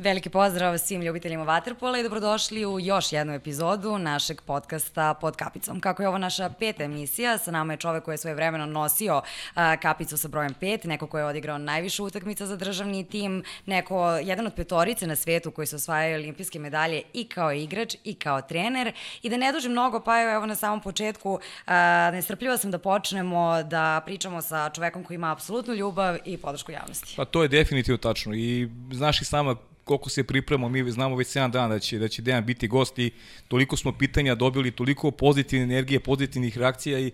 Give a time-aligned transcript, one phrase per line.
[0.00, 5.80] Veliki pozdrav svim ljubiteljima Waterpola i dobrodošli u još jednu epizodu našeg podcasta Pod kapicom.
[5.80, 9.22] Kako je ovo naša peta emisija, sa nama je čovek koji je svoje vremeno nosio
[9.82, 14.46] kapicu sa brojem 5, neko ko je odigrao najviše utakmica za državni tim, neko, jedan
[14.46, 18.92] od petorice na svetu koji su osvajaju olimpijske medalje i kao igrač i kao trener.
[19.22, 23.62] I da ne dužim mnogo, pa evo na samom početku, a, nestrpljiva sam da počnemo
[23.62, 27.14] da pričamo sa čovekom koji ima apsolutnu ljubav i podršku javnosti.
[27.16, 29.56] Pa to je definitivno tačno i znaš i sama
[29.90, 32.98] koliko se pripremamo, mi znamo već 7 dana da će, da će Dejan biti gost
[32.98, 33.10] i
[33.48, 37.12] toliko smo pitanja dobili, toliko pozitivne energije, pozitivnih reakcija i e,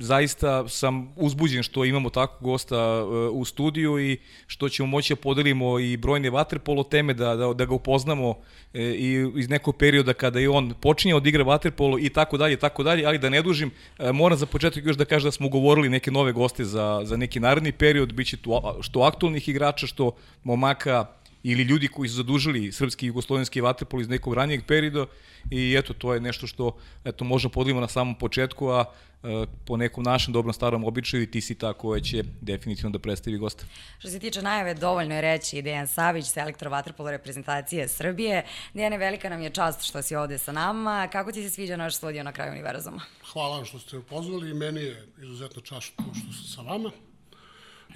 [0.00, 5.20] zaista sam uzbuđen što imamo takvog gosta e, u studiju i što ćemo moći da
[5.20, 8.34] podelimo i brojne vaterpolo teme, da, da, da ga upoznamo
[8.74, 12.56] e, i iz nekog perioda kada je on počinje od igra vaterpolo i tako dalje,
[12.56, 15.46] tako dalje, ali da ne dužim, e, moram za početak još da kažem da smo
[15.46, 19.86] ugovorili neke nove goste za, za neki naredni period, bit će tu što aktualnih igrača,
[19.86, 20.12] što
[20.44, 21.06] momaka
[21.48, 25.06] ili ljudi koji su zadužili srpski i jugoslovenski vaterpol iz nekog ranijeg perioda
[25.50, 28.84] i eto, to je nešto što eto, možemo podlimo na samom početku, a
[29.22, 33.38] e, po nekom našem dobrom starom običaju ti si ta koja će definitivno da predstavi
[33.38, 33.64] gosta.
[33.98, 38.44] Što se tiče najave, dovoljno je reći Dejan Savić, selektor vaterpolo reprezentacije Srbije.
[38.74, 41.08] Dejane, velika nam je čast što si ovde sa nama.
[41.12, 43.00] Kako ti se sviđa naš studio na kraju univerzuma?
[43.32, 46.90] Hvala vam što ste me pozvali i meni je izuzetno čast što sam sa vama.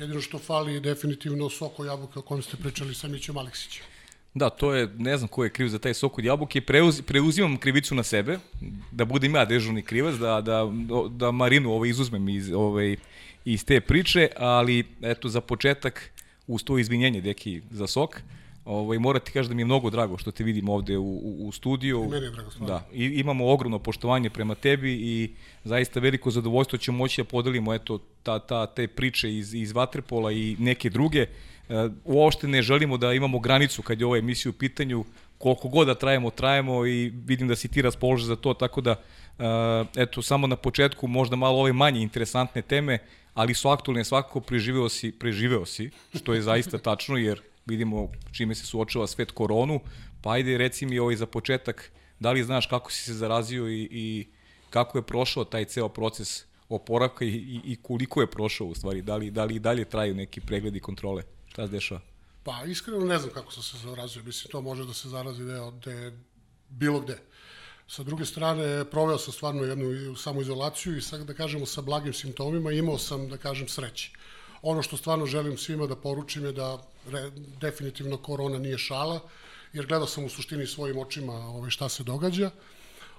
[0.00, 3.84] Jedino što fali je definitivno soko jabuke o kojem ste pričali sa Mićem Aleksićem.
[4.34, 7.56] Da, to je, ne znam ko je kriv za taj sok od jabuke, Preuz, preuzimam
[7.56, 8.38] krivicu na sebe,
[8.92, 10.64] da budem ja dežurni krivac, da, da,
[11.10, 12.96] da Marinu ovaj izuzmem iz, ovaj,
[13.44, 16.10] iz te priče, ali eto za početak
[16.46, 18.10] uz to izvinjenje deki za sok.
[18.10, 18.39] Uh,
[18.70, 21.48] Ovaj, moram ti kažem da mi je mnogo drago što te vidim ovde u, u,
[21.48, 22.04] u studiju.
[22.04, 22.74] I meni je drago stvarno.
[22.74, 25.30] Da, i imamo ogromno poštovanje prema tebi i
[25.64, 30.32] zaista veliko zadovoljstvo ćemo moći da podelimo eto, ta, ta, te priče iz, iz Vatrpola
[30.32, 31.20] i neke druge.
[31.20, 31.28] E,
[32.04, 35.04] uopšte ne želimo da imamo granicu kad je ova emisija u pitanju,
[35.38, 38.90] koliko god da trajemo, trajemo i vidim da si ti raspoložen za to, tako da,
[39.38, 39.44] e,
[39.96, 42.98] eto, samo na početku možda malo ove manje interesantne teme,
[43.34, 48.54] ali su aktualne svakako preživeo si, preživeo si, što je zaista tačno, jer vidimo čime
[48.54, 49.80] se suočava svet koronu,
[50.22, 53.88] pa ajde reci mi ovaj za početak, da li znaš kako si se zarazio i,
[53.90, 54.26] i
[54.70, 59.02] kako je prošao taj ceo proces oporavka i, i, i koliko je prošao u stvari,
[59.02, 62.00] da li, da li i dalje traju neki pregledi kontrole, šta se dešava?
[62.42, 65.70] Pa iskreno ne znam kako sam se zarazio, mislim to može da se zarazi deo
[65.70, 66.12] de,
[66.68, 67.18] bilo gde.
[67.90, 72.72] Sa druge strane, proveo sam stvarno jednu samoizolaciju i sad da kažemo sa blagim simptomima
[72.72, 74.12] imao sam, da kažem, sreće.
[74.62, 76.78] Ono što stvarno želim svima da poručim je da
[77.10, 79.20] re, definitivno korona nije šala,
[79.72, 82.50] jer gledao sam u suštini svojim očima ovaj, šta se događa.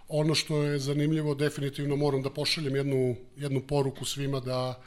[0.08, 4.82] Ono što je zanimljivo, definitivno moram da pošaljem jednu, jednu poruku svima da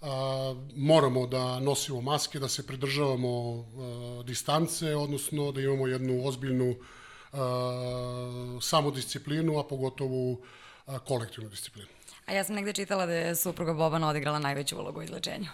[0.00, 6.74] a, moramo da nosimo maske, da se pridržavamo a, distance, odnosno da imamo jednu ozbiljnu
[7.32, 10.40] a, samodisciplinu, a pogotovo
[10.86, 11.88] a, kolektivnu disciplinu.
[12.26, 15.48] A ja sam negde čitala da je supruga Bobana odigrala najveću ulogu u izlečenju.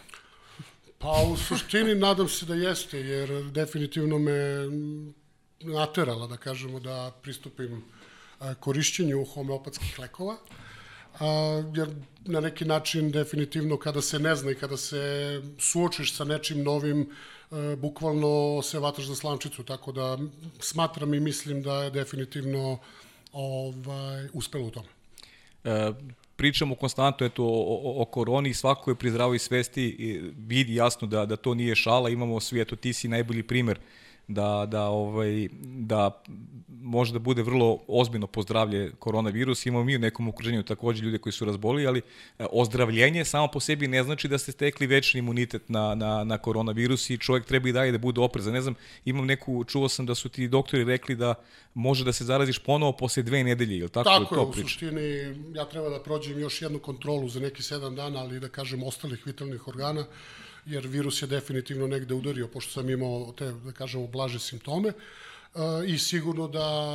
[0.99, 4.35] Pa u suštini nadam se da jeste, jer definitivno me
[5.61, 7.85] naterala, da kažemo, da pristupim
[8.61, 10.37] korišćenju homeopatskih lekova,
[11.21, 11.27] a,
[11.75, 11.89] jer
[12.25, 17.09] na neki način definitivno kada se ne zna i kada se suočiš sa nečim novim,
[17.77, 20.19] bukvalno se vataš za slančicu, tako da
[20.61, 22.79] smatram i mislim da je definitivno
[23.33, 24.89] ovaj, uspelo u tome.
[25.65, 25.93] E,
[26.39, 29.87] pričamo konstantno eto, o, o, o koroni, svako je pri zdravoj svesti
[30.37, 33.79] vidi jasno da, da to nije šala, imamo svi, eto ti si najbolji primer
[34.29, 36.23] da, da, ovaj, da
[36.69, 39.67] može da bude vrlo ozbiljno pozdravlje koronavirus.
[39.67, 42.03] Imamo mi u nekom okruženju takođe ljude koji su razboli, ali
[42.39, 46.39] e, ozdravljenje samo po sebi ne znači da ste stekli večni imunitet na, na, na
[46.39, 48.53] koronavirus i čovjek treba i dalje da bude oprezan.
[48.53, 48.75] Ne znam,
[49.05, 51.35] imam neku, čuo sam da su ti doktori rekli da
[51.75, 54.11] može da se zaraziš ponovo posle dve nedelje, ili tako?
[54.11, 57.97] Tako je, to u suštini ja treba da prođem još jednu kontrolu za neki sedam
[57.97, 60.07] dana, ali da kažem ostalih vitalnih organa
[60.69, 64.93] jer virus je definitivno negde udario, pošto sam imao te, da kažemo, blaže simptome.
[65.55, 66.95] Uh, I sigurno da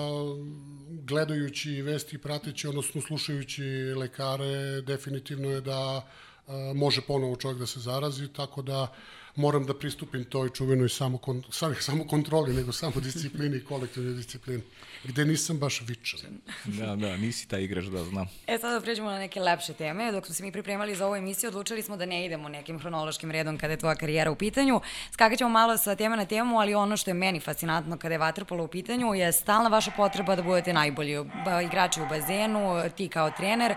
[0.89, 3.63] gledajući vesti i prateći, odnosno slušajući
[3.97, 8.93] lekare, definitivno je da uh, može ponovo čovjek da se zarazi, tako da
[9.35, 11.43] moram da pristupim toj čuvenoj samo, kon,
[11.79, 14.63] samo kontroli, nego samo disciplini i kolektivnoj disciplini,
[15.03, 16.19] gde nisam baš vičan.
[16.65, 18.27] da, da, nisi taj igrač, da znam.
[18.47, 20.11] E, sada da pređemo na neke lepše teme.
[20.11, 23.31] Dok smo se mi pripremali za ovu emisiju, odlučili smo da ne idemo nekim hronološkim
[23.31, 24.81] redom kada je tvoja karijera u pitanju.
[25.11, 28.19] Skakat ćemo malo sa teme na temu, ali ono što je meni fascinantno kada je
[28.19, 31.17] vaterpolo u pitanju je stalna vaša potreba da budete najbolji
[31.65, 33.75] igrači u bazenu, ti kao trener.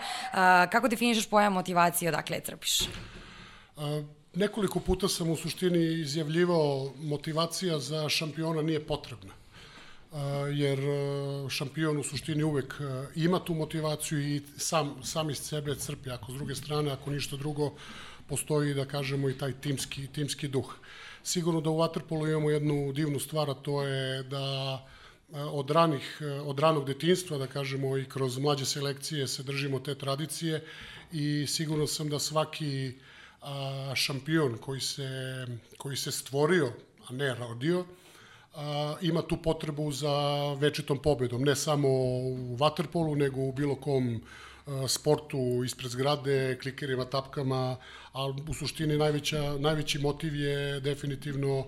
[0.70, 2.81] Kako definišeš pojam motivacije, odakle je crpiš?
[4.37, 9.33] Nekoliko puta sam u suštini izjavljivao motivacija za šampiona nije potrebna.
[10.12, 10.19] Uh,
[10.53, 15.75] jer uh, šampion u suštini uvek uh, ima tu motivaciju i sam, sam iz sebe
[15.75, 16.11] crpi.
[16.11, 17.73] Ako s druge strane, ako ništa drugo,
[18.29, 20.75] postoji, da kažemo, i taj timski, timski duh.
[21.23, 24.87] Sigurno da u Waterpolu imamo jednu divnu stvar, a to je da
[25.32, 30.65] od, ranih, od ranog detinstva, da kažemo, i kroz mlađe selekcije se držimo te tradicije
[31.12, 32.93] i sigurno sam da svaki
[33.46, 35.46] a, šampion koji se,
[35.76, 36.72] koji se stvorio,
[37.08, 37.84] a ne rodio,
[38.54, 40.14] a, ima tu potrebu za
[40.54, 44.20] večitom pobedom, ne samo u vaterpolu, nego u bilo kom
[44.66, 47.76] a, sportu ispred zgrade, klikerima, tapkama,
[48.12, 51.66] a u suštini najveća, najveći motiv je definitivno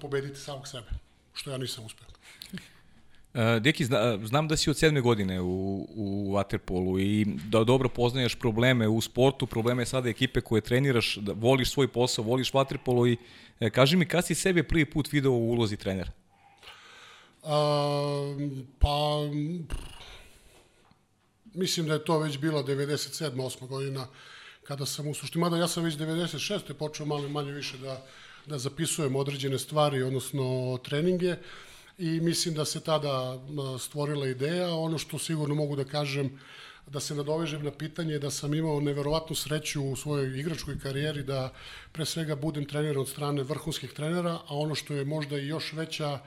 [0.00, 0.88] pobediti samog sebe,
[1.34, 2.08] što ja nisam uspeo.
[3.34, 7.88] Uh, Deki, zna, znam da si od sedme godine u, u Waterpolu i da dobro
[7.88, 13.12] poznaješ probleme u sportu, probleme sada ekipe koje treniraš, da voliš svoj posao, voliš Waterpolo
[13.12, 13.16] i
[13.60, 16.10] e, kaži mi kada si sebe prvi put video u ulozi trenera?
[17.42, 17.50] Uh,
[18.78, 19.20] pa,
[21.54, 23.30] mislim da je to već bila 97.
[23.30, 23.66] 8.
[23.66, 24.06] godina
[24.64, 26.72] kada sam u suštini, mada ja sam već 96.
[26.72, 28.06] počeo malo manje više da,
[28.46, 31.30] da zapisujem određene stvari, odnosno treninge.
[31.30, 31.38] Uh,
[32.00, 33.38] i mislim da se tada
[33.78, 34.74] stvorila ideja.
[34.74, 36.40] Ono što sigurno mogu da kažem,
[36.86, 41.52] da se nadovežem na pitanje da sam imao neverovatnu sreću u svojoj igračkoj karijeri da
[41.92, 45.72] pre svega budem trener od strane vrhunskih trenera, a ono što je možda i još
[45.72, 46.18] veća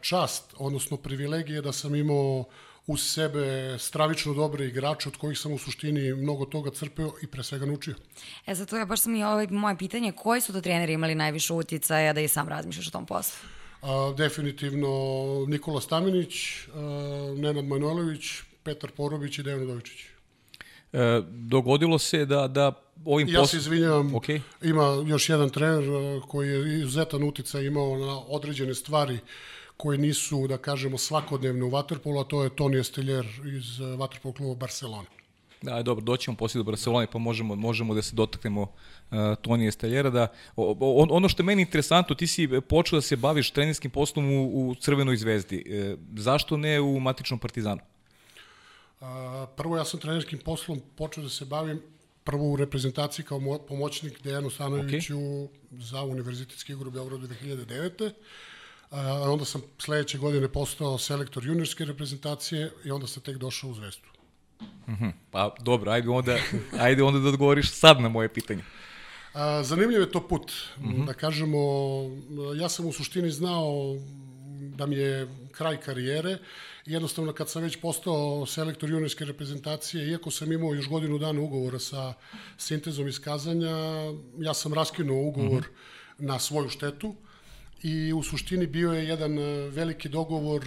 [0.00, 2.44] čast, odnosno privilegije da sam imao
[2.86, 7.42] uz sebe stravično dobre igrače od kojih sam u suštini mnogo toga crpeo i pre
[7.42, 7.94] svega naučio.
[8.46, 11.52] E zato je baš sam i ovaj moje pitanje, koji su to treneri imali najviše
[11.52, 13.48] uticaja da i sam razmišljaš o tom poslu?
[13.82, 14.88] A, definitivno
[15.48, 16.34] Nikola Stamenić,
[16.74, 18.22] a, Nenad Manojlović,
[18.62, 19.98] Petar Porobić i Dejan Udovičić.
[20.92, 22.72] E, dogodilo se da, da
[23.04, 24.40] ovim Ja se izvinjavam, okay.
[24.62, 25.84] ima još jedan trener
[26.28, 29.18] koji je izuzetan uticaj imao na određene stvari
[29.76, 34.54] koje nisu, da kažemo, svakodnevne u Waterpolu, a to je Toni Esteljer iz Waterpolo kluba
[34.54, 35.08] Barcelona.
[35.62, 40.10] Da, dobro, doćemo poslije do Barcelone pa možemo, možemo da se dotaknemo uh, Tonije Staljera.
[40.10, 40.26] Da,
[40.56, 44.70] o, ono što je meni interesantno, ti si počeo da se baviš trenerskim poslom u,
[44.70, 45.64] u Crvenoj zvezdi.
[45.68, 47.80] E, zašto ne u matičnom Partizanu?
[49.00, 49.06] Uh,
[49.56, 51.82] prvo, ja sam trenerskim poslom počeo da se bavim
[52.24, 55.48] prvo u reprezentaciji kao pomoćnik Dejanu Stanoviću okay.
[55.70, 58.10] za univerzitetski igru u Beogradu 2009.
[58.90, 63.74] A onda sam sledeće godine postao selektor juniorske reprezentacije i onda sam tek došao u
[63.74, 64.19] Zvezdu.
[64.60, 65.12] -hmm.
[65.30, 66.36] Pa dobro, ajde onda,
[66.86, 68.62] ajde onda da odgovoriš sad na moje pitanje.
[69.34, 70.52] A, zanimljiv je to put.
[70.78, 71.06] Mm -hmm.
[71.06, 71.58] Da kažemo,
[72.56, 73.96] ja sam u suštini znao
[74.60, 76.38] da mi je kraj karijere.
[76.86, 81.78] Jednostavno, kad sam već postao selektor juniorske reprezentacije, iako sam imao još godinu dana ugovora
[81.78, 82.14] sa
[82.58, 83.76] sintezom iskazanja,
[84.38, 85.74] ja sam raskinuo ugovor mm
[86.18, 86.26] -hmm.
[86.26, 87.14] na svoju štetu
[87.82, 90.64] i u suštini bio je jedan veliki dogovor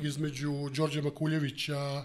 [0.00, 2.04] između Đorđe Makuljevića,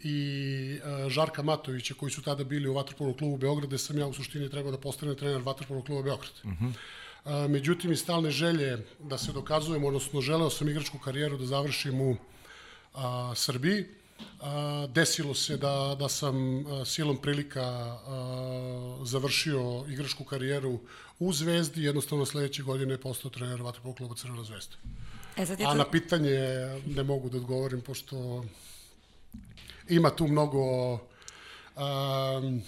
[0.00, 4.06] i uh, Žarka Matovića koji su tada bili u Vatrpolu klubu Beograd, gde sam ja
[4.06, 6.32] u suštini trebao da postane trener Vatrpolu kluba Beograd.
[6.44, 6.72] Uh -huh.
[7.24, 12.00] uh, međutim, i stalne želje da se dokazujem, odnosno želeo sam igračku karijeru da završim
[12.00, 13.00] u uh,
[13.34, 13.84] Srbiji.
[14.40, 14.46] Uh,
[14.90, 20.80] desilo se da, da sam uh, silom prilika uh, završio igračku karijeru
[21.18, 24.76] u Zvezdi, jednostavno sledeće godine postao trener Vatrpolu kluba Crvena zvezda.
[25.36, 25.68] E, je to...
[25.68, 26.38] A na pitanje
[26.86, 28.44] ne mogu da odgovorim, pošto
[29.88, 32.62] ima tu mnogo um,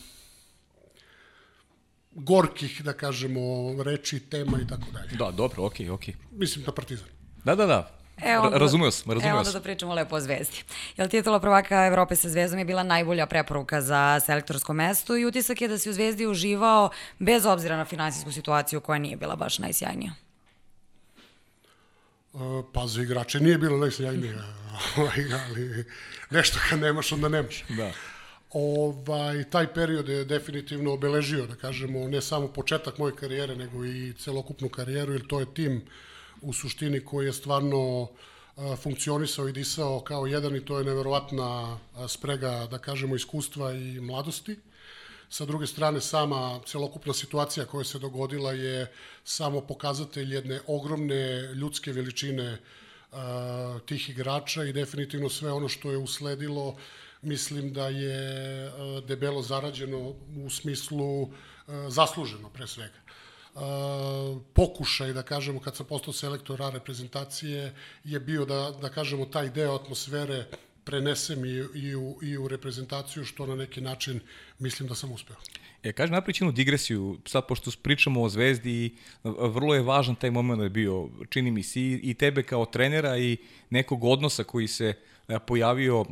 [2.13, 3.41] gorkih, da kažemo,
[3.83, 5.17] reči, tema i tako dalje.
[5.19, 6.15] Da, dobro, okej, okay, okej.
[6.15, 6.39] Okay.
[6.39, 7.09] Mislim da Partizan.
[7.45, 7.91] Da, da, da.
[8.23, 9.37] E, onda, razumio sam, razumio sam.
[9.37, 10.63] E, onda da pričamo lepo o Zvezdi.
[10.97, 15.61] Jel titula prvaka Evrope sa Zvezdom je bila najbolja preporuka za selektorsko mesto i utisak
[15.61, 19.59] je da si u Zvezdi uživao bez obzira na finansijsku situaciju koja nije bila baš
[19.59, 20.13] najsjajnija.
[22.33, 24.39] Uh, pa za igrače nije bilo najsjajnije,
[24.97, 25.85] ovaj, ali
[26.31, 27.65] nešto kad nemaš, onda nemaš.
[27.69, 27.93] Da.
[28.51, 34.13] Ovaj, taj period je definitivno obeležio, da kažemo, ne samo početak moje karijere, nego i
[34.19, 35.83] celokupnu karijeru, jer to je tim
[36.41, 38.09] u suštini koji je stvarno uh,
[38.83, 44.57] funkcionisao i disao kao jedan i to je neverovatna sprega, da kažemo, iskustva i mladosti.
[45.31, 48.93] Sa druge strane, sama celokupna situacija koja se dogodila je
[49.25, 53.19] samo pokazatelj jedne ogromne ljudske veličine uh,
[53.87, 56.77] tih igrača i definitivno sve ono što je usledilo
[57.23, 59.99] mislim da je uh, debelo zarađeno
[60.47, 61.31] u smislu uh,
[61.89, 62.99] zasluženo pre svega.
[63.55, 63.63] Uh,
[64.53, 69.51] pokušaj, da kažemo, kad sam postao selektor A reprezentacije, je bio da, da kažemo, taj
[69.51, 70.47] deo atmosfere
[70.85, 74.21] prenesem i, i, u, i u reprezentaciju, što na neki način
[74.59, 75.37] mislim da sam uspeo.
[75.83, 80.63] E, kaži, napravit jednu digresiju, sad pošto pričamo o Zvezdi, vrlo je važan taj moment
[80.63, 83.37] je bio, čini mi se, i tebe kao trenera i
[83.71, 84.95] nekog odnosa koji se
[85.47, 86.05] pojavio,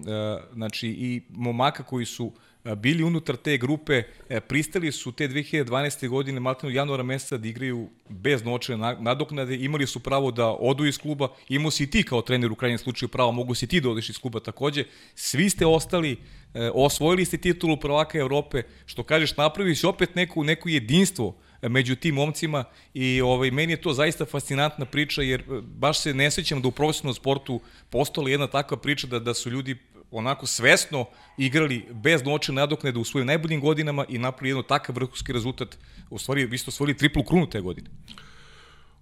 [0.53, 2.33] znači i momaka koji su
[2.75, 6.09] bili unutar te grupe, e, pristali su te 2012.
[6.09, 10.99] godine, maltenu januara meseca da igraju bez noćne nadoknade, imali su pravo da odu iz
[10.99, 13.91] kluba, imao si i ti kao trener u krajnjem slučaju pravo, mogu si ti da
[13.91, 14.85] odiš iz kluba takođe,
[15.15, 16.17] svi ste ostali,
[16.55, 21.69] e, osvojili ste titulu prvaka Evrope, što kažeš, napravi si opet neku, neku jedinstvo e,
[21.69, 22.65] među tim momcima.
[22.95, 26.73] I ovaj, meni je to zaista fascinantna priča jer baš se ne sećam da u
[26.73, 27.61] profesionalnom sportu
[27.91, 29.77] postala jedna takva priča da, da su ljudi
[30.11, 31.07] onako svesno
[31.39, 35.79] igrali bez noće nadoknade u svojim najboljim godinama i napravili jedno takav vrhunski rezultat.
[36.11, 37.91] U stvari, vi ste osvojili triplu krunu te godine.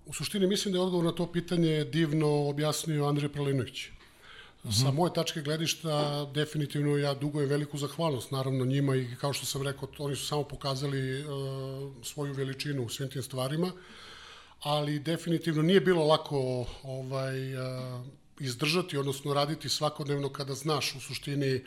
[0.06, 3.88] U suštini mislim da je odgovor na to pitanje divno objasnio Andrej Pralinović.
[3.88, 4.82] Mm -hmm.
[4.82, 9.62] Sa moje tačke gledišta, definitivno ja dugujem veliku zahvalnost, naravno njima i kao što sam
[9.62, 11.26] rekao, oni su samo pokazali uh,
[12.02, 13.72] svoju veličinu u svim tim stvarima,
[14.60, 18.06] ali definitivno nije bilo lako ovaj, uh,
[18.40, 21.64] izdržati, odnosno raditi svakodnevno kada znaš u suštini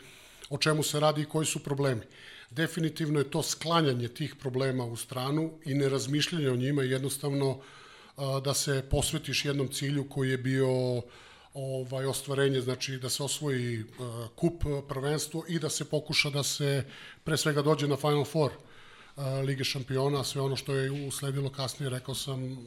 [0.50, 2.02] o čemu se radi i koji su problemi.
[2.50, 7.60] Definitivno je to sklanjanje tih problema u stranu i nerazmišljanje o njima jednostavno
[8.44, 10.68] da se posvetiš jednom cilju koji je bio
[11.54, 13.84] ovaj ostvarenje, znači da se osvoji
[14.36, 16.84] kup prvenstvo i da se pokuša da se
[17.24, 18.50] pre svega dođe na Final Four
[19.44, 22.58] Lige šampiona, sve ono što je usledilo kasnije, rekao sam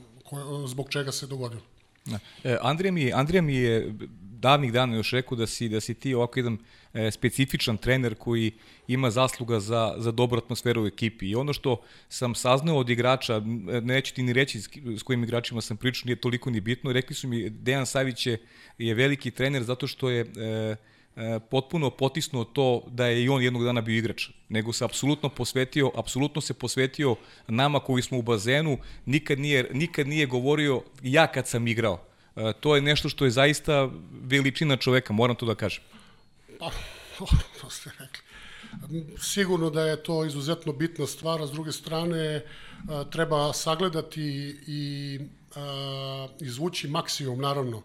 [0.68, 1.62] zbog čega se dogodilo.
[2.44, 3.94] E, Andrija, mi, Andrija mi je
[4.44, 6.58] davnih dana još rekao da si, da si ti ovako jedan
[6.94, 8.52] e, specifičan trener koji
[8.88, 11.30] ima zasluga za, za dobru atmosferu u ekipi.
[11.30, 13.42] I ono što sam saznao od igrača,
[13.82, 17.16] neću ti ni reći s, s kojim igračima sam pričao, nije toliko ni bitno, rekli
[17.16, 18.38] su mi Dejan Savić je,
[18.78, 20.76] je veliki trener zato što je e, e,
[21.50, 25.92] potpuno potisnuo to da je i on jednog dana bio igrač, nego se apsolutno posvetio,
[25.96, 27.16] apsolutno se posvetio
[27.48, 32.02] nama koji smo u bazenu, nikad nije, nikad nije govorio ja kad sam igrao.
[32.36, 33.90] E, to je nešto što je zaista
[34.22, 35.84] veličina čoveka, moram to da kažem.
[36.60, 36.72] Pa,
[37.62, 38.24] to ste rekli.
[39.20, 42.44] Sigurno da je to izuzetno bitna stvar, a s druge strane e,
[43.12, 45.60] treba sagledati i e,
[46.40, 47.84] izvući maksimum, naravno,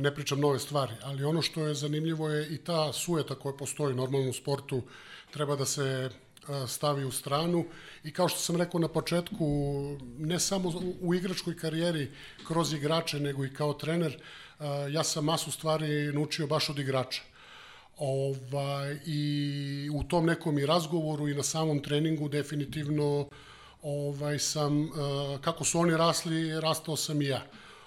[0.00, 3.94] ne pričam nove stvari, ali ono što je zanimljivo je i ta sueta koja postoji
[3.94, 4.82] normalno u sportu
[5.30, 6.10] treba da se
[6.66, 7.64] stavi u stranu
[8.04, 9.46] i kao što sam rekao na početku,
[10.18, 12.10] ne samo u igračkoj karijeri
[12.46, 14.22] kroz igrače, nego i kao trener,
[14.90, 17.22] ja sam masu stvari naučio baš od igrača.
[17.96, 23.28] Ovaj, I u tom nekom i razgovoru i na samom treningu definitivno
[23.82, 24.90] ovaj, sam,
[25.40, 27.42] kako su oni rasli, rastao sam i ja.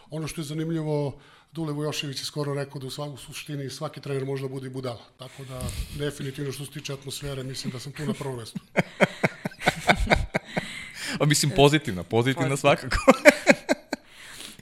[0.10, 1.20] Ono što je zanimljivo,
[1.56, 5.02] Dule Vujošević je skoro rekao da u svaku suštini svaki trener može da bude budala.
[5.18, 5.62] Tako da,
[5.98, 8.60] definitivno što se tiče atmosfere, mislim da sam tu na prvom mestu.
[11.20, 12.98] A mislim pozitivna, pozitivna svakako.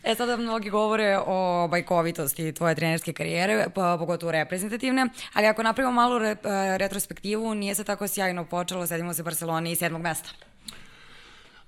[0.03, 5.91] E sada mnogi govore o bajkovitosti tvoje trenerske karijere, pa, pogotovo reprezentativne, ali ako napravimo
[5.91, 10.29] malu re, e, retrospektivu, nije se tako sjajno počelo, sedimo se Barceloni i sedmog mesta.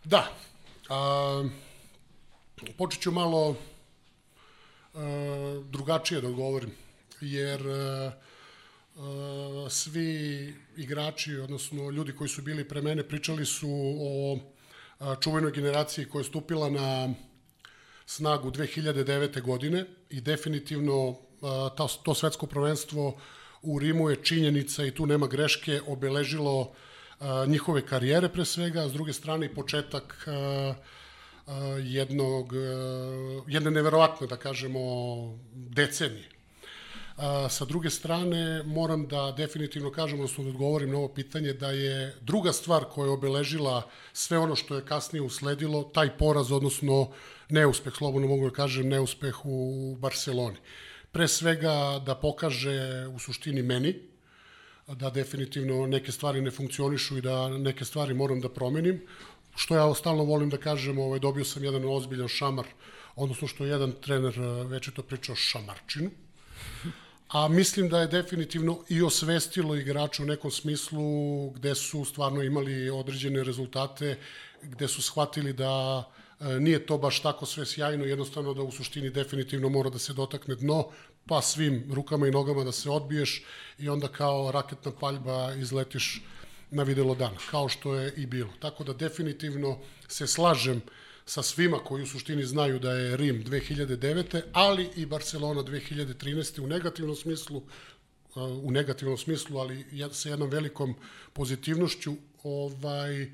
[0.04, 0.28] Da.
[0.90, 1.44] A,
[2.78, 3.56] počet ću malo
[5.70, 6.72] drugačije da odgovorim,
[7.22, 8.12] jer e, e,
[9.70, 14.40] svi igrači, odnosno ljudi koji su bili pre mene, pričali su o
[15.22, 17.14] čuvenoj generaciji koja je stupila na
[18.06, 19.42] snagu 2009.
[19.42, 21.16] godine i definitivno
[21.78, 23.18] to, to svetsko prvenstvo
[23.62, 26.74] u Rimu je činjenica i tu nema greške, obeležilo
[27.48, 30.28] njihove karijere pre svega, a s druge strane i početak
[31.84, 32.54] jednog,
[33.48, 34.80] jedne neverovatne, da kažemo,
[35.54, 36.30] decenije.
[37.50, 42.16] Sa druge strane, moram da definitivno kažem, odnosno da odgovorim na ovo pitanje, da je
[42.22, 47.12] druga stvar koja je obeležila sve ono što je kasnije usledilo, taj poraz, odnosno
[47.50, 50.58] neuspeh, slobodno mogu da kažem, neuspeh u Barceloni.
[51.12, 53.96] Pre svega da pokaže u suštini meni,
[54.88, 59.02] da definitivno neke stvari ne funkcionišu i da neke stvari moram da promenim
[59.56, 62.66] što ja stalno volim da kažem, ovaj, dobio sam jedan ozbiljan šamar,
[63.16, 66.10] odnosno što je jedan trener eh, već je to pričao šamarčinu,
[67.30, 72.90] a mislim da je definitivno i osvestilo igrača u nekom smislu gde su stvarno imali
[72.90, 74.18] određene rezultate,
[74.62, 76.04] gde su shvatili da
[76.40, 80.14] e, nije to baš tako sve sjajno, jednostavno da u suštini definitivno mora da se
[80.14, 80.88] dotakne dno,
[81.28, 83.44] pa svim rukama i nogama da se odbiješ
[83.80, 86.22] i onda kao raketna paljba izletiš
[86.76, 88.50] na videlo dan, kao što je i bilo.
[88.60, 89.78] Tako da definitivno
[90.08, 90.82] se slažem
[91.26, 94.42] sa svima koji u suštini znaju da je Rim 2009.
[94.54, 96.62] ali i Barcelona 2013.
[96.62, 97.64] u negativnom smislu
[98.36, 100.96] u negativnom smislu, ali sa jednom velikom
[101.34, 102.14] pozitivnošću
[102.44, 103.32] ovaj,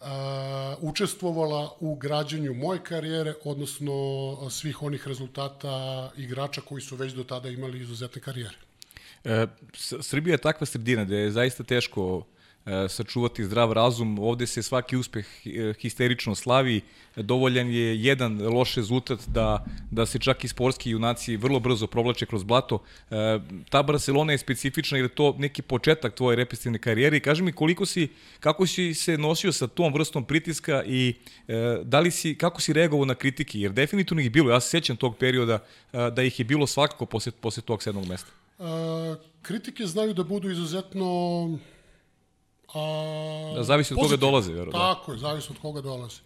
[0.00, 3.92] a, učestvovala u građenju moje karijere, odnosno
[4.50, 8.56] svih onih rezultata igrača koji su već do tada imali izuzetne karijere.
[9.24, 9.46] E,
[10.00, 12.26] Srbija je takva sredina da je zaista teško
[12.88, 14.18] sačuvati zdrav razum.
[14.18, 16.80] Ovde se svaki uspeh e, histerično slavi.
[17.16, 22.26] Dovoljan je jedan loš rezultat da, da se čak i sportski junaci vrlo brzo provlače
[22.26, 22.82] kroz blato.
[23.10, 23.38] E,
[23.68, 27.52] ta Barcelona je specifična jer je to neki početak tvoje represivne karijere i kaži mi
[27.52, 28.08] koliko si,
[28.40, 31.14] kako si se nosio sa tom vrstom pritiska i
[31.84, 34.96] da li si, kako si reagovao na kritike, jer definitivno ih bilo, ja se sjećam
[34.96, 35.58] tog perioda
[35.92, 38.30] da ih je bilo svakako posle, posle tog sedmog mesta.
[38.58, 41.06] A, kritike znaju da budu izuzetno
[42.74, 44.72] A, da, zavisi od koga dolaze, vero.
[44.72, 46.20] Tako je, zavisi od koga dolaze.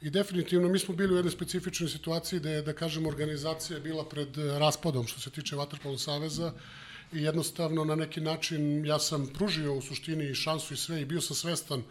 [0.00, 4.04] I definitivno mi smo bili u jednoj specifičnoj situaciji da je, da kažem, organizacija bila
[4.04, 6.52] pred raspadom što se tiče Vatrpolo saveza
[7.12, 11.20] i jednostavno na neki način ja sam pružio u suštini šansu i sve i bio
[11.20, 11.82] sam svestan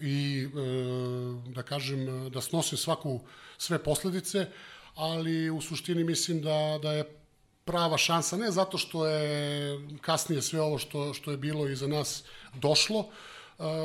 [0.00, 3.20] i e, da kažem da snosim svaku
[3.58, 4.46] sve posledice,
[4.94, 7.04] ali u suštini mislim da, da je
[7.64, 12.24] prava šansa, ne zato što je kasnije sve ovo što, što je bilo iza nas
[12.54, 13.08] došlo,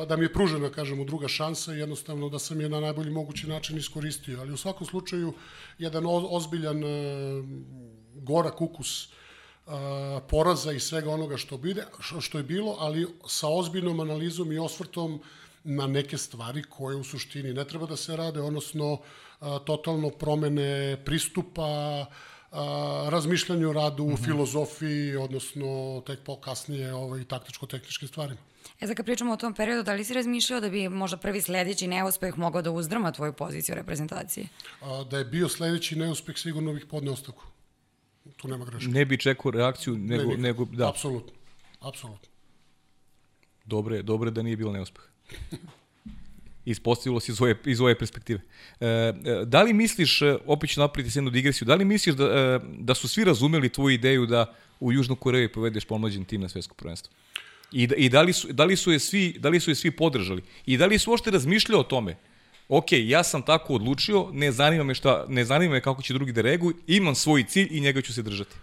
[0.08, 3.48] da mi je pružena, kažemo, druga šansa i jednostavno da sam je na najbolji mogući
[3.48, 4.40] način iskoristio.
[4.40, 5.34] Ali u svakom slučaju,
[5.78, 6.88] jedan ozbiljan e,
[8.14, 9.10] gorak ukus e,
[10.30, 11.84] poraza i svega onoga što, bide,
[12.20, 15.22] što je bilo, ali sa ozbiljnom analizom i osvrtom
[15.64, 20.98] na neke stvari koje u suštini ne treba da se rade, odnosno e, totalno promene
[21.06, 22.06] pristupa,
[23.10, 24.26] razmišljanju radu, mm -hmm.
[24.26, 28.40] filozofiji, odnosno tek po kasnije ovaj, taktičko-tehničkim stvarima.
[28.80, 31.42] E sad kad pričamo o tom periodu, da li si razmišljao da bi možda prvi
[31.42, 34.48] sledeći neuspeh mogao da uzdrama tvoju poziciju u reprezentaciji?
[34.82, 37.44] A, da je bio sledeći neuspeh, sigurno bih podne ostavku.
[38.38, 38.92] Tu nema greške.
[38.92, 40.32] Ne bi čekao reakciju, nego...
[40.32, 40.90] Ne nego da.
[40.90, 41.34] Apsolutno,
[41.80, 42.30] apsolutno.
[43.66, 45.04] Dobre, dobre da nije bilo neuspeh.
[46.66, 48.42] Ispostavilo se iz ove, iz ove perspektive.
[48.80, 49.14] E, e
[49.46, 52.60] da li misliš, e, opet ću napraviti s jednu digresiju, da li misliš da, e,
[52.80, 56.76] da su svi razumeli tvoju ideju da u Južnu Koreju povedeš pomlađen tim na svetsko
[56.76, 57.14] prvenstvo?
[57.76, 59.76] I, da, i da, li su, da, li su je svi, da li su je
[59.76, 60.44] svi podržali?
[60.66, 62.16] I da li su uopšte razmišljali o tome?
[62.70, 66.32] Ok, ja sam tako odlučio, ne zanima me, šta, ne zanima me kako će drugi
[66.32, 68.56] da reaguju, imam svoj cilj i njega ću se držati.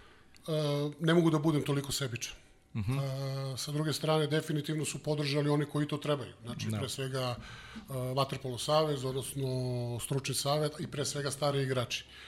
[0.47, 2.33] Uh, ne mogu da budem toliko sebičan.
[2.73, 2.97] Uh -huh.
[2.97, 6.33] uh, sa druge strane, definitivno su podržali oni koji to trebaju.
[6.43, 6.71] Znači, no.
[6.71, 6.77] Da.
[6.77, 12.03] pre svega uh, Vaterpolo savez, odnosno stručni savet i pre svega stari igrači.
[12.03, 12.22] Uh,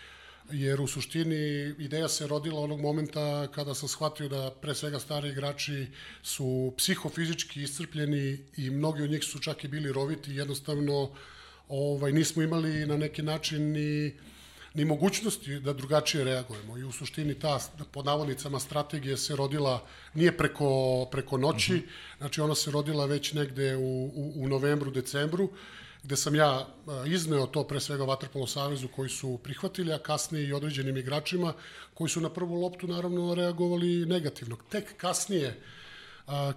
[0.51, 5.29] jer u suštini ideja se rodila onog momenta kada sam shvatio da pre svega stari
[5.29, 5.87] igrači
[6.23, 11.09] su psihofizički iscrpljeni i mnogi od njih su čak i bili roviti jednostavno
[11.69, 14.13] ovaj, nismo imali na neki način ni,
[14.73, 17.59] ni mogućnosti da drugačije reagujemo i u suštini ta
[17.91, 21.87] pod navodnicama strategija se rodila nije preko, preko noći, uh mhm.
[21.87, 22.17] -huh.
[22.17, 25.49] znači ona se rodila već negde u, u, u novembru, decembru
[26.05, 26.67] gde sam ja
[27.07, 31.53] izneo to pre svega Vatrpolo Savezu koji su prihvatili, a kasnije i određenim igračima
[31.93, 34.57] koji su na prvu loptu naravno reagovali negativno.
[34.69, 35.61] Tek kasnije,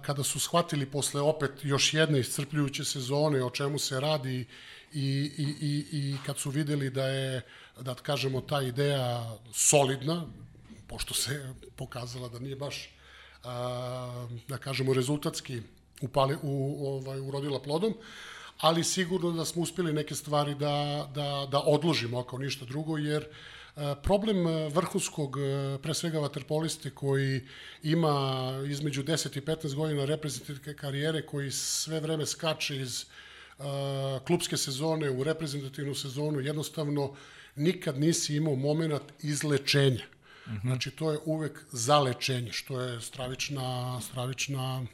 [0.01, 4.45] kada su shvatili posle opet još jedne iscrpljujuće sezone o čemu se radi
[4.93, 7.41] i, i, i, i kad su videli da je,
[7.81, 10.25] da kažemo, ta ideja solidna,
[10.87, 12.89] pošto se pokazala da nije baš,
[14.47, 15.61] da kažemo, rezultatski
[16.01, 17.93] upali, u, ovaj, urodila plodom,
[18.59, 23.23] ali sigurno da smo uspeli neke stvari da, da, da odložimo ako ništa drugo, jer
[23.23, 27.41] e, problem e, vrhunskog, e, pre svega vaterpoliste koji
[27.83, 33.05] ima između 10 i 15 godina reprezentativne karijere, koji sve vreme skače iz
[33.57, 33.65] uh,
[34.27, 37.15] klubske sezone u reprezentativnu sezonu, jednostavno
[37.55, 40.03] nikad nisi imao moment izlečenja.
[40.47, 40.61] Mm -hmm.
[40.61, 44.85] Znači, to je uvek zalečenje, što je stravična, stravična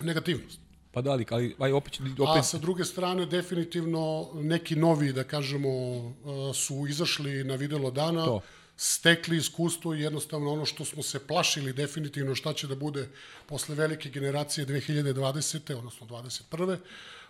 [0.00, 0.65] negativnost.
[0.96, 2.40] Pa da, ali, ali, ali opet, opet...
[2.40, 6.14] A sa druge strane, definitivno neki novi, da kažemo, uh,
[6.56, 8.40] su izašli na videlo dana, to.
[8.76, 13.08] stekli iskustvo i jednostavno ono što smo se plašili definitivno šta će da bude
[13.46, 15.74] posle velike generacije 2020.
[15.76, 16.76] odnosno 21.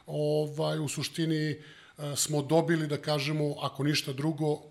[0.06, 4.62] Ovaj, u suštini uh, smo dobili, da kažemo, ako ništa drugo,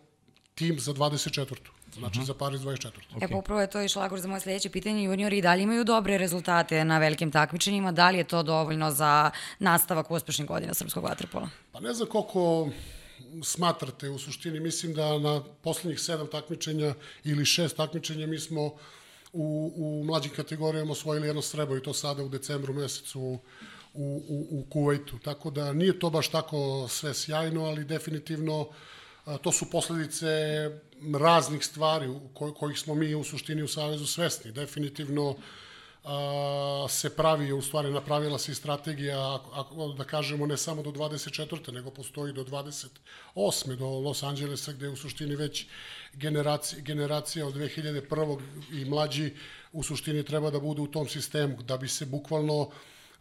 [0.56, 1.75] tim za 24.
[2.00, 2.28] Znači uh -huh.
[2.28, 2.90] za Paris 24.
[3.16, 3.24] Okay.
[3.24, 5.04] E pa upravo je to i šlagor za moje sledeće pitanje.
[5.04, 7.92] Juniori i dalje imaju dobre rezultate na velikim takmičenjima.
[7.92, 11.50] Da li je to dovoljno za nastavak uspešnih godina srpskog vaterpola?
[11.72, 12.70] Pa ne znam koliko
[13.44, 14.60] smatrate u suštini.
[14.60, 18.62] Mislim da na poslednjih sedam takmičenja ili šest takmičenja mi smo
[19.34, 23.40] u, u mlađim kategorijama osvojili jedno srebro i to sada u decembru mesecu u,
[23.94, 25.20] u, u Kuvajtu.
[25.20, 28.76] Tako da nije to baš tako sve sjajno, ali definitivno uh,
[29.42, 30.28] to su posledice
[31.20, 34.52] raznih stvari kojih smo mi u suštini u Savezu svesni.
[34.52, 35.36] Definitivno
[36.04, 40.92] a, se pravi, u stvari napravila se i strategija, ako, da kažemo ne samo do
[40.92, 41.74] 24.
[41.74, 43.76] nego postoji do 28.
[43.76, 45.66] do Los Angelesa gde u suštini već
[46.14, 48.40] generacija, generacija od 2001.
[48.72, 49.34] i mlađi
[49.72, 52.70] u suštini treba da budu u tom sistemu, da bi se bukvalno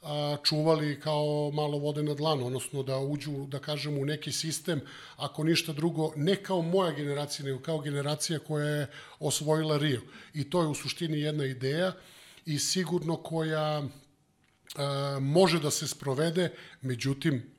[0.04, 4.80] a, čuvali kao malo vode na dlanu, odnosno da uđu, da kažemo, u neki sistem,
[5.16, 8.86] ako ništa drugo, ne kao moja generacija, nego kao generacija koja je
[9.18, 10.00] osvojila Rio.
[10.34, 11.92] I to je u suštini jedna ideja
[12.46, 13.82] i sigurno koja
[14.76, 17.54] a, može da se sprovede, međutim,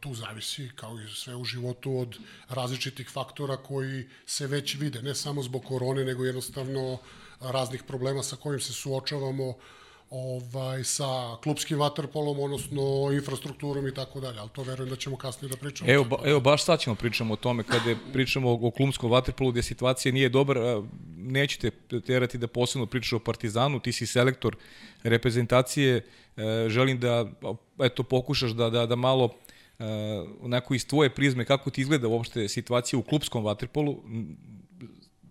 [0.00, 2.16] tu zavisi, kao i sve u životu, od
[2.48, 6.98] različitih faktora koji se već vide, ne samo zbog korone, nego jednostavno
[7.40, 9.54] raznih problema sa kojim se suočavamo
[10.10, 15.50] ovaj, sa klubskim vaterpolom, odnosno infrastrukturom i tako dalje, ali to verujem da ćemo kasnije
[15.50, 15.90] da pričamo.
[15.90, 19.50] Evo, ba, evo baš sad ćemo pričamo o tome, kada pričamo o, o klubskom vaterpolu
[19.50, 20.82] gde situacija nije dobra,
[21.16, 24.56] neću te terati da posebno pričaš o Partizanu, ti si selektor
[25.02, 25.96] reprezentacije,
[26.36, 27.26] e, želim da
[27.82, 29.30] eto, pokušaš da, da, da malo
[30.40, 34.02] onako iz tvoje prizme kako ti izgleda uopšte situacija u klubskom vaterpolu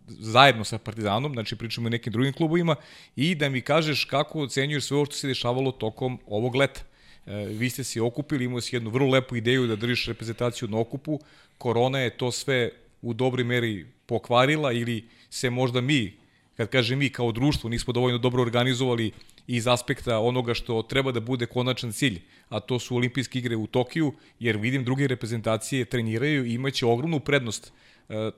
[0.07, 2.75] zajedno sa Partizanom, znači pričamo i nekim drugim klubovima,
[3.15, 6.81] i da mi kažeš kako ocenjuješ sve ovo što se dešavalo tokom ovog leta.
[7.25, 10.79] E, vi ste se okupili, imao si jednu vrlo lepu ideju da držiš reprezentaciju na
[10.79, 11.19] okupu,
[11.57, 16.13] korona je to sve u dobroj meri pokvarila ili se možda mi,
[16.57, 19.11] kad kažem mi kao društvo, nismo dovoljno dobro organizovali
[19.47, 23.67] iz aspekta onoga što treba da bude konačan cilj, a to su olimpijske igre u
[23.67, 27.71] Tokiju, jer vidim druge reprezentacije treniraju i imaće ogromnu prednost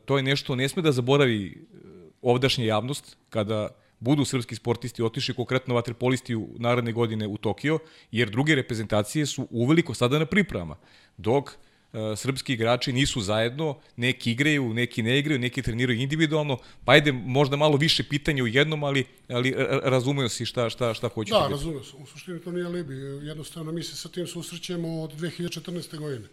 [0.05, 1.77] to je nešto, ne sme da zaboravi e,
[2.21, 7.79] ovdašnja javnost, kada budu srpski sportisti otišli, konkretno vaterpolisti u naredne godine u Tokio,
[8.12, 10.75] jer druge reprezentacije su uveliko sada na pripremama,
[11.17, 16.91] dok e, srpski igrači nisu zajedno, neki igraju, neki ne igraju, neki treniraju individualno, pa
[16.91, 19.53] ajde možda malo više pitanja u jednom, ali, ali
[19.84, 21.34] razumeo si šta, šta, šta hoću.
[21.34, 22.01] Da, razumeo sam.
[22.01, 22.95] U suštini to nije alibi.
[23.27, 25.97] Jednostavno mi se sa tim susrećemo od 2014.
[25.97, 26.27] godine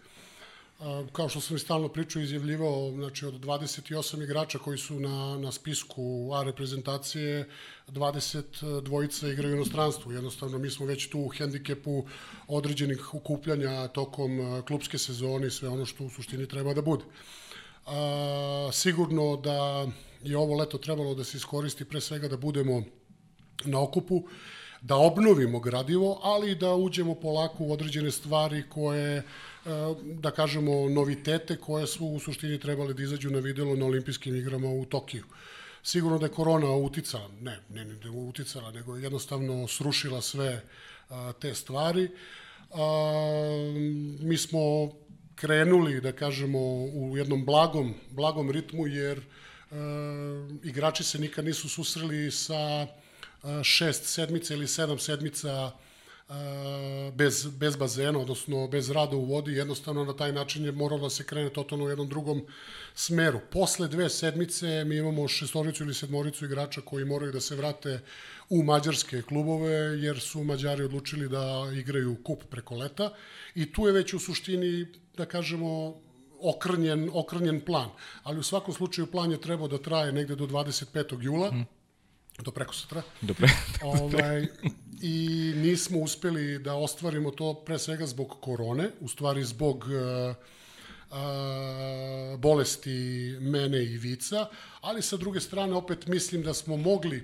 [1.11, 5.51] kao što sam i stalno pričao, izjavljivao, znači od 28 igrača koji su na, na
[5.51, 7.49] spisku A reprezentacije,
[7.87, 10.11] 20 dvojica igraju inostranstvu.
[10.11, 12.05] Jednostavno, mi smo već tu u hendikepu
[12.47, 17.03] određenih ukupljanja tokom klubske sezone i sve ono što u suštini treba da bude.
[17.85, 19.87] A, sigurno da
[20.23, 22.83] je ovo leto trebalo da se iskoristi pre svega da budemo
[23.65, 24.23] na okupu,
[24.87, 29.23] da obnovimo gradivo, ali da uđemo polako u određene stvari koje
[29.67, 29.69] E,
[30.03, 34.69] da kažemo, novitete koje su u suštini trebali da izađu na videlo na olimpijskim igrama
[34.69, 35.23] u Tokiju.
[35.83, 40.61] Sigurno da je korona uticala, ne, ne, ne uticala, nego je jednostavno srušila sve
[41.09, 42.09] a, te stvari.
[42.71, 42.83] A,
[44.19, 44.59] mi smo
[45.35, 46.59] krenuli, da kažemo,
[46.93, 49.21] u jednom blagom, blagom ritmu, jer
[50.63, 52.87] igrači se nikad nisu susreli sa
[53.63, 55.71] šest sedmica ili sedam sedmica
[57.13, 61.09] bez, bez bazena, odnosno bez rada u vodi, jednostavno na taj način je moralo da
[61.09, 62.45] se krene totalno u jednom drugom
[62.95, 63.39] smeru.
[63.51, 67.99] Posle dve sedmice mi imamo šestoricu ili sedmoricu igrača koji moraju da se vrate
[68.49, 69.71] u mađarske klubove,
[70.01, 73.13] jer su Mađari odlučili da igraju kup preko leta
[73.55, 76.01] i tu je već u suštini, da kažemo,
[76.39, 77.89] okrnjen, okrnjen plan.
[78.23, 81.21] Ali u svakom slučaju plan je trebao da traje negde do 25.
[81.21, 81.65] jula, mm.
[82.43, 83.01] Do preko sutra.
[83.21, 83.49] Do pre...
[83.81, 84.47] ovaj,
[85.01, 90.35] i nismo uspeli da ostvarimo to pre svega zbog korone, u stvari zbog uh,
[91.09, 94.47] uh, bolesti mene i Vica,
[94.81, 97.23] ali sa druge strane opet mislim da smo mogli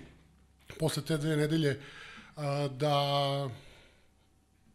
[0.79, 1.79] posle te dve nedelje
[2.35, 3.49] uh, da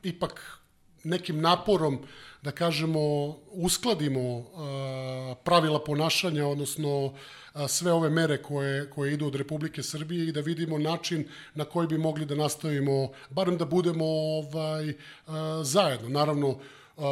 [0.02, 0.57] ipak
[1.04, 1.98] nekim naporom
[2.42, 3.00] da kažemo
[3.52, 4.44] uskladimo
[5.44, 7.14] pravila ponašanja odnosno
[7.68, 11.88] sve ove mere koje, koje idu od Republike Srbije i da vidimo način na koji
[11.88, 14.92] bi mogli da nastavimo, barem da budemo ovaj,
[15.62, 16.08] zajedno.
[16.08, 16.58] Naravno,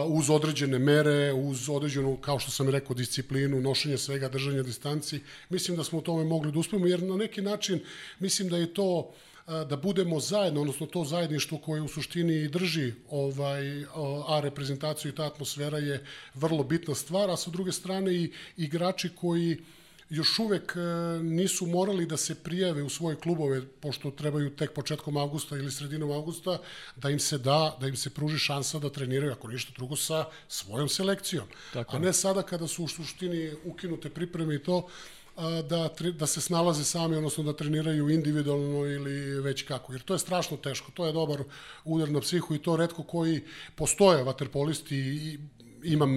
[0.07, 5.20] uz određene mere, uz određenu, kao što sam rekao, disciplinu, nošenje svega, držanje distanci.
[5.49, 7.81] Mislim da smo u tome mogli da uspemo, jer na neki način
[8.18, 9.12] mislim da je to
[9.47, 13.85] da budemo zajedno, odnosno to zajedništvo koje u suštini drži ovaj,
[14.29, 16.05] a reprezentaciju i ta atmosfera je
[16.35, 19.59] vrlo bitna stvar, a sa druge strane i igrači koji
[20.11, 20.81] još uvek e,
[21.23, 26.11] nisu morali da se prijave u svoje klubove, pošto trebaju tek početkom avgusta ili sredinom
[26.11, 26.59] avgusta,
[26.97, 30.25] da im se da, da im se pruži šansa da treniraju, ako ništa drugo, sa
[30.49, 31.47] svojom selekcijom.
[31.73, 31.97] Tako.
[31.97, 34.89] A ne sada kada su u suštini ukinute pripreme i to,
[35.68, 39.92] da, da se snalaze sami, odnosno da treniraju individualno ili već kako.
[39.92, 41.42] Jer to je strašno teško, to je dobar
[41.85, 43.40] udar na psihu i to redko koji
[43.75, 45.38] postoje vaterpolisti i
[45.85, 46.11] imam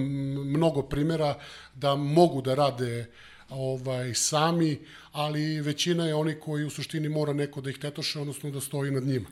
[0.50, 1.34] mnogo primera
[1.74, 3.10] da mogu da rade
[3.50, 4.78] ovaj, sami,
[5.12, 8.90] ali većina je oni koji u suštini mora neko da ih tetoše, odnosno da stoji
[8.90, 9.26] nad njima.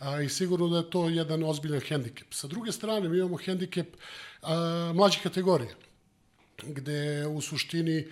[0.00, 2.26] A, I sigurno da je to jedan ozbiljan hendikep.
[2.34, 3.96] Sa druge strane, mi imamo hendikep
[4.42, 5.74] a, mlađih kategorija,
[6.62, 8.06] gde u suštini,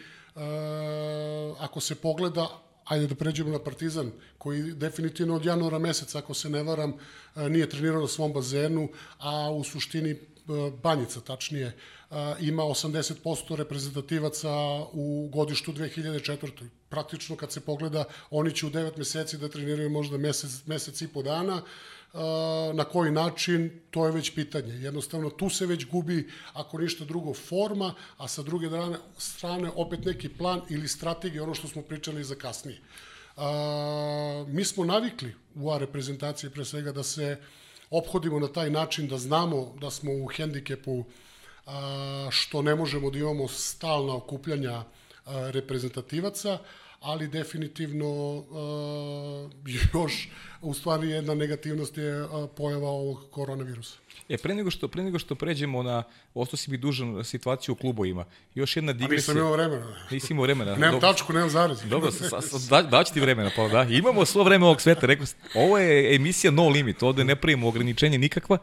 [1.58, 2.48] ako se pogleda,
[2.84, 6.94] ajde da pređemo na Partizan, koji definitivno od januara meseca, ako se ne varam,
[7.36, 10.16] nije trenirao na svom bazenu, a u suštini
[10.82, 11.76] Banjica, tačnije,
[12.40, 14.50] ima 80% reprezentativaca
[14.92, 16.68] u godištu 2004.
[16.88, 21.08] Praktično kad se pogleda, oni će u 9 meseci da treniraju možda mesec, mesec i
[21.08, 21.62] po dana,
[22.74, 24.74] na koji način, to je već pitanje.
[24.74, 28.68] Jednostavno, tu se već gubi, ako ništa drugo, forma, a sa druge
[29.18, 32.80] strane opet neki plan ili strategija, ono što smo pričali za kasnije.
[34.46, 37.36] mi smo navikli u A reprezentaciji pre svega da se
[37.90, 41.04] ophodimo na taj način da znamo da smo u hendikepu
[42.30, 44.84] što ne možemo da imamo stalna okupljanja
[45.26, 46.58] reprezentativaca,
[47.06, 48.44] ali definitivno
[49.94, 50.28] još
[50.60, 53.96] u stvari jedna negativnost je pojava ovog koronavirusa.
[54.28, 56.02] E, pre nego što, pre nego što pređemo na,
[56.34, 59.14] ostao si mi dužan situaciju u klubovima, još jedna digresija.
[59.14, 59.96] A nisam imao vremena.
[60.10, 60.74] Nisi imao vremena.
[60.74, 61.12] nemam Dobro.
[61.12, 61.82] tačku, nemam zarez.
[61.82, 63.82] Dobro, sa, sa, da, daću ti vremena, pa da.
[63.82, 68.18] Imamo svo vreme ovog sveta, rekao, ovo je emisija no limit, ovde ne pravimo ograničenje
[68.18, 68.58] nikakva.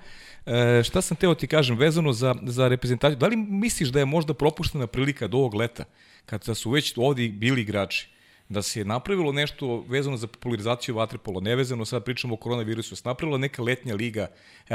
[0.45, 4.06] E, šta sam teo ti kažem, vezano za, za reprezentaciju, da li misliš da je
[4.06, 5.84] možda propuštena prilika do ovog leta,
[6.25, 8.10] kada su već ovde bili igrači,
[8.49, 13.38] da se napravilo nešto vezano za popularizaciju vaterpola, nevezano, sad pričamo o koronavirusu, se napravila
[13.38, 14.27] neka letnja liga,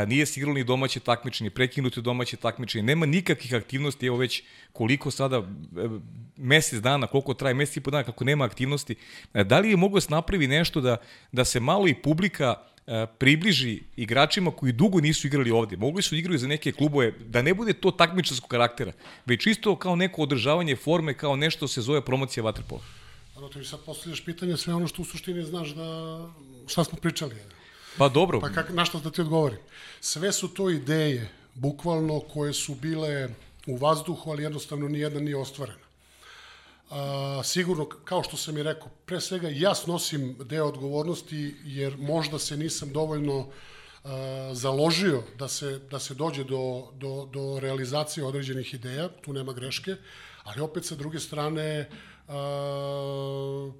[0.07, 5.11] nije se igralo ni domaće takmičenje, prekinuto domaće takmičenje, nema nikakvih aktivnosti, evo već koliko
[5.11, 5.43] sada, e,
[6.37, 8.95] mesec dana, koliko traje mesec i po dana, kako nema aktivnosti,
[9.35, 10.97] da li je moglo da se napravi nešto da,
[11.33, 12.55] da se malo i publika
[13.19, 15.77] približi igračima koji dugo nisu igrali ovde.
[15.77, 18.93] Mogli su da igraju za neke klubove, da ne bude to takmičarskog karaktera,
[19.27, 22.81] već isto kao neko održavanje forme, kao nešto se zove promocija vaterpola.
[23.39, 25.87] Ano, ti sad postavljaš pitanje sve ono što u suštini znaš da,
[26.67, 27.37] šta smo pričali.
[27.99, 28.41] Pa dobro.
[28.41, 29.59] Pa kak, na što da ti odgovorim?
[30.01, 33.29] Sve su to ideje, bukvalno, koje su bile
[33.67, 35.87] u vazduhu, ali jednostavno ni jedna nije ostvarena.
[36.91, 42.39] A, sigurno, kao što sam i rekao, pre svega ja snosim deo odgovornosti, jer možda
[42.39, 43.47] se nisam dovoljno
[44.05, 49.53] a, založio da se, da se dođe do, do, do realizacije određenih ideja, tu nema
[49.53, 49.97] greške,
[50.43, 51.89] ali opet sa druge strane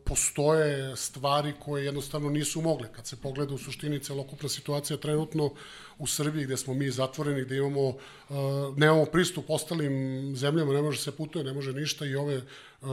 [0.05, 2.89] postoje stvari koje jednostavno nisu mogle.
[2.93, 5.51] Kad se pogleda u suštini celokupna situacija trenutno
[5.99, 7.97] u Srbiji gde smo mi zatvoreni, gde imamo, uh,
[8.77, 9.93] nemamo pristup ostalim
[10.37, 12.89] zemljama, ne može se putuje, ne može ništa i ove uh,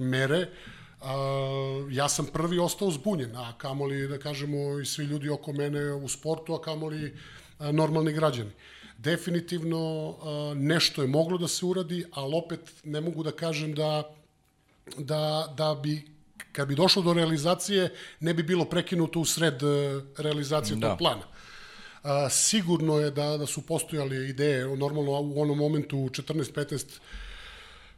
[0.00, 0.46] mere,
[1.00, 5.92] Uh, ja sam prvi ostao zbunjen, a kamoli, da kažemo, i svi ljudi oko mene
[5.92, 7.16] u sportu, a kamoli
[7.58, 8.50] normalni građani.
[8.98, 10.16] Definitivno
[10.54, 14.14] nešto je moglo da se uradi, ali opet ne mogu da kažem da
[14.98, 16.10] da, da bi
[16.52, 20.88] kad bi došlo do realizacije, ne bi bilo prekinuto u sred e, realizacije da.
[20.88, 21.22] tog plana.
[22.02, 26.86] A, sigurno je da, da su postojali ideje, normalno u onom momentu 14-15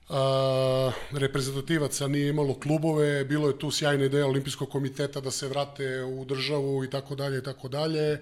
[0.09, 6.03] Uh, reprezentativaca nije imalo klubove, bilo je tu sjajna ideja olimpijskog komiteta da se vrate
[6.03, 8.21] u državu i tako dalje i tako dalje.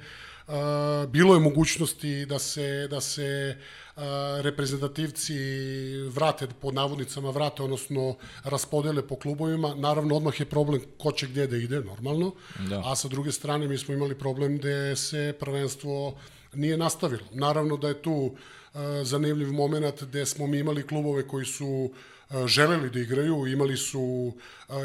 [1.09, 3.57] Bilo je mogućnosti da se, da se
[4.41, 5.35] reprezentativci
[6.09, 9.75] vrate, po navodnicama vrate, odnosno raspodele po klubovima.
[9.75, 12.33] Naravno, odmah je problem ko će gde da ide, normalno.
[12.69, 12.83] Da.
[12.85, 16.15] A sa druge strane, mi smo imali problem gde se prvenstvo
[16.55, 17.25] nije nastavilo.
[17.33, 18.35] Naravno da je tu
[19.03, 21.91] zanimljiv moment gde smo mi imali klubove koji su
[22.47, 24.33] želeli da igraju, imali su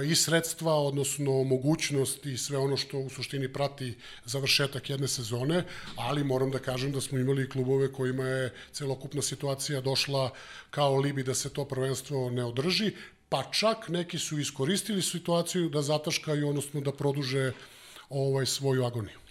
[0.05, 3.93] i sredstva, odnosno mogućnost i sve ono što u suštini prati
[4.25, 5.63] završetak jedne sezone,
[5.95, 10.31] ali moram da kažem da smo imali klubove kojima je celokupna situacija došla
[10.69, 12.91] kao libi da se to prvenstvo ne održi,
[13.29, 17.51] pa čak neki su iskoristili situaciju da zataškaju, odnosno da produže
[18.09, 19.24] ovaj svoju agoniju.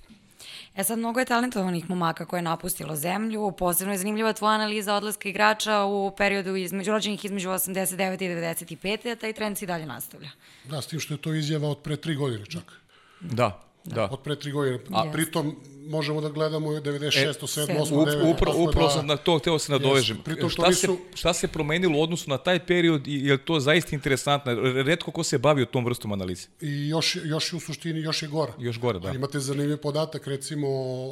[0.76, 3.52] E sad, mnogo je talentovanih momaka koje je napustilo zemlju.
[3.58, 8.22] Posebno je zanimljiva tvoja analiza odlaska igrača u periodu između rođenih između 89.
[8.22, 9.12] i 95.
[9.12, 10.30] a taj trend se i dalje nastavlja.
[10.64, 12.72] Da, s tim što je to izjava od pre tri godine čak.
[13.20, 14.08] Da, da.
[14.12, 14.78] Od pre tri godine.
[14.90, 18.34] A pritom možemo da gledamo 96, 7, 8, 9.
[18.34, 20.18] Upravo, upravo sam na to hteo se nadovežem.
[20.26, 20.48] Yes.
[20.48, 20.86] šta, nisu...
[20.86, 24.52] se, šta se promenilo u odnosu na taj period i je to zaista interesantno?
[24.82, 26.48] Redko ko se bavi o tom vrstom analize.
[26.60, 28.52] I još, još u suštini, još je gora.
[28.58, 29.10] Još gore, da.
[29.10, 30.68] Imate zanimljiv podatak, recimo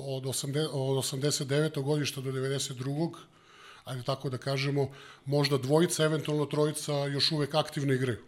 [0.07, 1.83] od, 80, od 89.
[1.83, 3.13] godišta do 92
[3.85, 4.91] ajde tako da kažemo,
[5.25, 8.19] možda dvojica, eventualno trojica još uvek aktivno igraju.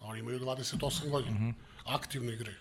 [0.00, 1.36] Oni imaju 28 godina.
[1.36, 1.54] Mm -hmm.
[1.84, 2.56] Aktivno igraju.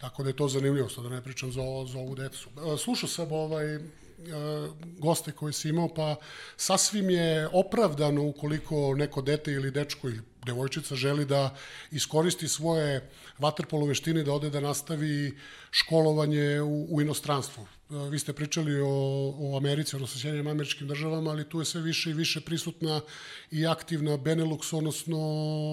[0.00, 2.48] Tako da je to zanimljivo, sad da ne pričam za, za ovu decu.
[2.48, 3.80] E, slušao sam ovaj, e,
[4.98, 6.16] goste koje si imao, pa
[6.56, 11.54] sasvim je opravdano ukoliko neko dete ili dečko ili devojčica želi da
[11.90, 15.36] iskoristi svoje vaterpolo veštine da ode da nastavi
[15.70, 17.66] školovanje u, u inostranstvu.
[17.90, 18.88] Vi ste pričali o,
[19.38, 23.00] o Americi, odnosno Sjedinjenim američkim državama, ali tu je sve više i više prisutna
[23.50, 25.18] i aktivna Benelux, odnosno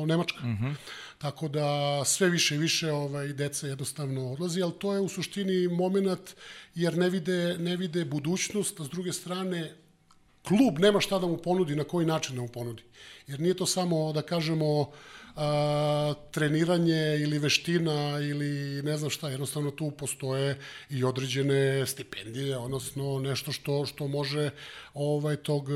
[0.07, 0.43] Nemačka.
[0.43, 0.75] Mm -hmm.
[1.17, 5.67] Tako da sve više i više ovaj, deca jednostavno odlazi, ali to je u suštini
[5.67, 6.35] moment
[6.75, 9.75] jer ne vide, ne vide budućnost, a s druge strane
[10.47, 12.83] klub nema šta da mu ponudi, na koji način da mu ponudi.
[13.27, 14.91] Jer nije to samo, da kažemo,
[15.37, 23.19] a, treniranje ili veština ili ne znam šta, jednostavno tu postoje i određene stipendije, odnosno
[23.19, 24.49] nešto što, što može
[24.93, 25.75] ovaj tog a,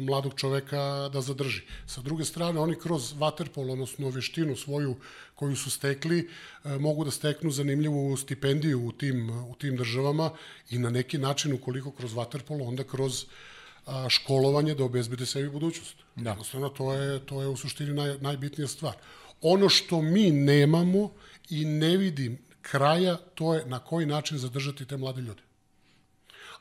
[0.00, 1.62] mladog čoveka da zadrži.
[1.86, 4.96] Sa druge strane, oni kroz waterpolo, odnosno veštinu svoju
[5.34, 6.28] koju su stekli,
[6.62, 10.30] a, mogu da steknu zanimljivu stipendiju u tim, u tim državama
[10.70, 13.59] i na neki način, ukoliko kroz waterpolo, onda kroz a,
[14.08, 15.94] školovanje da obezbede sebi budućnost.
[16.16, 16.30] Da.
[16.30, 18.94] Jednostavno, to je, to je u suštini naj, najbitnija stvar.
[19.42, 21.10] Ono što mi nemamo
[21.50, 25.42] i ne vidim kraja, to je na koji način zadržati te mlade ljude.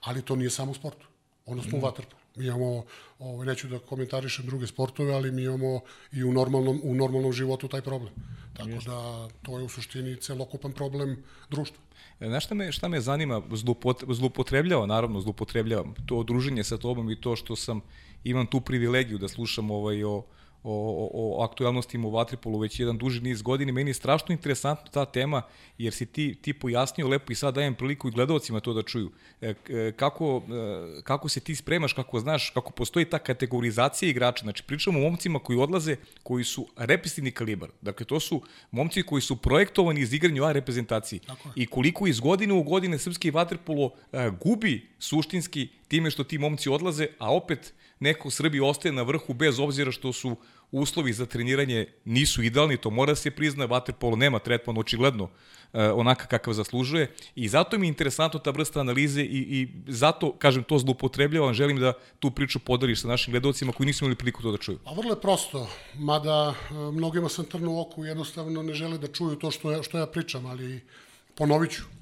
[0.02, 1.08] Ali to nije samo u sportu.
[1.46, 1.82] Ono smo mm.
[1.82, 2.20] u vaterpolu.
[2.36, 2.86] Mi imamo,
[3.20, 5.80] ovaj, neću da komentarišem druge sportove, ali mi imamo
[6.12, 8.14] i u normalnom, u normalnom životu taj problem.
[8.54, 8.90] Tako Jeste.
[8.90, 11.78] da to je u suštini celokupan problem društva.
[12.20, 13.42] E, znaš šta me, šta me zanima,
[14.08, 17.82] zlupotrebljava, naravno zlupotrebljava to druženje sa tobom i to što sam,
[18.24, 20.24] imam tu privilegiju da slušam ovaj, o,
[20.64, 23.72] o, o, o aktualnostima u Vatripolu već jedan duži niz godina.
[23.72, 25.42] Meni je strašno interesantna ta tema,
[25.78, 29.12] jer si ti, ti pojasnio lepo i sad dajem priliku i gledalcima to da čuju.
[29.42, 30.42] E, e kako,
[30.98, 34.44] e, kako se ti spremaš, kako znaš, kako postoji ta kategorizacija igrača.
[34.44, 37.70] Znači, pričamo o momcima koji odlaze, koji su represivni kalibar.
[37.82, 38.42] Dakle, to su
[38.72, 41.20] momci koji su projektovani iz igranja A reprezentaciji.
[41.56, 46.70] I koliko iz godine u godine srpski vaterpolo e, gubi suštinski time što ti momci
[46.70, 50.36] odlaze, a opet neko u Srbiji ostaje na vrhu bez obzira što su
[50.72, 55.30] uslovi za treniranje nisu idealni, to mora se prizna, Waterpolo nema tretman očigledno
[55.74, 60.32] e, onaka kakav zaslužuje i zato mi je interesantno ta vrsta analize i, i zato,
[60.32, 64.42] kažem, to zlupotrebljavam, želim da tu priču podariš sa našim gledalcima koji nisu imali priliku
[64.42, 64.80] to da čuju.
[64.86, 69.36] A vrlo je prosto, mada e, mnogima sam trnu oku, jednostavno ne žele da čuju
[69.36, 70.82] to što ja, što ja pričam, ali
[71.36, 71.99] ponovit ću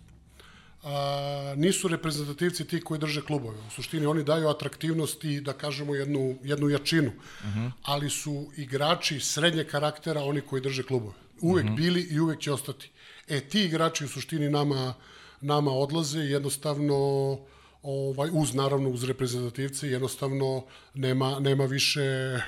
[0.84, 3.58] a, nisu reprezentativci ti koji drže klubove.
[3.68, 7.12] U suštini oni daju atraktivnost i, da kažemo, jednu, jednu jačinu.
[7.42, 7.60] Uh mhm.
[7.60, 7.72] -huh.
[7.84, 11.14] Ali su igrači srednje karaktera oni koji drže klubove.
[11.42, 11.80] Uvek uh mhm.
[11.80, 11.84] -huh.
[11.84, 12.90] bili i uvek će ostati.
[13.28, 14.94] E, ti igrači u suštini nama,
[15.42, 17.38] nama odlaze i jednostavno
[17.84, 20.64] ovaj, uz naravno uz reprezentativce jednostavno
[20.94, 22.02] nema, nema više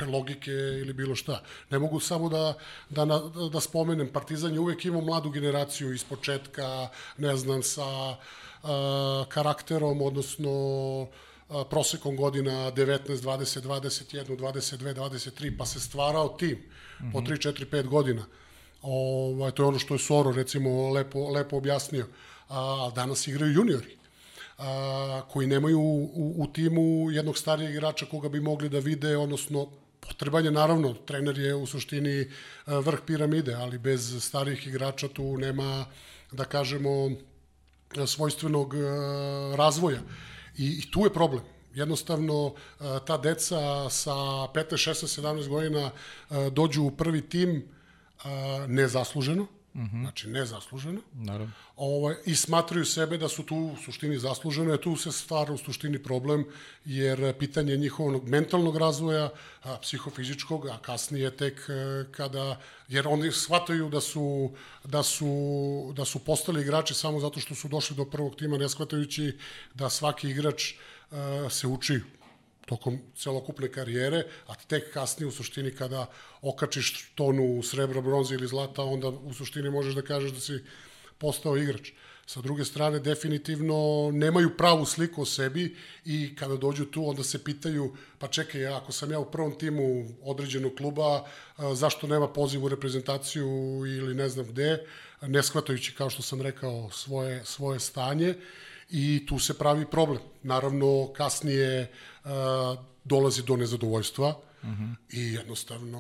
[0.08, 1.44] logike ili bilo šta.
[1.70, 2.54] Ne mogu samo da,
[2.90, 3.06] da,
[3.54, 8.18] da spomenem, Partizan je uvek imao mladu generaciju iz početka, ne znam, sa
[8.64, 10.52] a, karakterom, odnosno
[11.50, 17.12] a, prosekom godina 19, 20, 21, 22, 23, pa se stvarao tim mm -hmm.
[17.12, 18.26] po 3, 4, 5 godina.
[18.82, 22.08] Ovaj, to je ono što je Soro recimo lepo, lepo objasnio.
[22.50, 23.99] A danas igraju juniori
[24.60, 29.68] a, koji nemaju u, u timu jednog starijeg igrača koga bi mogli da vide, odnosno
[30.00, 32.32] potreban je naravno, trener je u suštini
[32.66, 35.86] vrh piramide, ali bez starijih igrača tu nema,
[36.32, 37.10] da kažemo,
[38.08, 38.74] svojstvenog
[39.56, 40.00] razvoja.
[40.58, 41.42] I, i tu je problem.
[41.74, 42.54] Jednostavno,
[43.08, 45.92] ta deca sa 15, 16, 17 godina
[46.52, 47.64] dođu u prvi tim
[48.68, 50.02] nezasluženo, Mm -hmm.
[50.02, 51.02] Znači, nezasluženo.
[51.14, 51.52] Naravno.
[51.76, 55.58] Ovaj, I smatraju sebe da su tu u suštini zasluženo, je tu se stvara u
[55.58, 56.46] suštini problem,
[56.86, 59.30] jer pitanje njihovog mentalnog razvoja,
[59.64, 64.52] a, psihofizičkog, a kasnije tek e, kada, jer oni shvataju da su,
[64.84, 68.70] da su, da su postali igrači samo zato što su došli do prvog tima, ne
[68.70, 69.38] shvatajući
[69.74, 70.74] da svaki igrač
[71.12, 72.02] a, e, se uči
[72.70, 76.06] tokom celokupne karijere, a tek kasnije u suštini kada
[76.42, 80.60] okačiš tonu srebra, bronze ili zlata, onda u suštini možeš da kažeš da si
[81.18, 81.92] postao igrač.
[82.30, 87.44] Sa druge strane, definitivno nemaju pravu sliku o sebi i kada dođu tu, onda se
[87.44, 91.26] pitaju, pa čekaj, ako sam ja u prvom timu određenog kluba,
[91.74, 93.48] zašto nema poziv u reprezentaciju
[93.88, 94.86] ili ne znam gde,
[95.22, 98.36] ne shvatajući, kao što sam rekao, svoje, svoje stanje
[98.90, 100.22] i tu se pravi problem.
[100.44, 101.92] Naravno, kasnije
[103.04, 104.72] dolazi do nezadovoljstva mhm.
[104.72, 104.96] -huh.
[105.12, 106.00] i jednostavno,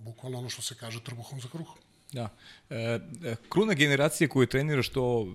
[0.00, 1.76] bukvalno ono što se kaže, trbuhom za kruhom.
[2.14, 2.28] Da.
[2.70, 2.76] E,
[3.24, 5.26] e, kruna generacije koju trenira što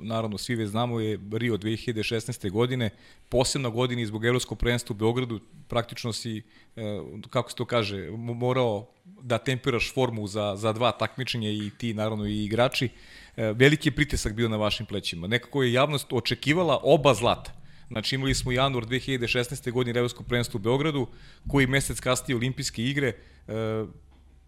[0.00, 2.50] naravno svi već znamo je Rio 2016.
[2.50, 2.90] godine,
[3.28, 6.42] posebna godina zbog evropskog prvenstva u Beogradu, praktično si,
[6.76, 7.00] e,
[7.30, 8.86] kako se to kaže, morao
[9.22, 12.88] da tempiraš formu za, za dva takmičenja i ti naravno i igrači.
[13.36, 15.26] E, veliki je pritisak bio na vašim plećima.
[15.26, 17.52] Nekako je javnost očekivala oba zlata.
[17.88, 19.72] Znači imali smo januar 2016.
[19.72, 21.06] godine Evropsko prvenstvo u Beogradu,
[21.48, 23.12] koji mesec kasnije olimpijske igre,
[23.48, 23.84] e,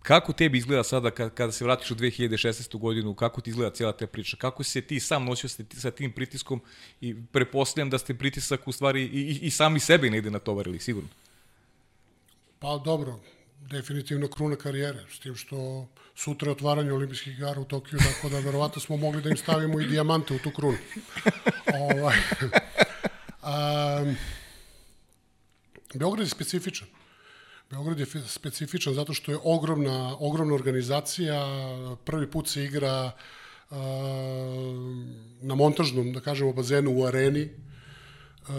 [0.03, 2.79] Kako tebi izgleda sada kada, se vratiš u 2016.
[2.79, 4.37] godinu, kako ti izgleda cijela ta priča?
[4.37, 6.61] Kako se ti sam nosio sa, sa tim pritiskom
[7.01, 11.09] i prepostavljam da ste pritisak u stvari i, i, i sami sebe negde natovarili, sigurno?
[12.59, 13.21] Pa dobro,
[13.61, 18.41] definitivno kruna karijere, s tim što sutra je otvaranje olimpijskih igara u Tokiju, tako da
[18.41, 20.79] verovatno smo mogli da im stavimo i dijamante u tu krunu.
[21.91, 22.17] ovaj,
[23.51, 24.17] um,
[25.95, 26.89] Beograd je specifičan.
[27.71, 31.47] Beograd je specifičan zato što je ogromna, ogromna organizacija,
[32.05, 33.13] prvi put se igra
[33.71, 33.77] uh,
[35.43, 38.55] na montažnom, da kažemo, bazenu u areni, uh,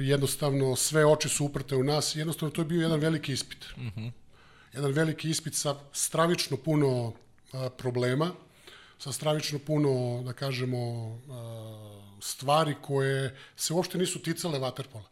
[0.00, 3.64] jednostavno sve oči su uprte u nas, jednostavno to je bio jedan veliki ispit.
[3.76, 4.00] Uh mhm.
[4.00, 4.10] -huh.
[4.72, 7.12] Jedan veliki ispit sa stravično puno uh,
[7.78, 8.32] problema,
[9.00, 11.20] sa stravično puno, da kažemo, uh,
[12.22, 15.08] stvari koje se uopšte nisu ticale vaterpola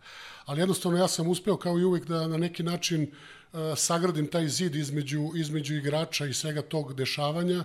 [0.49, 4.49] ali jednostavno ja sam uspeo kao i uvek da na neki način uh, sagradim taj
[4.49, 7.65] zid između, između igrača i svega tog dešavanja.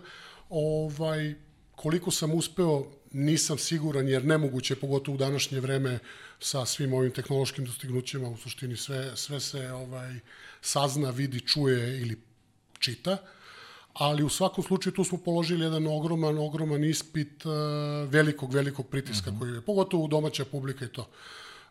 [0.50, 1.36] Ovaj,
[1.76, 6.00] koliko sam uspeo, nisam siguran, jer nemoguće, pogotovo u današnje vreme,
[6.40, 10.20] sa svim ovim tehnološkim dostignućima, u suštini sve, sve se ovaj
[10.62, 12.22] sazna, vidi, čuje ili
[12.80, 13.18] čita,
[13.94, 17.52] ali u svakom slučaju tu smo položili jedan ogroman, ogroman ispit uh,
[18.10, 19.40] velikog, velikog pritiska mm -hmm.
[19.40, 21.10] koji je, pogotovo domaća publika i to.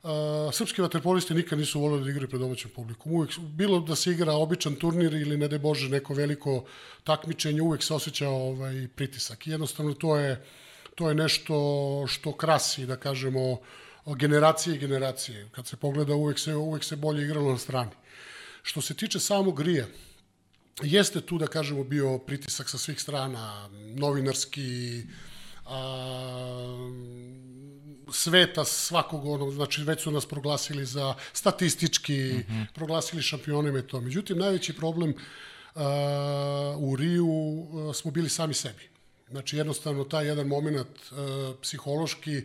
[0.03, 0.11] Uh,
[0.53, 3.12] srpski vaterpolisti nikad nisu voleli da igraju pred domaćom publikom.
[3.12, 6.64] Uvek, bilo da se igra običan turnir ili ne de Bože neko veliko
[7.05, 9.47] takmičenje, uvek se osjeća ovaj pritisak.
[9.47, 10.45] I jednostavno to je,
[10.95, 11.55] to je nešto
[12.09, 13.59] što krasi, da kažemo,
[14.07, 15.49] generacije i generacije.
[15.53, 17.91] Kad se pogleda, uvek se, uvek se bolje igralo na strani.
[18.62, 19.87] Što se tiče samog grija,
[20.83, 25.03] jeste tu, da kažemo, bio pritisak sa svih strana, novinarski,
[25.66, 26.89] a,
[28.12, 32.66] sveta svakog onog, znači već su nas proglasili za statistički, mm -hmm.
[32.75, 34.01] proglasili šampionima i to.
[34.01, 35.83] Međutim, najveći problem uh,
[36.77, 38.89] u Riju uh, smo bili sami sebi.
[39.31, 41.18] Znači, jednostavno, taj jedan moment uh,
[41.62, 42.43] psihološki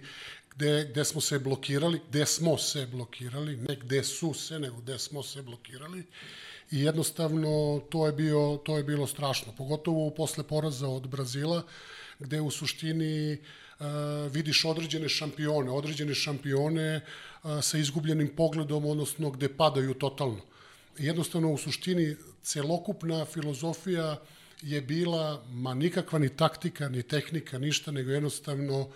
[0.55, 4.99] gde, gde smo se blokirali, gde smo se blokirali, ne gde su se, nego gde
[4.99, 6.03] smo se blokirali.
[6.71, 9.53] I jednostavno, to je, bio, to je bilo strašno.
[9.57, 11.63] Pogotovo posle poraza od Brazila,
[12.19, 13.85] gde u suštini uh,
[14.31, 20.41] vidiš određene šampione, određene šampione uh, sa izgubljenim pogledom, odnosno gde padaju totalno.
[20.97, 24.17] Jednostavno, u suštini, celokupna filozofija
[24.61, 28.89] je bila, ma nikakva ni taktika, ni tehnika, ništa, nego jednostavno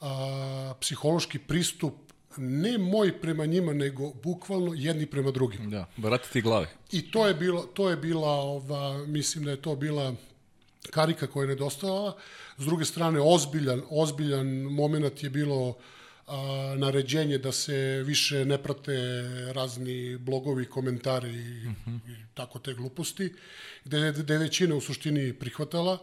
[0.00, 1.94] a, psihološki pristup
[2.38, 5.70] ne moj prema njima, nego bukvalno jedni prema drugim.
[5.70, 6.68] Da, vratiti glave.
[6.92, 10.14] I to je bilo, to je bila, ova, mislim da je to bila
[10.90, 12.16] karika koja je nedostajala.
[12.58, 15.76] S druge strane, ozbiljan, ozbiljan moment je bilo
[16.26, 18.96] a, naređenje da se više ne prate
[19.52, 21.98] razni blogovi, komentari i, uh -huh.
[22.08, 23.34] i tako te gluposti,
[23.84, 25.98] gde, gde je većina u suštini prihvatala,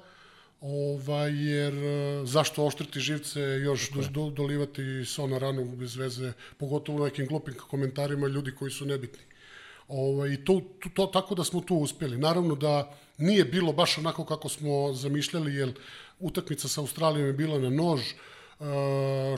[0.66, 1.74] ovaj, jer
[2.24, 7.28] zašto oštriti živce još do, do, dolivati so na ranu bez veze, pogotovo u nekim
[7.28, 9.24] glupim komentarima ljudi koji su nebitni.
[9.88, 12.18] Ovaj, I to, to, to, tako da smo tu uspeli.
[12.18, 15.74] Naravno da nije bilo baš onako kako smo zamišljali, jer
[16.20, 18.02] utakmica sa Australijom je bila na nož,
[18.60, 18.66] uh,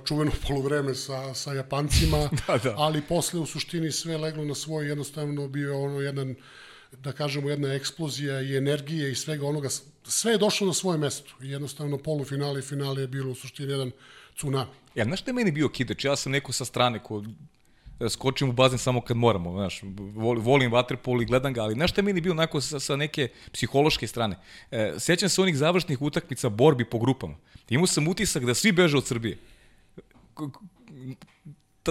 [0.05, 2.17] čuveno polovreme sa, sa Japancima,
[2.47, 2.73] da, da.
[2.77, 6.35] ali posle u suštini sve leglo na svoj, jednostavno bio ono jedan,
[6.91, 9.69] da kažemo, jedna eksplozija i energije i svega onoga,
[10.03, 13.71] sve je došlo na svoje mesto i jednostavno polufinale i finale je bilo u suštini
[13.71, 13.91] jedan
[14.35, 14.71] tsunami.
[14.95, 16.05] Ja, znaš što je meni bio kidač?
[16.05, 17.23] Ja sam neko sa strane ko
[18.09, 19.81] skočim u bazen samo kad moramo, znaš,
[20.37, 23.29] volim vaterpol i gledam ga, ali znaš šta je meni bio onako sa, sa neke
[23.53, 24.35] psihološke strane?
[24.71, 27.35] E, sećam se onih završnih utakmica borbi po grupama.
[27.69, 29.37] Imao sam utisak da svi beže od Srbije.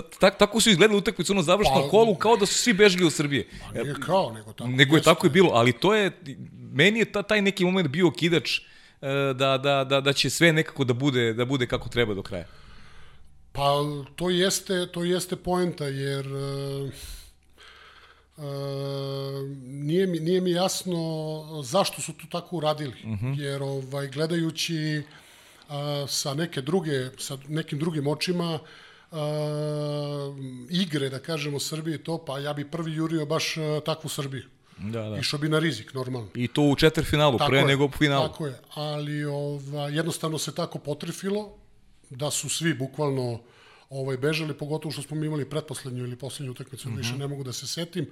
[0.03, 3.12] Ta, tako su izgledali utakmice ono završno pa, kolu kao da su svi bežali od
[3.12, 3.49] Srbije.
[3.61, 4.70] Pa nije kao, nego tako.
[4.70, 6.11] Nego je tako i bilo, ali to je,
[6.72, 8.62] meni je ta, taj neki moment bio kidač e,
[9.34, 12.47] da, da, da, da će sve nekako da bude, da bude kako treba do kraja.
[13.53, 13.72] Pa
[14.16, 16.90] to jeste, to jeste poenta, jer uh,
[18.36, 18.44] uh,
[19.64, 20.99] nije, mi, nije mi jasno
[21.64, 22.94] zašto su to tako uradili.
[23.05, 23.26] Uh mhm.
[23.26, 23.40] -huh.
[23.40, 25.03] Jer ovaj, gledajući
[25.68, 25.74] uh,
[26.09, 28.61] sa neke druge, sa nekim drugim očima, uh,
[30.71, 34.45] igre, da kažemo, Srbije to, pa ja bi prvi jurio baš uh, takvu Srbiju.
[34.79, 35.17] Da, da.
[35.17, 36.29] Išao bi na rizik, normalno.
[36.35, 38.29] I to u četvrfinalu, pre je, nego u finalu.
[38.29, 41.57] Tako je, ali ova, jednostavno se tako potrefilo,
[42.11, 43.41] da su svi bukvalno
[43.91, 46.99] ovaj, bežali, pogotovo što smo imali pretposlednju ili poslednju utakmicu, uh -huh.
[46.99, 47.21] više mhm.
[47.21, 48.11] ne mogu da se setim,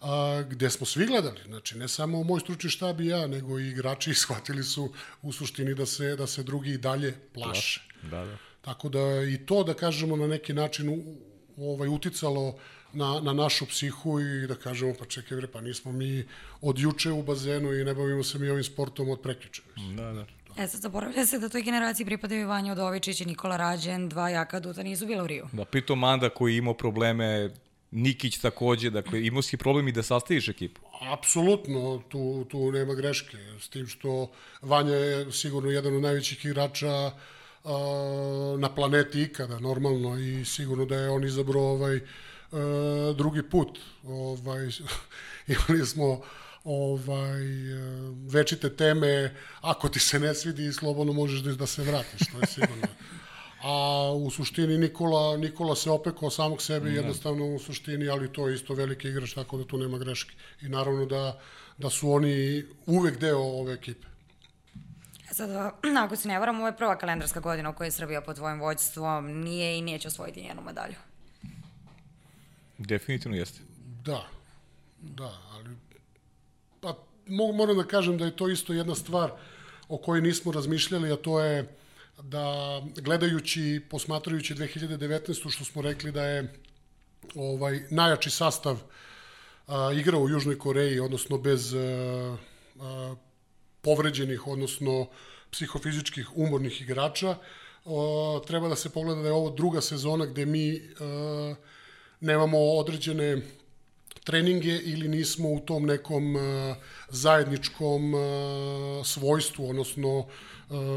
[0.00, 3.68] a, gde smo svi gledali, znači ne samo moj stručni štab i ja, nego i
[3.68, 7.80] igrači shvatili su u suštini da se, da se drugi i dalje plaše.
[8.02, 8.36] Da, da.
[8.64, 11.02] Tako da i to, da kažemo, na neki način u,
[11.56, 12.56] ovaj, uticalo
[12.92, 16.24] na, na našu psihu i da kažemo pa čekaj bre, pa nismo mi
[16.60, 19.62] od juče u bazenu i ne bavimo se mi ovim sportom od prekjuče.
[19.96, 20.26] Da, da.
[20.58, 24.28] E sad zaboravlja se da toj generaciji pripadaju i Vanja Udovičić i Nikola Rađen, dva
[24.28, 25.48] jaka duta nisu bila u Riju.
[25.52, 27.50] Da, pritom Manda koji je imao probleme,
[27.90, 30.80] Nikić takođe, dakle imao si problem i da sastaviš ekipu.
[31.00, 34.30] Apsolutno, tu, tu nema greške, s tim što
[34.62, 37.12] Vanja je sigurno jedan od najvećih igrača uh,
[38.58, 43.78] na planeti ikada, normalno, i sigurno da je on izabrao ovaj, uh, drugi put.
[44.04, 44.68] Ovaj,
[45.54, 46.20] imali smo
[46.64, 47.40] ovaj,
[48.28, 52.46] večite teme, ako ti se ne svidi, slobodno možeš da, da se vratiš, to je
[52.46, 52.86] sigurno.
[53.62, 58.48] A u suštini Nikola, Nikola se opekao samog sebe mm, jednostavno u suštini, ali to
[58.48, 60.34] je isto veliki igrač, tako da tu nema greške.
[60.62, 61.40] I naravno da,
[61.78, 64.13] da su oni uvek deo ove ekipe.
[65.34, 65.50] Sad,
[66.04, 68.60] ako se ne varam, ovo je prva kalendarska godina u kojoj je Srbija pod tvojim
[68.60, 70.94] vođstvom nije i neće osvojiti njenu medalju.
[72.78, 73.60] Definitivno jeste.
[74.04, 74.28] Da,
[75.00, 75.76] da, ali
[76.80, 79.30] pa moram da kažem da je to isto jedna stvar
[79.88, 81.76] o kojoj nismo razmišljali, a to je
[82.22, 85.50] da gledajući, posmatrajući 2019.
[85.50, 86.54] što smo rekli da je
[87.34, 88.78] ovaj najjači sastav
[89.66, 92.36] a, igrao u Južnoj Koreji, odnosno bez a,
[92.80, 93.14] a,
[93.84, 95.06] povređenih, odnosno
[95.50, 97.36] psihofizičkih umornih igrača,
[97.84, 101.54] a, treba da se pogleda da je ovo druga sezona gde mi a,
[102.20, 103.42] nemamo određene
[104.24, 106.42] treninge ili nismo u tom nekom uh,
[107.08, 108.20] zajedničkom uh,
[109.06, 110.26] svojstvu, odnosno uh,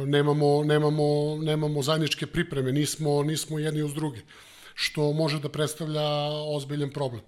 [0.07, 4.21] nemamo, nemamo, nemamo zajedničke pripreme, nismo, nismo jedni uz drugi,
[4.73, 6.07] što može da predstavlja
[6.55, 7.21] ozbiljen problem.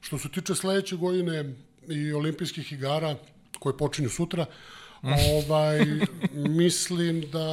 [0.00, 1.54] Što se tiče sledeće godine
[1.88, 3.16] i olimpijskih igara,
[3.58, 4.46] koje počinju sutra,
[5.36, 5.78] ovaj,
[6.34, 7.46] mislim da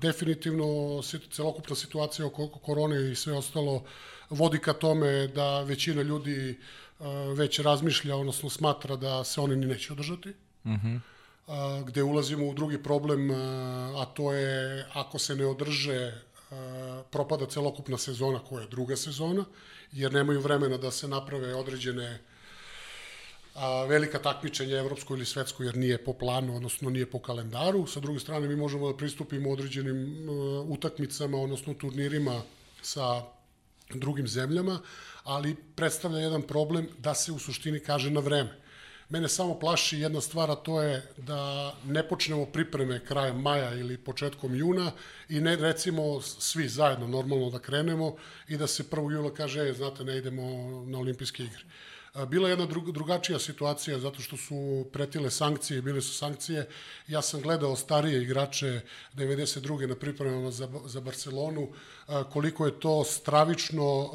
[0.00, 1.00] definitivno
[1.30, 3.84] celokupna situacija oko korone i sve ostalo
[4.30, 6.58] vodi ka tome da većina ljudi
[6.98, 7.06] uh,
[7.36, 10.34] već razmišlja, odnosno smatra da se oni ni neće održati.
[10.66, 10.74] Mhm.
[10.74, 11.84] -hmm.
[11.84, 13.30] gde ulazimo u drugi problem,
[13.96, 16.12] a to je ako se ne održe
[17.10, 19.44] propada celokupna sezona koja je druga sezona,
[19.92, 22.18] jer nemaju vremena da se naprave određene
[23.56, 27.86] a, velika takmičenja evropsko ili svetsko jer nije po planu, odnosno nije po kalendaru.
[27.86, 32.42] Sa druge strane mi možemo da pristupimo određenim uh, utakmicama, odnosno turnirima
[32.82, 33.22] sa
[33.94, 34.80] drugim zemljama,
[35.24, 38.66] ali predstavlja jedan problem da se u suštini kaže na vreme.
[39.08, 43.98] Mene samo plaši jedna stvar, a to je da ne počnemo pripreme krajem maja ili
[43.98, 44.92] početkom juna
[45.28, 48.16] i ne recimo svi zajedno normalno da krenemo
[48.48, 49.12] i da se 1.
[49.12, 50.42] jula kaže, e, znate, ne idemo
[50.86, 51.62] na olimpijske igre.
[52.28, 56.68] Bila je jedna drug, drugačija situacija zato što su pretile sankcije, bile su sankcije.
[57.08, 58.80] Ja sam gledao starije igrače
[59.14, 59.86] 92.
[59.86, 61.68] na pripremama za, za Barcelonu,
[62.32, 64.10] koliko je to stravično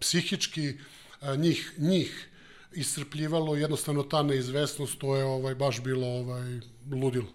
[0.00, 0.74] psihički
[1.36, 2.28] njih, njih
[2.74, 6.60] iscrpljivalo, jednostavno ta neizvesnost, to je ovaj, baš bilo ovaj,
[6.92, 7.28] ludilo.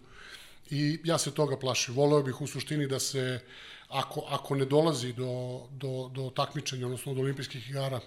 [0.69, 1.95] I ja se toga plašim.
[1.95, 3.39] Voleo bih u suštini da se,
[3.88, 7.99] ako, ako ne dolazi do, do, do takmičenja, odnosno do olimpijskih igara,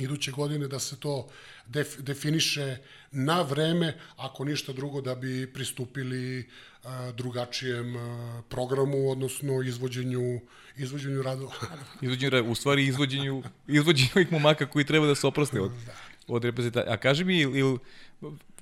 [0.00, 1.28] iduće godine da se to
[1.66, 2.76] def, definiše
[3.10, 6.48] na vreme, ako ništa drugo da bi pristupili
[6.84, 10.40] a, drugačijem a, programu, odnosno izvođenju,
[10.76, 11.52] izvođenju radova.
[12.02, 15.94] izvođenju, u stvari izvođenju, izvođenju ovih momaka koji treba da se oproste od, da.
[16.26, 16.92] od reprezentacije.
[16.92, 17.78] A kaži mi, ili, il,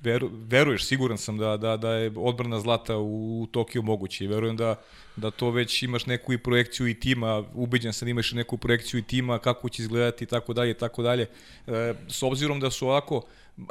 [0.01, 4.57] veru, veruješ, siguran sam da, da, da je odbrana zlata u Tokiju moguće i verujem
[4.57, 4.75] da,
[5.15, 8.99] da to već imaš neku i projekciju i tima, ubeđen sam da imaš neku projekciju
[8.99, 11.25] i tima, kako će izgledati i tako dalje tako dalje.
[11.67, 13.21] E, s obzirom da su ovako,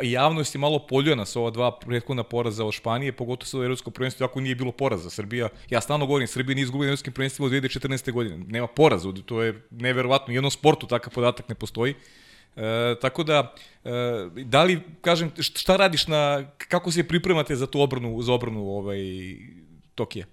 [0.02, 4.24] javnost je malo poljena sa ova dva prethodna poraza od Španije, pogotovo sa evropsko prvenstvo,
[4.24, 5.48] ako nije bilo poraza Srbija.
[5.70, 8.12] Ja stalno govorim, Srbija nije izgubila evropskim prvenstvima od 2014.
[8.12, 8.44] godine.
[8.48, 10.32] Nema poraza, to je neverovatno.
[10.32, 11.94] U jednom sportu takav podatak ne postoji.
[12.56, 13.54] E, tako da,
[13.84, 13.90] e,
[14.44, 18.98] da li, kažem, šta radiš na, kako se pripremate za tu obranu, za obranu ovaj,
[19.94, 20.26] Tokija?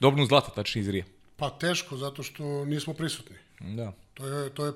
[0.00, 1.04] Dobrnu zlata, tačnije iz Rija.
[1.36, 3.36] Pa teško, zato što nismo prisutni.
[3.60, 3.92] Da.
[4.14, 4.72] To je, to je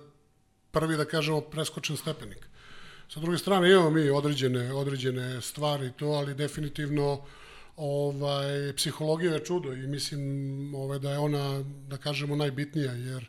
[0.70, 2.46] prvi, da kažemo, preskočen stepenik.
[3.08, 7.20] Sa druge strane, imamo mi određene, određene stvari to, ali definitivno
[7.76, 13.28] ovaj, psihologija je čudo i mislim ovaj, da je ona, da kažemo, najbitnija, jer uh,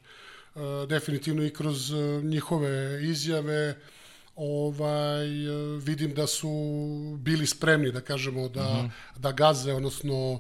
[0.88, 3.76] definitivno i kroz uh, njihove izjave
[4.36, 5.28] ovaj
[5.82, 6.50] vidim da su
[7.20, 9.20] bili spremni da kažemo da mm -hmm.
[9.20, 10.40] da gaze odnosno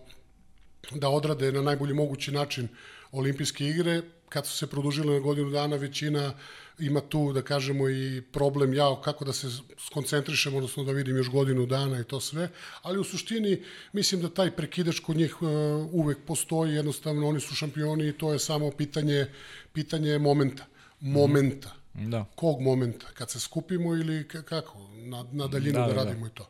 [0.91, 2.67] da odrade na najbolji mogući način
[3.11, 4.01] olimpijske igre.
[4.29, 6.33] Kad su se produžile na godinu dana, većina
[6.81, 9.47] ima tu, da kažemo, i problem ja kako da se
[9.79, 12.49] skoncentrišemo, odnosno da vidim još godinu dana i to sve.
[12.81, 13.63] Ali u suštini
[13.93, 15.49] mislim da taj prekidač kod njih uh,
[15.91, 19.27] uvek postoji, jednostavno oni su šampioni i to je samo pitanje,
[19.73, 20.65] pitanje momenta.
[20.99, 21.71] Momenta.
[21.93, 22.25] Da.
[22.35, 23.07] Kog momenta?
[23.13, 24.89] Kad se skupimo ili kako?
[24.93, 26.03] Na, na daljinu da, Da, da, da, da.
[26.03, 26.47] radimo i to.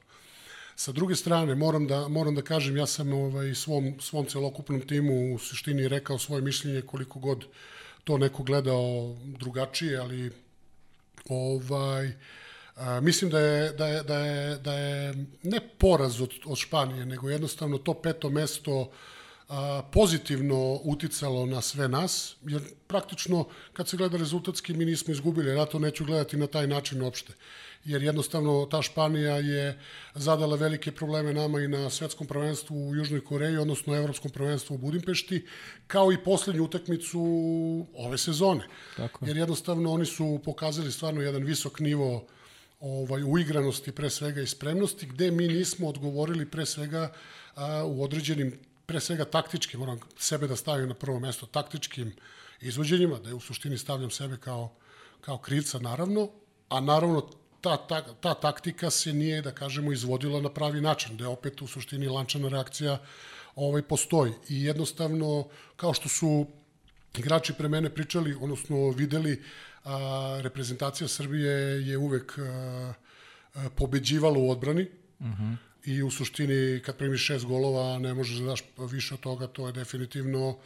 [0.75, 5.35] Sa druge strane, moram da, moram da kažem, ja sam ovaj, svom, svom celokupnom timu
[5.35, 7.45] u suštini rekao svoje mišljenje koliko god
[8.03, 10.31] to neko gledao drugačije, ali
[11.29, 12.11] ovaj,
[12.75, 17.05] a, mislim da je, da, je, da, je, da je ne poraz od, od Španije,
[17.05, 18.91] nego jednostavno to peto mesto
[19.49, 25.57] a, pozitivno uticalo na sve nas, jer praktično kad se gleda rezultatski mi nismo izgubili,
[25.57, 27.33] ja to neću gledati na taj način uopšte
[27.85, 29.79] jer jednostavno ta Španija je
[30.15, 34.77] zadala velike probleme nama i na svetskom prvenstvu u Južnoj Koreji, odnosno evropskom prvenstvu u
[34.77, 35.45] Budimpešti,
[35.87, 37.21] kao i poslednju utakmicu
[37.95, 38.67] ove sezone.
[38.97, 39.29] Tako je.
[39.29, 42.27] Jer jednostavno oni su pokazali stvarno jedan visok nivo
[42.79, 47.13] ovaj, uigranosti pre svega i spremnosti, gde mi nismo odgovorili pre svega
[47.55, 52.15] a, u određenim, pre svega taktičkim, moram sebe da stavim na prvo mesto, taktičkim
[52.61, 54.73] izvođenjima, da je u suštini stavljam sebe kao,
[55.21, 56.29] kao krivca naravno,
[56.69, 57.29] a naravno
[57.61, 61.61] ta, ta, ta taktika se nije, da kažemo, izvodila na pravi način, da je opet
[61.61, 62.99] u suštini lančana reakcija
[63.55, 64.33] ovaj, postoji.
[64.49, 66.47] I jednostavno, kao što su
[67.17, 69.41] igrači pre mene pričali, odnosno videli,
[69.83, 72.93] a, reprezentacija Srbije je uvek a,
[73.53, 74.87] a, pobeđivala u odbrani,
[75.19, 75.55] uh -huh.
[75.85, 79.67] i u suštini kad primiš šest golova ne možeš da daš više od toga, to
[79.67, 80.57] je definitivno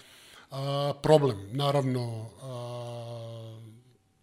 [0.52, 1.38] a, problem.
[1.52, 3.60] Naravno, a,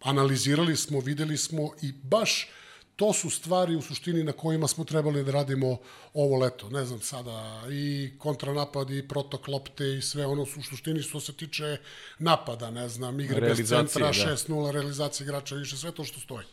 [0.03, 2.49] analizirali smo, videli smo i baš
[2.95, 5.77] to su stvari u suštini na kojima smo trebali da radimo
[6.13, 6.69] ovo leto.
[6.69, 11.19] Ne znam sada, i kontranapad, i protok lopte i sve ono su u suštini što
[11.19, 11.77] se tiče
[12.19, 14.13] napada, ne znam, igre bez centra, da.
[14.13, 16.45] 6-0, realizacija igrača više, sve to što stoji.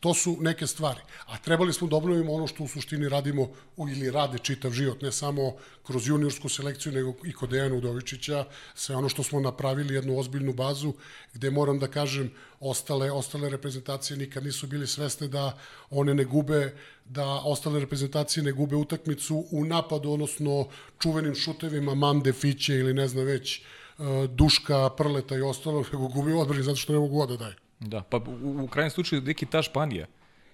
[0.00, 1.00] To su neke stvari.
[1.26, 5.12] A trebali smo da obnovimo ono što u suštini radimo ili rade čitav život, ne
[5.12, 8.44] samo kroz juniorsku selekciju, nego i kod Dejana Udovičića,
[8.74, 10.94] sve ono što smo napravili, jednu ozbiljnu bazu,
[11.34, 12.30] gde moram da kažem,
[12.60, 15.58] ostale, ostale reprezentacije nikad nisu bili svesne da
[15.90, 16.74] one ne gube,
[17.04, 20.68] da ostale reprezentacije ne gube utakmicu u napadu, odnosno
[20.98, 23.62] čuvenim šutevima Mande, Fiće ili ne znam već, e,
[24.28, 27.67] Duška, Prleta i ostalo, nego gube u odbrani zato što ne mogu da daju.
[27.80, 30.06] Da, pa u, u krajnjem slučaju neki ta Španija.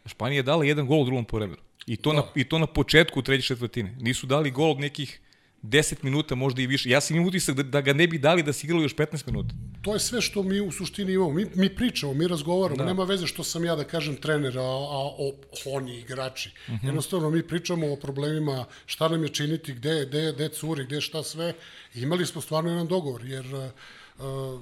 [0.06, 1.62] Španija je dala jedan gol u drugom povremenu.
[1.86, 2.16] I to, Da.
[2.16, 3.96] na, I to na početku treće četvrtine.
[4.00, 5.20] Nisu dali gol od nekih
[5.62, 6.90] 10 minuta, možda i više.
[6.90, 9.26] Ja sam imao utisak da, da ga ne bi dali da se igralo još 15
[9.26, 9.54] minuta.
[9.82, 11.32] to je sve što mi u suštini imamo.
[11.32, 12.84] Mi, mi pričamo, mi razgovaramo, da.
[12.84, 15.32] nema veze što sam ja da kažem trener, a, a o,
[15.66, 16.50] oni igrači.
[16.68, 16.86] Uh -huh.
[16.86, 21.22] Jednostavno mi pričamo o problemima, šta nam je činiti, gde, gde, gde curi, gde šta
[21.22, 21.54] sve.
[21.94, 23.64] I imali smo stvarno jedan dogovor, jer uh,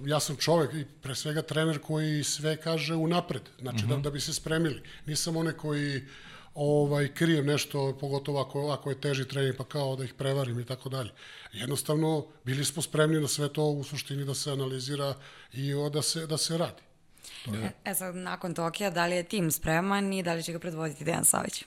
[0.07, 3.97] ja sam čovek i pre svega trener koji sve kaže unapred, znači uh -huh.
[3.97, 4.83] da, da bi se spremili.
[5.07, 6.03] Nisam one koji
[6.55, 10.65] ovaj krijem nešto, pogotovo ako, ako je teži trening, pa kao da ih prevarim i
[10.65, 11.11] tako dalje.
[11.53, 15.15] Jednostavno, bili smo spremni na sve to u suštini da se analizira
[15.53, 16.83] i o, da se, da se radi.
[17.47, 20.59] E, e sad, nakon Tokija, da li je tim spreman i da li će ga
[20.59, 21.65] predvoditi Dejan Savić?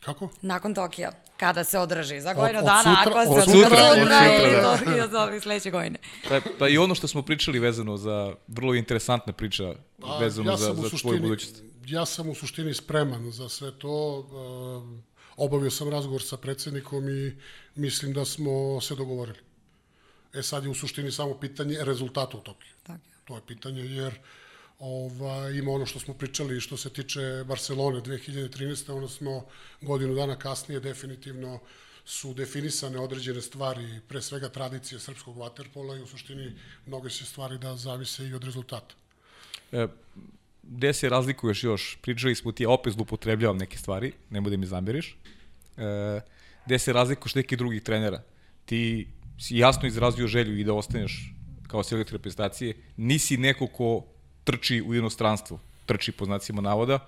[0.00, 0.28] Kako?
[0.42, 3.68] Nakon Tokija, kada se održi, za Od- godinu od dana, sutra- ako od se sutra,
[3.68, 4.78] sutra, od sutra, ili da.
[4.86, 5.98] do, ili do sledeće godine.
[6.28, 10.56] Pa, pa i ono što smo pričali vezano za vrlo interesantna priča A, vezano ja
[10.56, 11.62] za, za tvoju budućnost.
[11.86, 14.26] Ja sam u suštini spreman za sve to.
[14.98, 17.36] E, obavio sam razgovor sa predsednikom i
[17.74, 19.38] mislim da smo se dogovorili.
[20.34, 22.72] E sad je u suštini samo pitanje rezultata u Tokiju.
[22.82, 23.00] Tako.
[23.24, 24.18] To je pitanje jer
[24.80, 28.92] ova, ima ono što smo pričali što se tiče Barcelone 2013.
[28.92, 29.44] odnosno
[29.80, 31.60] godinu dana kasnije definitivno
[32.04, 36.52] su definisane određene stvari, pre svega tradicije srpskog vaterpola i u suštini
[36.86, 38.94] mnoge se stvari da zavise i od rezultata.
[39.72, 39.86] E,
[40.62, 41.98] gde se razlikuješ još?
[42.02, 45.16] Pričali smo ti, ja opet zlupotrebljavam neke stvari, ne bude mi zameriš.
[45.76, 46.20] E,
[46.66, 48.22] gde se razlikuješ nekih drugih trenera?
[48.64, 49.08] Ti
[49.38, 51.34] si jasno izrazio želju i da ostaneš
[51.68, 52.76] kao selektor reprezentacije.
[52.96, 54.06] Nisi neko ko
[54.44, 56.98] trči u inostranstvo, trči po znacima navoda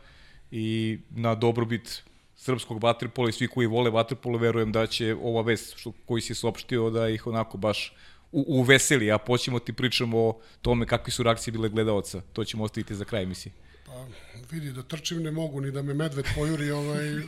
[0.51, 2.03] i na dobrobit
[2.37, 6.35] srpskog vaterpola i svi koji vole vaterpolo, verujem da će ova vest što, koji si
[6.35, 7.93] saopštio da ih onako baš
[8.33, 12.21] u, uveseli, a poćemo ti pričamo o tome kakvi su reakcije bile gledalaca.
[12.33, 13.53] To ćemo ostaviti za kraj emisije.
[13.87, 14.07] Pa
[14.51, 17.23] vidi, da trčim ne mogu, ni da me medved pojuri, ovaj,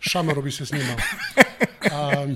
[0.00, 0.96] šamaro bi se snimao.
[1.92, 2.26] A,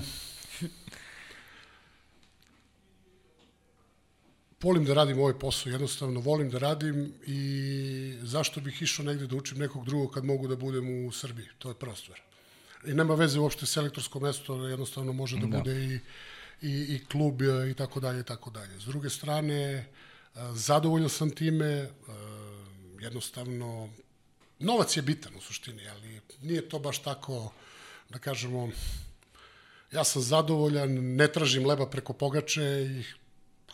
[4.61, 9.35] volim da radim ovaj posao, jednostavno volim da radim i zašto bih išao negde da
[9.35, 12.21] učim nekog drugog kad mogu da budem u Srbiji, to je prva stvar.
[12.85, 15.57] I nema veze uopšte selektorsko mesto, jednostavno može da, Da.
[15.57, 15.99] bude i,
[16.61, 18.79] i, i klub e, i tako dalje i tako dalje.
[18.79, 19.85] S druge strane, e,
[20.53, 21.89] zadovoljan sam time, e,
[22.99, 23.89] jednostavno,
[24.59, 27.51] novac je bitan u suštini, ali nije to baš tako,
[28.09, 28.69] da kažemo,
[29.91, 33.03] ja sam zadovoljan, ne tražim leba preko pogače i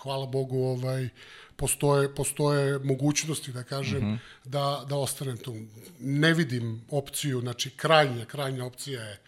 [0.04, 1.10] hvala Bogu, ovaj,
[1.56, 4.18] postoje, postoje mogućnosti, da kažem, mm -hmm.
[4.46, 5.56] da, da ostanem tu.
[6.00, 9.20] Ne vidim opciju, znači krajnja, krajnja opcija je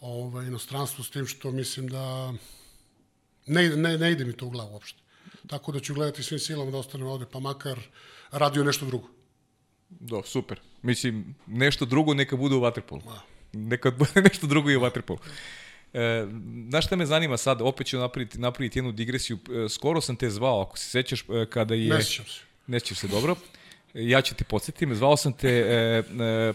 [0.00, 2.32] ovaj, inostranstvo s tim što mislim da
[3.46, 5.00] ne, ne, ne ide mi to u glavu uopšte.
[5.46, 7.78] Tako da ću gledati svim silama da ostanem ovde, pa makar
[8.30, 9.08] radio nešto drugo.
[9.88, 10.60] Do, super.
[10.82, 13.02] Mislim, nešto drugo neka bude u Waterpolu.
[13.52, 15.18] Neka bude nešto drugo i u Waterpolu.
[15.94, 16.26] E,
[16.68, 19.38] znaš šta me zanima sad, opet ću napraviti, napraviti jednu digresiju.
[19.64, 21.88] E, skoro sam te zvao, ako se sećaš, e, kada je...
[21.88, 22.40] Ne sećam se.
[22.66, 23.36] Ne sećaš se, dobro.
[23.94, 26.02] Ja ću te podsjetim, zvao sam te e, e,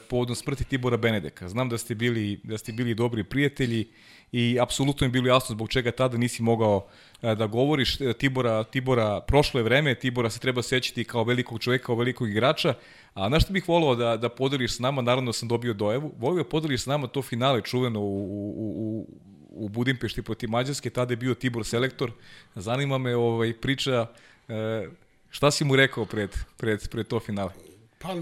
[0.10, 1.50] povodom smrti Tibora Benedeka.
[1.50, 3.88] Znam da ste bili, da ste bili dobri prijatelji
[4.32, 6.88] i apsolutno je bilo jasno zbog čega tada nisi mogao
[7.22, 8.02] e, da govoriš.
[8.02, 12.30] E, Tibora, Tibora, prošlo je vreme, Tibora se treba sećati kao velikog čoveka, kao velikog
[12.30, 12.74] igrača,
[13.14, 16.44] a na što bih volao da, da podeliš s nama, naravno sam dobio dojevu, volio
[16.44, 19.08] da podeliš s nama to finale čuveno u, u, u,
[19.50, 22.12] u Budimpešti protiv Mađarske, tada je bio Tibor selektor,
[22.56, 24.08] zanima me ovaj, priča,
[24.48, 24.88] e,
[25.36, 27.52] šta si mu rekao pred, pred, pred to finale?
[28.00, 28.16] Pa,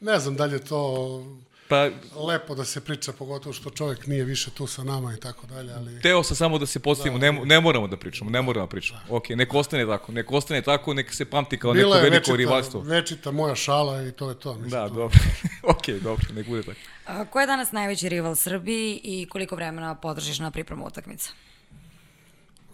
[0.00, 1.22] ne znam da li je to
[1.68, 1.88] Pa,
[2.26, 5.72] lepo da se priča, pogotovo što čovjek nije više tu sa nama i tako dalje,
[5.72, 6.00] ali...
[6.00, 8.70] Teo sam samo da se postavimo, da, ne, ne moramo da pričamo, ne moramo da
[8.70, 9.00] pričamo.
[9.08, 9.14] Da.
[9.14, 12.80] Ok, nek ostane tako, nek ostane tako, nek se pamti kao Bila neko veliko rivalstvo.
[12.80, 14.54] Bila je večita moja šala i to je to.
[14.54, 14.94] Mislim, da, to...
[14.94, 15.18] dobro.
[15.74, 16.78] ok, dobro, nek bude tako.
[17.06, 21.30] A, ko je danas najveći rival Srbiji i koliko vremena podržiš na pripremu utakmica?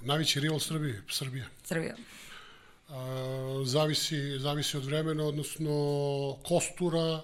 [0.02, 1.44] Najveći rival Srbiji, Srbija.
[1.64, 1.94] Srbija.
[3.64, 5.72] Zavisi, zavisi od vremena, odnosno
[6.42, 7.22] kostura,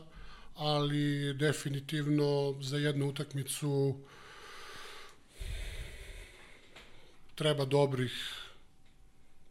[0.54, 3.96] ali definitivno za jednu utakmicu
[7.34, 8.12] treba dobrih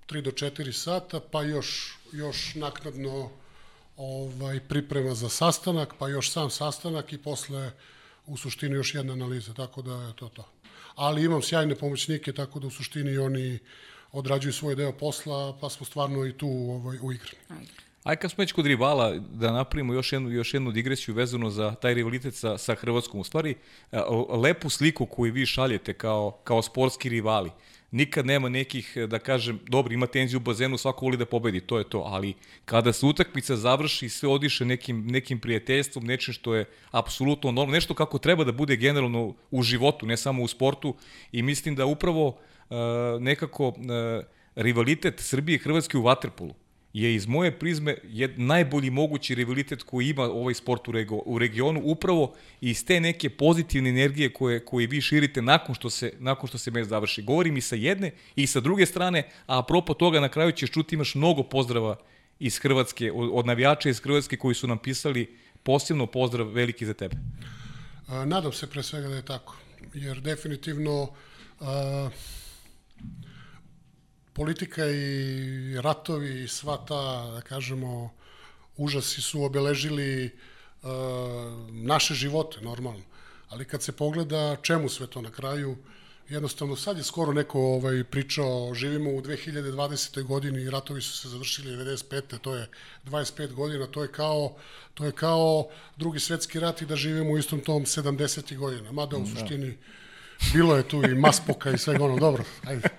[0.07, 3.29] 3 do 4 sata, pa još, još naknadno
[3.97, 7.71] ovaj, priprema za sastanak, pa još sam sastanak i posle
[8.25, 10.49] u suštini još jedna analiza, tako da je to to.
[10.95, 13.59] Ali imam sjajne pomoćnike, tako da u suštini oni
[14.11, 17.31] odrađuju svoj deo posla, pa smo stvarno i tu ovaj, u igri.
[18.03, 21.75] Aj kad smo već kod rivala, da napravimo još jednu, još jednu digresiju vezano za
[21.75, 23.19] taj rivalitet sa, sa Hrvatskom.
[23.19, 23.55] U stvari,
[24.29, 27.51] lepu sliku koju vi šaljete kao, kao sportski rivali.
[27.91, 31.77] Nikad nema nekih, da kažem, dobro, ima tenziju u bazenu, svako voli da pobedi, to
[31.77, 32.33] je to, ali
[32.65, 37.93] kada se utakmica završi, sve odiše nekim, nekim prijateljstvom, nečim što je apsolutno normalno, nešto
[37.93, 40.95] kako treba da bude generalno u životu, ne samo u sportu
[41.31, 42.35] i mislim da upravo uh,
[43.19, 43.75] nekako uh,
[44.55, 46.53] rivalitet Srbije i Hrvatske u Waterpolu
[46.93, 51.39] je iz moje prizme je najbolji mogući rivalitet koji ima ovaj sport u, rego, u
[51.39, 56.47] regionu, upravo iz te neke pozitivne energije koje, koje vi širite nakon što se, nakon
[56.47, 57.21] što se meč završi.
[57.21, 60.95] Govorim i sa jedne i sa druge strane, a apropo toga na kraju ćeš čuti
[60.95, 61.95] imaš mnogo pozdrava
[62.39, 66.93] iz Hrvatske, od, od navijača iz Hrvatske koji su nam pisali posebno pozdrav veliki za
[66.93, 67.15] tebe.
[68.07, 69.55] A, nadam se pre svega da je tako,
[69.93, 71.09] jer definitivno
[71.59, 72.09] a,
[74.39, 78.13] politika i ratovi i sva ta, da kažemo,
[78.77, 80.89] užasi su obeležili uh,
[81.71, 83.03] naše živote, normalno.
[83.49, 85.75] Ali kad se pogleda čemu sve to na kraju,
[86.29, 90.23] jednostavno sad je skoro neko ovaj, pričao, živimo u 2020.
[90.23, 92.37] godini i ratovi su se završili 95.
[92.37, 92.69] to je
[93.05, 94.55] 25 godina, to je kao,
[94.93, 95.67] to je kao
[95.97, 98.57] drugi svetski rat i da živimo u istom tom 70.
[98.57, 98.91] godina.
[98.91, 99.25] Mada u da.
[99.25, 99.77] suštini
[100.53, 102.89] bilo je tu i maspoka i svega ono, dobro, ajde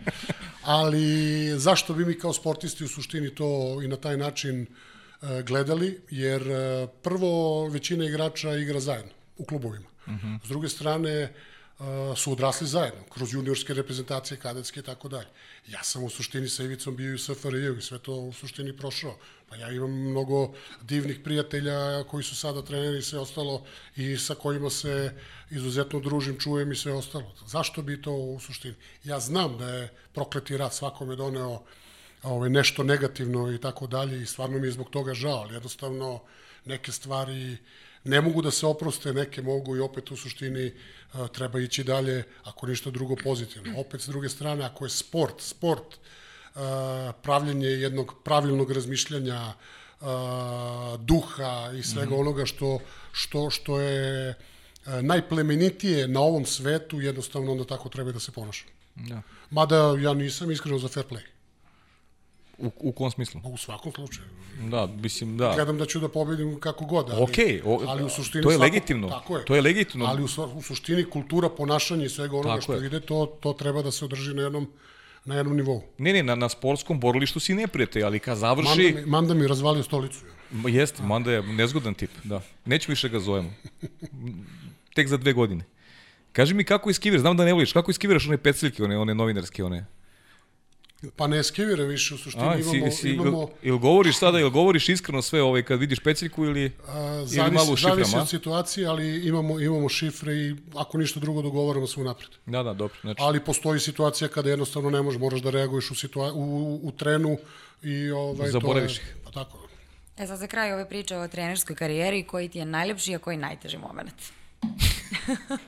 [0.71, 6.01] ali zašto bi mi kao sportisti u suštini to i na taj način e, gledali,
[6.11, 9.87] jer e, prvo većina igrača igra zajedno u klubovima.
[10.07, 10.27] Uh mhm.
[10.27, 10.47] -huh.
[10.47, 11.33] S druge strane,
[12.17, 15.29] su odrasli zajedno, kroz juniorske reprezentacije, kadetske i tako dalje.
[15.67, 18.77] Ja sam u suštini sa Ivicom bio i u SFRJ i sve to u suštini
[18.77, 19.17] prošao.
[19.49, 20.53] Pa ja imam mnogo
[20.83, 23.65] divnih prijatelja koji su sada treneri i sve ostalo
[23.97, 25.15] i sa kojima se
[25.51, 27.35] izuzetno družim, čujem i sve ostalo.
[27.47, 28.75] Zašto bi to u suštini?
[29.05, 31.63] Ja znam da je prokleti rat svakome doneo
[32.23, 36.21] ovaj, nešto negativno i tako dalje i stvarno mi je zbog toga žao, ali jednostavno
[36.65, 37.57] neke stvari
[38.05, 40.73] ne mogu da se oproste, neke mogu i opet u suštini
[41.33, 43.81] treba ići dalje, ako ništa drugo pozitivno.
[43.81, 45.99] Opet s druge strane, ako je sport, sport,
[47.23, 49.53] pravljenje jednog pravilnog razmišljanja,
[50.99, 52.21] duha i svega mm -hmm.
[52.21, 52.79] onoga što,
[53.13, 54.35] što, što je
[55.03, 58.65] najplemenitije na ovom svetu, jednostavno onda tako treba da se ponaša.
[58.95, 59.23] Da.
[59.51, 61.40] Mada ja nisam iskreno za fair play.
[62.61, 63.41] U, u kom smislu?
[63.45, 64.27] U svakom slučaju.
[64.71, 65.53] Da, mislim, da.
[65.55, 68.43] Gledam da ću da pobedim kako god, ali, okay, o, ali u suštini...
[68.43, 69.09] To je svako, legitimno.
[69.09, 69.45] Tako je.
[69.45, 70.07] To je legitimno.
[70.07, 72.87] Ali u, u suštini kultura ponašanja i svega onoga tako što je.
[72.87, 74.69] ide, to, to treba da se održi na jednom
[75.25, 75.83] na jednom nivou.
[75.99, 78.83] Ne, ne, na, na sportskom borilištu si neprijatelj, ali kad završi...
[78.83, 80.19] Manda mi, Manda mi razvalio stolicu.
[80.67, 82.41] Jeste, Manda je nezgodan tip, da.
[82.65, 83.53] Neću više ga zovemo.
[84.95, 85.65] Tek za dve godine.
[86.33, 89.65] Kaži mi kako iskiviraš, znam da ne voliš, kako iskiviraš one peciljke, one, one novinarske,
[89.65, 89.87] one?
[91.17, 92.91] Pa ne skevira više, u suštini A, imamo...
[92.91, 96.73] si, si, imamo ili govoriš sada, ili govoriš iskreno sve ovaj, kad vidiš peciljku ili,
[96.89, 98.23] a, ili zavisi, malo u zavisi šiframa?
[98.23, 102.31] od situacije, ali imamo, imamo šifre i ako ništa drugo dogovaramo se unapred.
[102.47, 102.97] Da, da, dobro.
[103.01, 106.93] Znači, Ali postoji situacija kada jednostavno ne možeš, moraš da reaguješ u, situa u, u
[106.93, 107.39] trenu
[107.83, 109.17] i ovaj, Zaboraviš to je, ih.
[109.25, 109.69] Pa tako.
[110.19, 113.37] E sad za kraj ove priče o trenerskoj karijeri, koji ti je najljepši, a koji
[113.37, 114.15] najteži moment?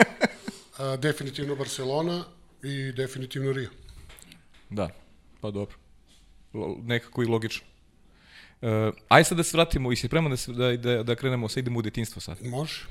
[0.80, 2.24] A, definitivno Barcelona
[2.62, 3.70] i definitivno Rio.
[4.70, 4.88] da,
[5.40, 5.76] pa dobro.
[6.82, 7.66] Nekako i logično.
[8.62, 8.68] Uh,
[9.08, 11.58] aj sad da se vratimo i si spreman da, se, da, da, da krenemo, sad
[11.58, 12.38] idemo u detinstvo sad.
[12.44, 12.86] Može?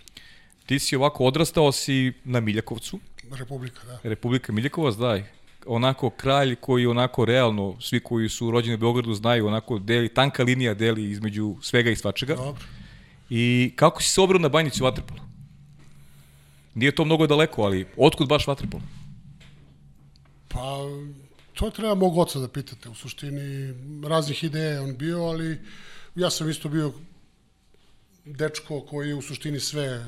[0.65, 2.99] Ti si ovako odrastao si na Miljakovcu,
[3.31, 3.99] Republika, da.
[4.03, 5.19] Republika Miljakovac, da,
[5.65, 10.43] onako kralj koji onako realno, svi koji su rođeni u Beogradu znaju, onako deli, tanka
[10.43, 12.35] linija deli između svega i svačega.
[12.35, 12.63] Dobro.
[13.29, 15.28] I kako si se obrao na banjici u Vatrpolu?
[16.75, 18.79] Nije to mnogo daleko, ali otkud baš Vatrpol?
[20.47, 20.77] Pa,
[21.53, 22.89] to treba mog oca da pitate.
[22.89, 23.73] U suštini,
[24.07, 25.59] raznih ideja on bio, ali
[26.15, 26.93] ja sam isto bio
[28.25, 30.05] dečko koji je u suštini sve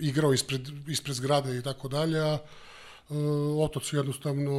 [0.00, 3.14] igrao ispred, ispred zgrade i tako dalje, a e,
[3.58, 4.52] otac je jednostavno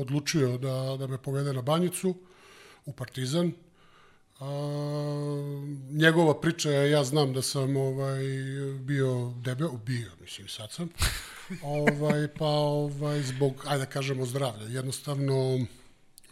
[0.00, 2.14] odlučio da, da me povede na banjicu
[2.86, 3.52] u Partizan.
[4.40, 4.46] A,
[5.90, 8.22] njegova priča je, ja znam da sam ovaj,
[8.80, 10.88] bio debel, bio, mislim sad sam,
[11.62, 14.66] ovaj, pa ovaj, zbog, ajde da kažemo, zdravlja.
[14.66, 15.66] Jednostavno,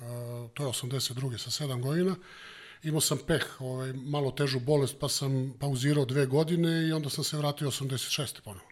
[0.00, 1.38] a, to je 82.
[1.38, 2.16] sa 7 godina,
[2.82, 7.24] imao sam peh, ovaj, malo težu bolest, pa sam pauzirao dve godine i onda sam
[7.24, 8.40] se vratio 86.
[8.44, 8.66] ponovo.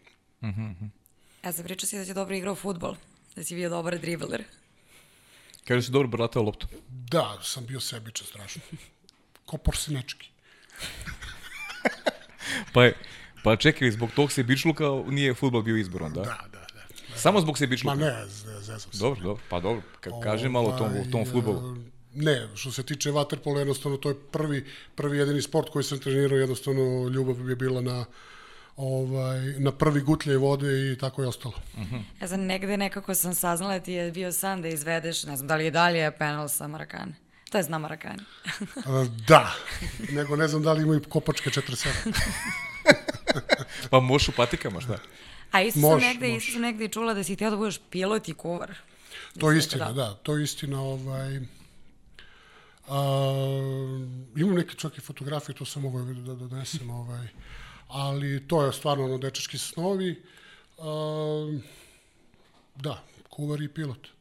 [1.44, 2.96] Ja sam pričao si da si dobro igrao futbol,
[3.36, 4.44] da si bio dobar dribler.
[5.64, 6.66] Kaže si dobro bratao loptu.
[6.88, 8.62] Da, sam bio sebičan strašno.
[9.52, 10.28] Ko porsinečki.
[12.72, 12.94] Pa, je,
[13.44, 16.22] pa čekaj, zbog tog se bičluka nije futbol bio izboran, da?
[16.22, 17.16] Da, da, da.
[17.16, 17.96] Samo zbog se Ma bičluka?
[17.96, 18.98] ne, z- zezam se.
[18.98, 19.82] Dobro, dobro, pa dobro.
[20.00, 21.76] Ka, kaži malo o tom, o tom Ovaj, futbolu.
[21.76, 25.98] e, Ne, što se tiče vaterpola, jednostavno to je prvi, prvi jedini sport koji sam
[25.98, 28.04] trenirao, jednostavno ljubav je bila na,
[28.76, 31.54] ovaj, na prvi gutlje vode i tako je ostalo.
[32.20, 35.48] Ja sam negde nekako sam saznala da ti je bio san da izvedeš, ne znam
[35.48, 37.14] da li je dalje penal sa Marakane.
[37.52, 38.24] To je zna Marakane.
[38.86, 39.54] A, Da,
[40.10, 41.88] nego ne znam da li imaju kopačke 47.
[43.90, 44.98] Pa možeš u patikama, šta?
[45.50, 46.36] A isto sam negde, može.
[46.36, 48.74] isto sam negde čula da si htio da budeš pilot i kuvar.
[49.38, 50.80] To je istina, da, to je istina.
[50.80, 51.40] Ovaj,
[52.88, 53.00] a,
[54.36, 57.28] imam neke čak i fotografije, to sam mogao da da donesem, ovaj,
[57.88, 60.22] ali to je stvarno ono dečački snovi.
[60.78, 61.58] A,
[62.76, 64.11] da, kuvar i pilot.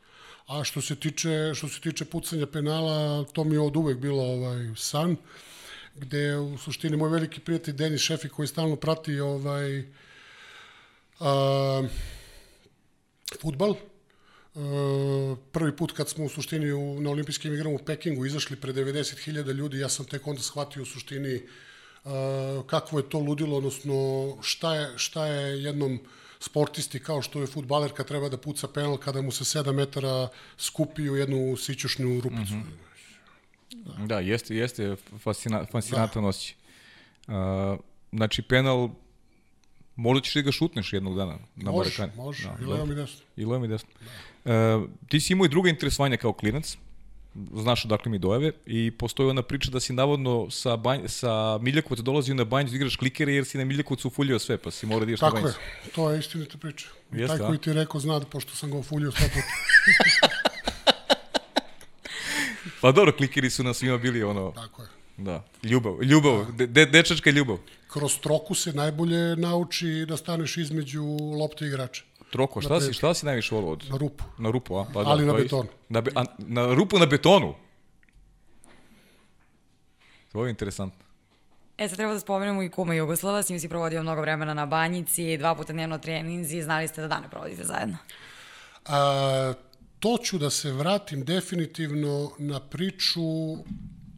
[0.51, 4.23] A što se tiče što se tiče pucanja penala, to mi je od uvek bilo
[4.23, 5.15] ovaj san
[5.95, 9.83] gde u suštini moj veliki prijatelj Denis Šefi koji stalno prati ovaj
[11.19, 11.87] a,
[13.41, 13.71] futbal.
[13.71, 13.77] E,
[15.51, 19.53] prvi put kad smo u suštini u, na olimpijskim igrama u Pekingu izašli pre 90.000
[19.53, 21.41] ljudi, ja sam tek onda shvatio u suštini e,
[22.67, 23.93] kakvo je to ludilo, odnosno
[24.41, 25.99] šta je, šta je jednom
[26.41, 30.27] sportisti kao što je futbaler kad treba da puca penal kada mu se 7 metara
[30.57, 32.53] skupi u jednu sićušnju rupicu.
[32.53, 34.07] Mm -hmm.
[34.07, 35.79] Da, jeste, jeste fascina, da.
[36.27, 36.55] osjećaj.
[37.27, 37.79] Uh,
[38.11, 38.89] znači, penal,
[39.95, 42.23] možda ćeš da ga šutneš jednog dana na Može, Marakani.
[42.23, 42.73] može, Da, i dobro.
[42.73, 43.25] levom i desno.
[43.37, 43.89] I levom i desno.
[44.45, 44.51] Uh,
[45.07, 46.77] ti si imao i druga interesovanja kao klinac,
[47.53, 52.03] znaš odakle mi dojave, i postoji ona priča da si navodno sa, banj, sa Miljakovca
[52.03, 55.05] dolazio na banju da igraš klikere jer si na Miljakovcu ufuljio sve, pa si morao
[55.05, 55.59] da ideš na Tako je, banjicu.
[55.95, 56.87] to je istinita priča.
[57.11, 59.41] Jeste, taj koji ti je rekao zna da pošto sam ga ofuljio sto puta.
[62.81, 64.87] Pa dobro, klikeri su nam svima bili ono, Tako je.
[65.17, 67.57] da, ljubav, ljubav, de, de, dečačka ljubav.
[67.87, 71.03] Kroz troku se najbolje nauči da staneš između
[71.39, 72.03] lopte i igrača.
[72.31, 73.85] Troko, šta si, šta si najviše volao od?
[73.89, 74.23] Na rupu.
[74.37, 74.85] Na rupu, a?
[74.93, 75.63] Pa Ali na betonu.
[75.63, 75.75] isto.
[75.89, 77.55] Na, be, a, na rupu na betonu?
[80.31, 81.05] To je interesantno.
[81.77, 84.65] E, sad treba da spomenemo i kuma Jugoslava, s njim si provodio mnogo vremena na
[84.65, 87.97] banjici, dva puta dnevno treninzi, znali ste da dane provodite zajedno.
[88.85, 89.53] A,
[89.99, 93.21] to ću da se vratim definitivno na priču,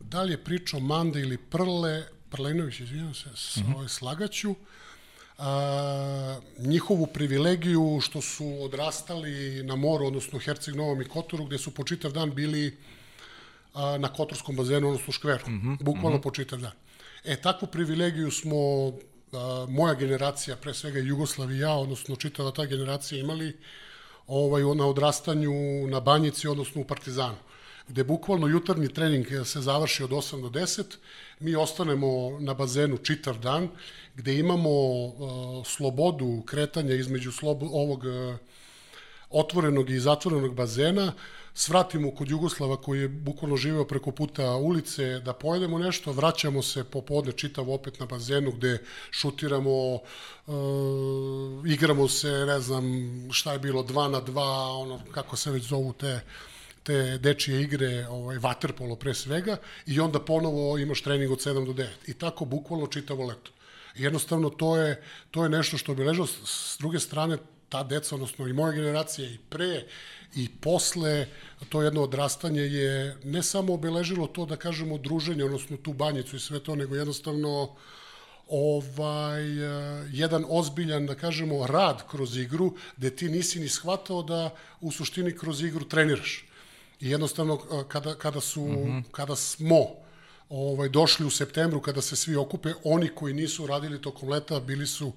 [0.01, 3.88] da li je priča o Mande ili Prle, Prlenović, izvinjam se, s, mm -hmm.
[3.88, 4.55] slagaću,
[5.38, 11.71] a, njihovu privilegiju što su odrastali na moru, odnosno Herceg Novom i Kotoru, gde su
[11.71, 12.77] po čitav dan bili
[13.73, 15.84] a, na Kotorskom bazenu, odnosno škveru, mm -hmm.
[15.84, 16.23] bukvalno mm -hmm.
[16.23, 16.71] po čitav dan.
[17.23, 18.57] E, takvu privilegiju smo,
[19.31, 23.57] a, moja generacija, pre svega Jugoslav i ja, odnosno čitava ta generacija imali,
[24.27, 25.51] ovaj, na odrastanju
[25.88, 27.38] na banjici, odnosno u Partizanu
[27.88, 30.84] gde bukvalno jutarnji trening se završi od 8 do 10,
[31.39, 33.69] mi ostanemo na bazenu čitav dan,
[34.15, 38.36] gde imamo uh, slobodu kretanja između slobo, ovog uh,
[39.29, 41.13] otvorenog i zatvorenog bazena,
[41.53, 46.84] svratimo kod Jugoslava koji je bukvalno živeo preko puta ulice, da pojedemo nešto, vraćamo se
[46.84, 48.77] popodne čitavo opet na bazenu gde
[49.11, 50.53] šutiramo, uh,
[51.65, 52.84] igramo se, ne znam
[53.31, 56.21] šta je bilo, dva na dva, ono, kako se već zovu te
[56.84, 61.73] te dečije igre, ovaj, vaterpolo pre svega, i onda ponovo imaš trening od 7 do
[61.73, 61.88] 9.
[62.07, 63.51] I tako bukvalno čitavo leto.
[63.95, 67.38] Jednostavno to je, to je nešto što bi ležao s druge strane
[67.69, 69.84] ta deca, odnosno i moja generacija i pre
[70.36, 71.27] i posle,
[71.69, 76.39] to jedno odrastanje je ne samo obeležilo to da kažemo druženje, odnosno tu banjicu i
[76.39, 77.75] sve to, nego jednostavno
[78.49, 79.43] ovaj,
[80.11, 84.49] jedan ozbiljan, da kažemo, rad kroz igru, gde ti nisi ni shvatao da
[84.81, 86.45] u suštini kroz igru treniraš.
[87.04, 89.04] I jednostavno, kada, kada, su, mm -hmm.
[89.12, 89.88] kada smo
[90.49, 94.88] ovaj, došli u septembru, kada se svi okupe, oni koji nisu radili tokom leta bili
[94.88, 95.14] su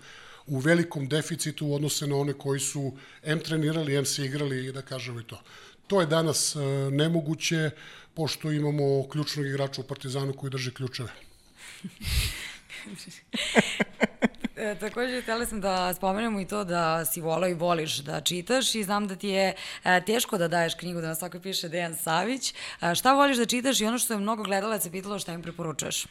[0.47, 4.83] u velikom deficitu u odnose na one koji su M trenirali, M se igrali, da
[4.83, 5.41] kažemo i to.
[5.87, 6.59] To je danas e,
[6.91, 7.71] nemoguće,
[8.15, 11.11] pošto imamo ključnog igrača u Partizanu koji drži ključeve.
[14.57, 18.75] E, takođe, htjela sam da spomenemo i to da si volao i voliš da čitaš
[18.75, 19.55] i znam da ti je
[19.85, 22.55] e, teško da daješ knjigu, da na svakoj piše Dejan Savić.
[22.83, 26.07] E, šta voliš da čitaš i ono što je mnogo gledalaca pitalo šta im preporučaš?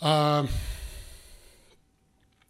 [0.00, 0.44] A,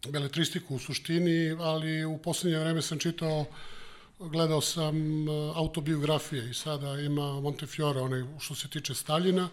[0.07, 3.45] beletristiku u suštini, ali u poslednje vreme sam čitao
[4.19, 9.49] gledao sam e, autobiografije i sada ima Montefiore, onaj što se tiče Staljina,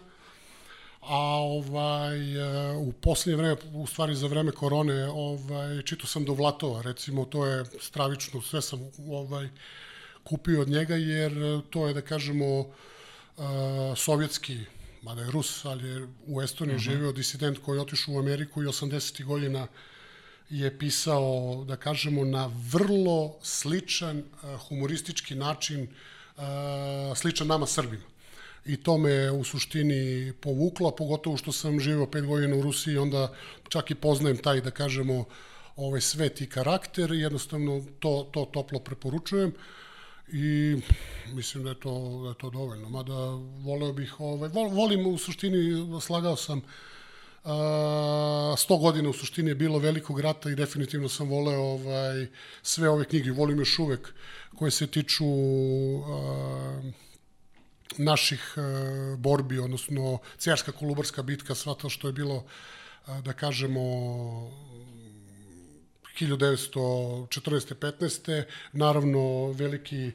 [1.01, 6.33] a ovaj, e, u poslednje vreme, u stvari za vreme korone, ovaj, čitao sam do
[6.33, 8.79] Vlatova, recimo, to je stravično, sve sam
[9.09, 9.49] ovaj,
[10.23, 13.45] kupio od njega, jer to je, da kažemo, uh,
[13.95, 14.57] sovjetski,
[15.01, 16.89] mada je Rus, ali je u Estoniji uh mhm.
[16.89, 16.93] -huh.
[16.93, 19.25] živeo disident koji je otišao u Ameriku i 80.
[19.25, 19.67] godina
[20.49, 24.23] je pisao, da kažemo, na vrlo sličan
[24.67, 25.87] humoristički način,
[27.15, 28.03] sličan nama Srbima.
[28.65, 33.33] I to me u suštini povuklo, pogotovo što sam živeo pet godina u Rusiji, onda
[33.69, 35.25] čak i poznajem taj, da kažemo,
[35.75, 39.53] ovaj svet i karakter, jednostavno to, to toplo preporučujem
[40.27, 40.77] i
[41.33, 42.89] mislim da je to, da je to dovoljno.
[42.89, 43.13] Mada
[43.63, 46.63] voleo bih, ovaj, volim u suštini, slagao sam uh,
[47.43, 52.27] 100 godina u suštini je bilo velikog rata i definitivno sam voleo ovaj,
[52.63, 53.31] sve ove knjige.
[53.31, 54.13] Volim još uvek
[54.55, 56.05] koje se tiču uh,
[57.97, 62.43] naših uh, borbi, odnosno Cijarska kolubarska bitka, sva to što je bilo, uh,
[63.23, 63.81] da kažemo,
[66.19, 67.75] 1914.
[67.75, 68.43] 15.
[68.73, 70.11] Naravno, veliki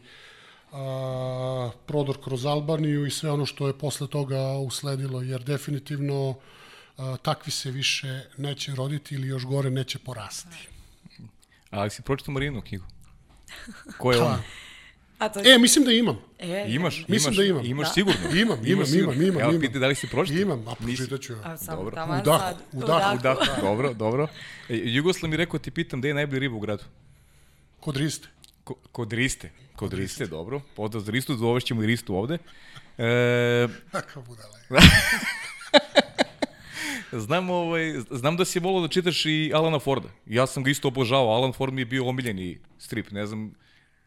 [0.72, 6.34] a, prodor kroz Albaniju i sve ono što je posle toga usledilo, jer definitivno
[7.22, 10.68] takvi se više neće roditi ili još gore neće porasti.
[11.70, 12.84] Ali si pročitao Marinu knjigu?
[13.98, 14.38] Ko je on?
[15.18, 15.40] A to...
[15.44, 16.18] E, mislim da imam.
[16.38, 17.66] E, imaš, mislim imaš, da imam.
[17.66, 17.92] Imaš da.
[17.92, 18.20] sigurno.
[18.34, 19.40] Imam, imam, imam, imam.
[19.40, 20.42] Evo, piti da li si pročitao?
[20.42, 21.34] Imam, a pročitat ću.
[21.44, 21.94] A, sam dobro.
[21.94, 23.16] Taman u dahu, sad, u dahu.
[23.16, 24.28] U dahu, dobro, dobro.
[24.68, 26.82] E, Jugoslav mi rekao, ti pitam, gde je najbolji riba u gradu?
[27.80, 28.28] Kod Riste.
[28.64, 29.50] Ko, kod Riste.
[29.76, 30.60] Kod Riste, dobro.
[30.76, 32.38] Pozdrav za Ristu, zovešćemo i Ristu ovde.
[32.98, 34.58] E, Kako budala
[37.12, 40.08] znam, ovaj, znam da si volao da čitaš i Alana Forda.
[40.26, 41.34] Ja sam ga isto obožavao.
[41.34, 43.10] Alan Ford mi je bio omiljeni strip.
[43.10, 43.54] Ne znam,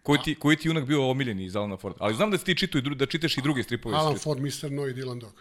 [0.08, 1.98] koji ti, koji ti junak bio omiljeni iz Alana Forda?
[2.02, 3.96] Ali znam da si ti čitao, da čitaš i druge stripove.
[3.96, 4.72] Alan Ford, Mr.
[4.72, 5.34] No i Dylan Dog.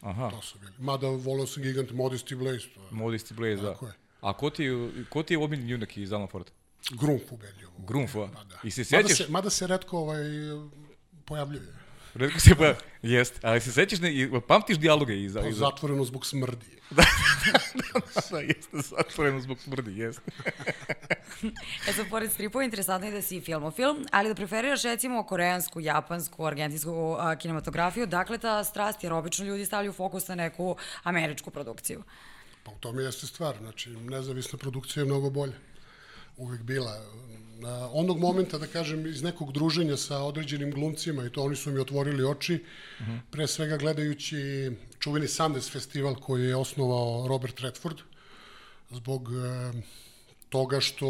[0.00, 0.30] Aha.
[0.30, 0.72] To su bili.
[0.78, 2.68] Mada volao sam Gigant Modesty Blaze.
[2.74, 2.90] To je.
[2.90, 3.68] Modesty Blaze, da.
[3.68, 3.92] Je.
[4.20, 4.68] A ko ti,
[5.08, 6.50] ko ti je omiljeni junak iz Alana Forda?
[6.90, 7.72] Grumf ubedljivo.
[7.78, 8.28] Grumf, a?
[8.34, 8.58] Pa da.
[8.64, 9.26] I se Mada sećaš?
[9.26, 10.22] se, mada se redko ovaj,
[11.24, 11.77] pojavljuje.
[12.18, 15.40] Redko se pa, jest, ali se sećaš, ne, pamtiš dijaloge iza?
[15.40, 15.58] Pa iza...
[15.58, 16.66] zatvoreno zbog smrdi.
[16.90, 17.04] da,
[17.44, 18.00] da, da,
[18.30, 20.30] da, jeste, zatvoreno zbog smrdi, jeste.
[21.88, 26.46] e sad, pored stripova, interesantno je da si filmofil, ali da preferiraš recimo koreansku, japansku,
[26.46, 32.02] argentinsku a, kinematografiju, dakle ta strast, jer obično ljudi stavljaju fokus na neku američku produkciju.
[32.62, 35.67] Pa u tome jeste stvar, znači nezavisna produkcija je mnogo bolja.
[36.38, 37.04] Uvek bila
[37.58, 41.70] na onog momenta, da kažem, iz nekog druženja sa određenim glumcima i to oni su
[41.70, 42.54] mi otvorili oči,
[43.00, 43.20] uh -huh.
[43.30, 47.96] pre svega gledajući čuveni Sundance festival koji je osnovao Robert Redford,
[48.90, 49.72] zbog e,
[50.48, 51.08] toga što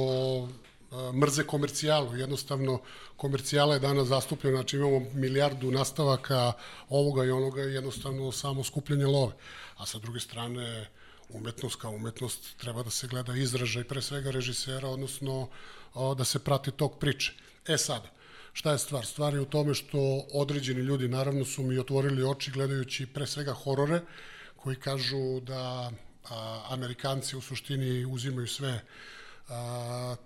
[0.49, 2.16] e, mrze komercijalu.
[2.16, 2.81] Jednostavno,
[3.16, 6.53] komercijala je danas zastupljena, znači imamo milijardu nastavaka
[6.89, 9.33] ovoga i onoga jednostavno samo skupljanje love.
[9.76, 10.89] A sa druge strane,
[11.29, 15.49] umetnost kao umetnost treba da se gleda izražaj pre svega režisera, odnosno
[16.16, 17.33] da se prati tok priče.
[17.66, 18.11] E sada,
[18.53, 19.07] šta je stvar?
[19.07, 23.53] Stvar je u tome što određeni ljudi naravno su mi otvorili oči gledajući pre svega
[23.53, 24.01] horore
[24.57, 25.93] koji kažu da
[26.31, 28.81] a, Amerikanci u suštini uzimaju sve
[29.49, 30.16] a,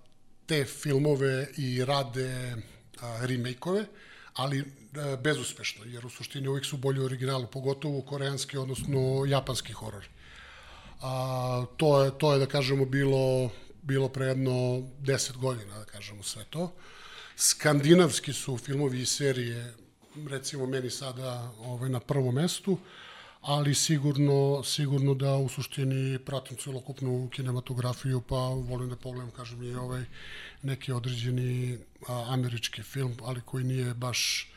[0.45, 2.55] te filmove i rade
[3.01, 3.85] remake-ove,
[4.33, 4.63] ali
[4.95, 10.07] a, bezuspešno, jer u suštini uvijek su bolji u originalu, pogotovo koreanski, odnosno japanski horor.
[11.01, 13.49] A, to, je, to je, da kažemo, bilo,
[13.81, 16.71] bilo pre jedno 10 godina, da kažemo sve to.
[17.35, 19.73] Skandinavski su filmovi i serije,
[20.29, 22.77] recimo meni sada ovaj, na prvom mestu,
[23.41, 29.75] ali sigurno, sigurno da u suštini pratim celokupnu kinematografiju, pa volim da pogledam, kažem, i
[29.75, 30.03] ovaj
[30.61, 31.77] neki određeni
[32.07, 34.51] a, američki film, ali koji nije baš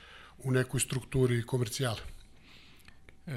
[0.44, 2.00] u nekoj strukturi komercijale.
[3.26, 3.32] Uh,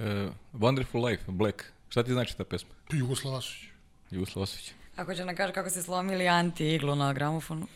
[0.54, 1.64] Wonderful Life, Black.
[1.90, 2.70] Šta ti znači ta pesma?
[2.92, 3.64] Jugoslav Vasović.
[4.12, 4.72] Jugoslav Vasović.
[4.96, 7.68] Ako će nam kaže kako se slomili anti-iglu na gramofonu.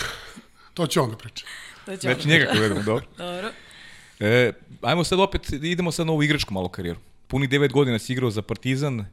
[0.74, 1.46] to će on da priča.
[1.86, 3.06] to će Znači njega povedemo, dobro.
[3.18, 3.50] Dobro.
[4.20, 4.52] E,
[4.82, 7.00] ajmo sad opet, idemo sad na ovu igračku malo karijeru.
[7.26, 9.06] Puni devet godina si igrao za Partizan,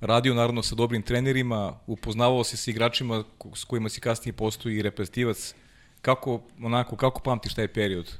[0.00, 3.24] radio naravno sa dobrim trenerima, upoznavao se sa igračima
[3.54, 5.54] s kojima si kasnije postoji i reprezentativac.
[6.02, 8.12] Kako, onako, kako pamtiš taj period?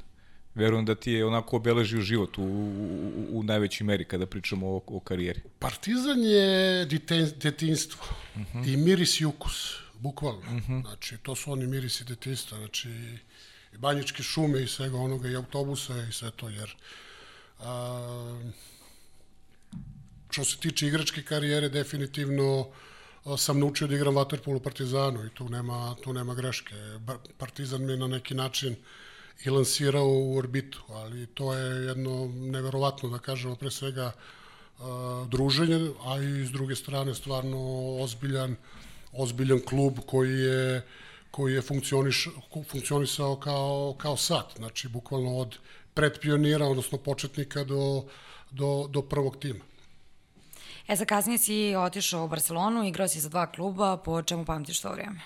[0.55, 4.81] Verujem da ti je onako obeležio život u, u, u najvećoj meri kada pričamo o,
[4.87, 5.41] o karijeri.
[5.59, 8.73] Partizan je deten, detinstvo uh -huh.
[8.73, 10.39] i miris i ukus, bukvalno.
[10.39, 10.81] Uh -huh.
[10.81, 12.89] Znači, to su oni mirisi detinstva, znači
[13.73, 16.75] i banjičke šume i svega onoga i autobusa i sve to, jer
[17.59, 18.39] a,
[20.29, 22.67] što se tiče igračke karijere, definitivno
[23.37, 26.75] sam naučio da igram vaterpolo u Partizanu i tu nema, tu nema greške.
[27.37, 28.75] Partizan me na neki način
[29.43, 34.11] i lansirao u orbitu, ali to je jedno neverovatno, da kažemo, pre svega
[35.27, 37.57] druženje, a i s druge strane stvarno
[38.03, 38.55] ozbiljan,
[39.13, 40.81] ozbiljan klub koji je
[41.35, 42.27] koji je funkcioniš,
[42.71, 45.57] funkcionisao kao, kao sat, znači bukvalno od
[45.93, 48.03] predpionira, odnosno početnika do,
[48.51, 49.59] do, do prvog tima.
[50.87, 54.81] E, za kasnije si otišao u Barcelonu, igrao si za dva kluba, po čemu pamtiš
[54.81, 55.19] to vrijeme?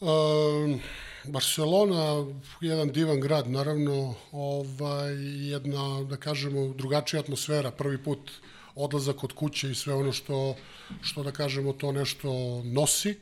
[0.00, 0.80] Um,
[1.28, 2.26] Barcelona,
[2.60, 5.14] jedan divan grad, naravno, ovaj,
[5.50, 8.30] jedna, da kažemo, drugačija atmosfera, prvi put
[8.74, 10.56] odlazak od kuće i sve ono što,
[11.02, 13.14] što da kažemo, to nešto nosi.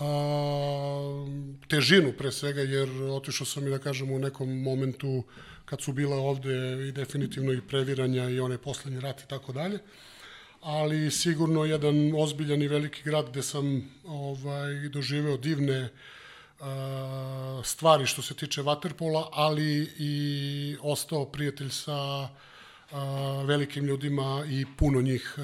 [0.00, 1.26] A,
[1.68, 5.22] težinu pre svega, jer otišao sam i da kažem u nekom momentu
[5.64, 9.78] kad su bila ovde i definitivno i previranja i onaj poslednji rat i tako dalje
[10.64, 15.88] ali sigurno jedan ozbiljan i veliki grad gde sam ovaj doživeo divne
[17.64, 22.28] stvari što se tiče vaterpola, ali i ostao prijatelj sa
[23.46, 25.36] velikim ljudima i puno njih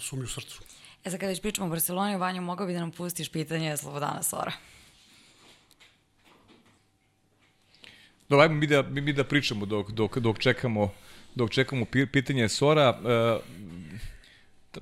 [0.00, 0.62] su mi u srcu.
[1.04, 4.22] E sad kada već pričamo o Barceloni, Vanjo, mogao bi da nam pustiš pitanje Slobodana
[4.22, 4.52] Sora?
[8.28, 10.92] Dobro, ajmo mi da, mi da pričamo dok, dok, dok čekamo
[11.34, 13.00] dok čekamo pitanje Sora.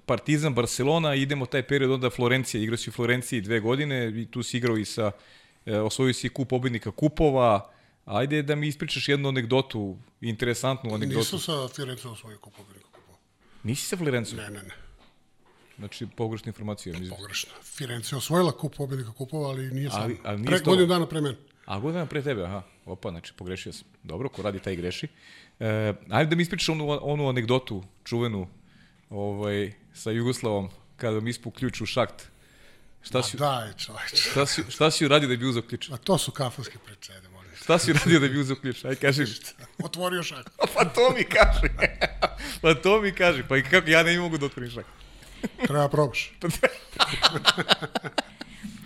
[0.07, 4.43] Partizan, Barcelona, idemo taj period onda Florencija, igrao si u Florenciji dve godine i tu
[4.43, 5.13] si igrao i sa E,
[5.85, 7.71] osvojio si kup pobednika kupova,
[8.09, 11.19] Ajde da mi ispričaš jednu anegdotu, interesantnu anegdotu.
[11.19, 13.19] Nisam sa Firencom osvojio kup pobednika kupova.
[13.63, 14.39] Nisi sa Firencom?
[14.39, 14.75] Ne, ne, ne.
[15.79, 16.99] Znači, pogrešna informacija.
[16.99, 17.53] Ne, pogrešna.
[17.63, 20.03] Firenze je osvojila kup pobednika kupova, ali nije sam.
[20.03, 21.37] Ali, ali nije pre, godinu dana pre mene.
[21.65, 22.63] A godinu dana pre tebe, aha.
[22.87, 23.89] Opa, znači, pogrešio sam.
[24.03, 25.09] Dobro, ko radi taj greši.
[25.61, 28.49] E, ajde da mi ispričaš onu, onu anegdotu čuvenu
[29.11, 32.31] ovaj, sa Jugoslavom, kada mi ispu ključ u šakt
[33.03, 33.73] Šta si, daj.
[34.13, 35.91] Šta si, šta si uradio da bi uzao ključ?
[35.91, 37.51] A to su kafanske priče, ajde, molim.
[37.63, 38.85] Šta si uradio da bi uzao ključ?
[38.85, 39.29] Aj, kaži mi.
[39.85, 40.51] Otvorio šak.
[40.75, 41.75] pa to mi kaži.
[42.63, 43.43] pa to mi kaži.
[43.49, 44.87] Pa i kako ja ne mogu da otvorim šak.
[45.67, 46.33] Treba probaš.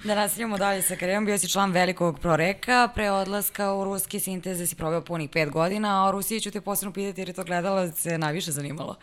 [0.04, 4.66] Da nastavljamo dalje sa karijerom, bio si član velikog proreka, pre odlaska u ruski sinteze
[4.66, 7.44] si proveo punih pet godina, a o Rusiji ću te posebno pitati jer je to
[7.44, 8.96] gledala se najviše zanimalo.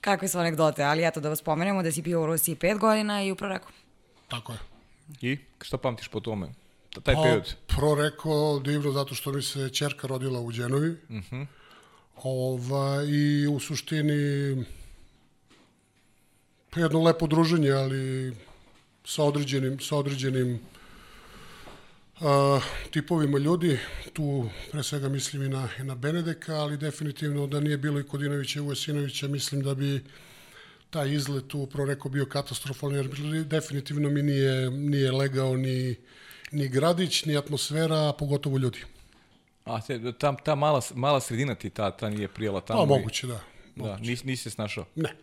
[0.00, 3.22] Kakve su anegdote, ali eto da vas pomenemo da si bio u Rusiji pet godina
[3.22, 3.68] i u proreku.
[4.30, 4.58] Tako je.
[5.20, 6.48] I šta pamtiš po tome?
[7.02, 7.54] Taj pa, period?
[7.66, 10.90] Pro rekao divno zato što mi se čerka rodila u Đenovi.
[10.90, 11.36] Uh Mhm.
[11.36, 11.46] -huh.
[12.22, 14.64] Ova, I u suštini
[16.70, 18.32] pa jedno lepo druženje, ali
[19.04, 20.60] sa određenim, sa određenim
[22.20, 23.78] uh, tipovima ljudi.
[24.12, 28.04] Tu pre svega mislim i na, i na Benedeka, ali definitivno da nije bilo i
[28.04, 30.04] Kodinovića i Uvesinovića, mislim da bi
[30.90, 33.08] taj izlet u Proreko bio katastrofalni, jer
[33.44, 35.96] definitivno mi nije, nije legao ni,
[36.52, 38.78] ni gradić, ni atmosfera, a pogotovo ljudi.
[39.64, 42.80] A te, ta, ta mala, mala sredina ti ta, ta nije prijela tamo?
[42.80, 43.40] Pa, moguće, da.
[43.74, 44.02] Moguće.
[44.02, 44.84] Da, nisi, nisi se snašao?
[44.94, 45.14] Ne.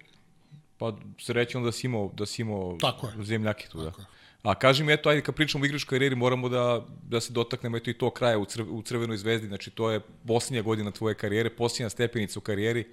[0.78, 3.24] Pa srećno da si imao, da si imao Tako je.
[3.24, 4.02] zemljake tu, Tako da.
[4.02, 4.18] je.
[4.44, 7.78] A kaži mi, eto, ajde, kad pričamo o igračkoj karijeri, moramo da, da se dotaknemo
[7.78, 11.16] eto i to kraja u, crv, u Crvenoj zvezdi, znači to je posljednja godina tvoje
[11.16, 12.88] karijere, posljednja stepenica u karijeri,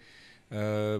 [0.50, 0.98] e,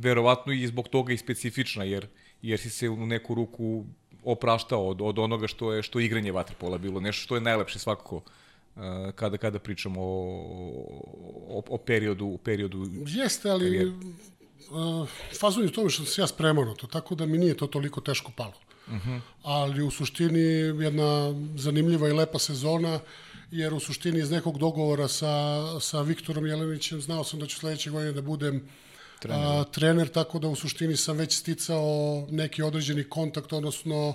[0.00, 2.06] verovatno i zbog toga i specifična, jer,
[2.42, 3.84] jer si se u neku ruku
[4.24, 7.78] opraštao od, od onoga što je što je igranje vaterpola bilo, nešto što je najlepše
[7.78, 8.82] svakako uh,
[9.14, 10.34] kada kada pričamo o,
[11.48, 13.90] o, o periodu u periodu Jeste, ali karijere.
[13.90, 15.08] uh,
[15.40, 17.66] fazon je u tome što se ja spremao na to, tako da mi nije to
[17.66, 18.54] toliko teško palo.
[18.86, 19.20] Uh -huh.
[19.42, 20.40] Ali u suštini
[20.84, 23.00] jedna zanimljiva i lepa sezona,
[23.50, 27.90] jer u suštini iz nekog dogovora sa, sa Viktorom Jelenićem znao sam da ću sledeće
[27.90, 28.68] godine da budem
[29.20, 29.46] trener.
[29.46, 34.14] A, trener, tako da u suštini sam već sticao neki određeni kontakt, odnosno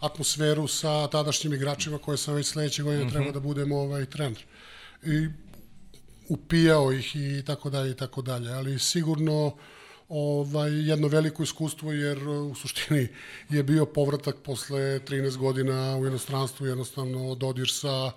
[0.00, 3.12] atmosferu sa tadašnjim igračima koje sam već sledeće godine mm -hmm.
[3.12, 4.44] trebao da budem ovaj trener.
[5.02, 5.28] I
[6.28, 9.56] upijao ih i tako dalje i tako dalje, ali sigurno
[10.08, 13.08] ovaj jedno veliko iskustvo jer u suštini
[13.48, 18.12] je bio povratak posle 13 godina u inostranstvu jednostavno dodir sa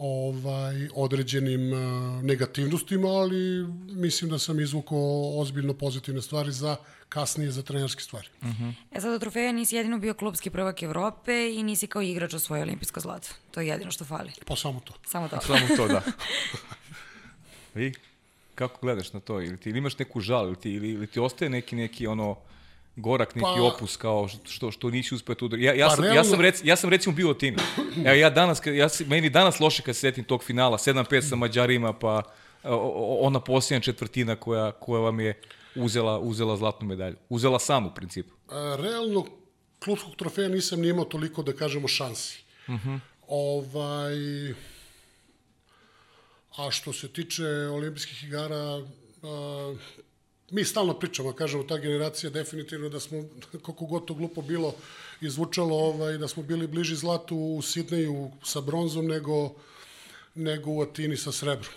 [0.00, 6.76] ovaj određenim uh, negativnostima, ali mislim da sam izvukao ozbiljno pozitivne stvari za
[7.08, 8.28] kasnije za trenerske stvari.
[8.42, 8.72] Uh -huh.
[8.92, 12.62] E sad od trofeja nisi jedino bio klubski prvak Evrope i nisi kao igrač osvojio
[12.62, 13.28] olimpijsko zlato.
[13.50, 14.32] To je jedino što fali.
[14.46, 14.94] Pa samo to.
[15.06, 15.40] Samo to.
[15.40, 16.02] Samo to, da.
[17.84, 17.92] I
[18.54, 19.40] kako gledaš na to?
[19.40, 22.36] Ili ti ili imaš neku žal, ili ti, ili, ili ti ostaje neki, neki ono,
[22.96, 25.56] gorak neki pa, opus kao što što nisi uspeo tu.
[25.56, 26.20] Ja ja pa, sam realno...
[26.20, 27.56] ja sam rec, ja sam recimo bio tim.
[28.06, 31.92] Evo ja danas ja meni danas loše kad se setim tog finala 7-5 sa Mađarima
[31.92, 32.22] pa
[33.20, 35.40] ona posljednja četvrtina koja koja vam je
[35.74, 37.16] uzela uzela zlatnu medalju.
[37.28, 38.34] Uzela sam u principu.
[38.48, 39.26] A, realno
[39.84, 42.42] klubskog trofeja nisam ni imao toliko da kažemo šansi.
[42.68, 42.74] Mhm.
[42.74, 43.00] Uh -huh.
[43.28, 44.14] Ovaj
[46.56, 48.82] A što se tiče olimpijskih igara,
[50.50, 53.24] mi stalno pričamo, kažemo, ta generacija definitivno da smo,
[53.62, 54.74] koliko god to glupo bilo,
[55.20, 59.54] izvučalo ovaj, da smo bili bliži zlatu u Sidneju sa bronzom nego,
[60.34, 61.72] nego u Atini sa srebrom.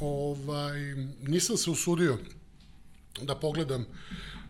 [0.00, 0.80] Ovaj,
[1.22, 2.18] nisam se usudio
[3.22, 3.86] da pogledam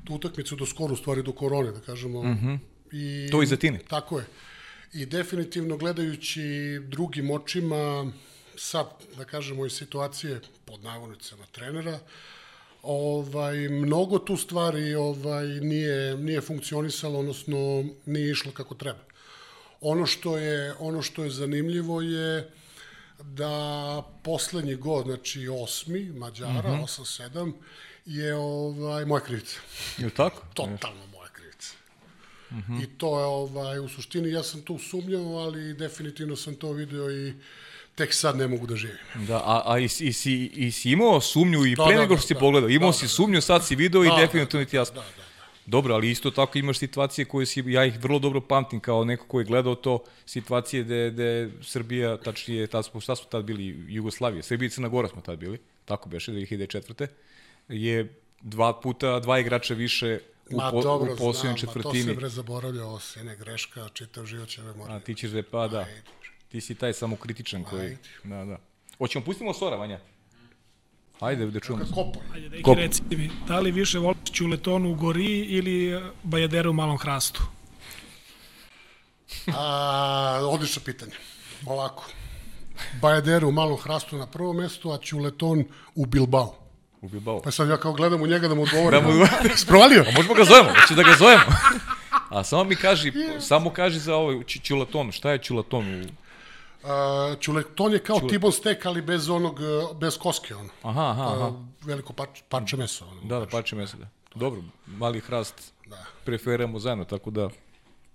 [0.04, 2.22] tu utakmicu do skoro, u stvari do korone, da kažemo.
[2.22, 2.58] Mm -hmm.
[2.92, 3.80] I, to iz Atine.
[3.88, 4.26] Tako je.
[4.92, 6.42] I definitivno gledajući
[6.88, 8.12] drugim očima,
[8.56, 8.86] sad,
[9.16, 11.98] da kažemo, iz situacije pod navodnicama trenera,
[12.84, 18.98] ovaj, mnogo tu stvari ovaj, nije, nije funkcionisalo, odnosno nije išlo kako treba.
[19.80, 22.50] Ono što je, ono što je zanimljivo je
[23.22, 27.22] da poslednji god, znači osmi, Mađara, mm -hmm.
[27.32, 27.52] 8-7,
[28.04, 29.56] je ovaj, moja krivica.
[29.98, 30.42] Je tako?
[30.54, 31.74] Totalno moja krivica.
[32.50, 32.84] Mm -hmm.
[32.84, 37.10] I to je, ovaj, u suštini, ja sam tu sumnjao, ali definitivno sam to video
[37.10, 37.34] i
[37.94, 38.96] tek sad ne mogu da živim.
[39.14, 42.16] Da, a, a i, i, si, i si imao sumnju i da, pre da, nego
[42.16, 44.20] što da, si da, pogledao, imao da, si da, sumnju, sad si video da, i
[44.20, 44.94] definitivno ti jasno.
[44.94, 45.24] Da, da, da.
[45.66, 49.26] Dobro, ali isto tako imaš situacije koje si, ja ih vrlo dobro pamtim kao neko
[49.26, 53.84] ko je gledao to, situacije gde, gde Srbija, tačnije, tad smo, šta smo tad bili,
[53.88, 57.06] Jugoslavija, Srbija i Crna Gora smo tad bili, tako beše, 2004.
[57.68, 60.18] je dva puta, dva igrača više
[60.50, 61.98] u, ma, po, dobro, u posljednjem četvrtini.
[61.98, 64.96] Ma to se bre zaboravlja, ovo se ne greška, čitav život će me morati.
[64.96, 65.78] A ti ćeš da je pa, da.
[65.78, 66.02] Ajde.
[66.54, 67.82] Ti si taj samokritičan koji...
[67.82, 67.98] Ajde.
[68.24, 68.58] Da, da.
[68.98, 69.98] Hoćemo pustimo Sora, Vanja?
[71.20, 71.84] Ajde, da čujemo.
[71.94, 72.18] Kopa.
[72.34, 72.76] Ajde, da Kop.
[72.76, 77.42] reci mi, da li više voliš Ćuletonu u Gori ili eh, Bajaderu u Malom Hrastu?
[79.54, 81.12] A, odlično pitanje.
[81.66, 82.04] Ovako.
[83.00, 85.64] Bajaderu u Malom Hrastu na prvom mestu, a Ćuleton
[85.94, 86.54] u Bilbao.
[87.00, 87.42] U Bilbao.
[87.42, 89.02] Pa sad ja kao gledam u njega da mu odgovorim.
[89.02, 89.26] da mu...
[89.64, 90.04] Sprovalio?
[90.08, 91.44] A možemo ga zovemo, hoće da ga zovemo.
[92.28, 96.23] A samo mi kaži, samo kaži za ovo Ćulaton, šta je Ćulaton u
[96.84, 98.30] Uh, čuleton je kao Čule...
[98.30, 100.68] Tibon stek, ali bez onog, uh, bez koske, ono.
[100.82, 101.48] Aha, aha, aha.
[101.48, 103.06] Uh, veliko parče, parče mesa.
[103.06, 104.08] Ono, da, da, parče mesa, da.
[104.34, 106.04] Dobro, mali hrast da.
[106.24, 107.48] preferiramo zajedno, tako da...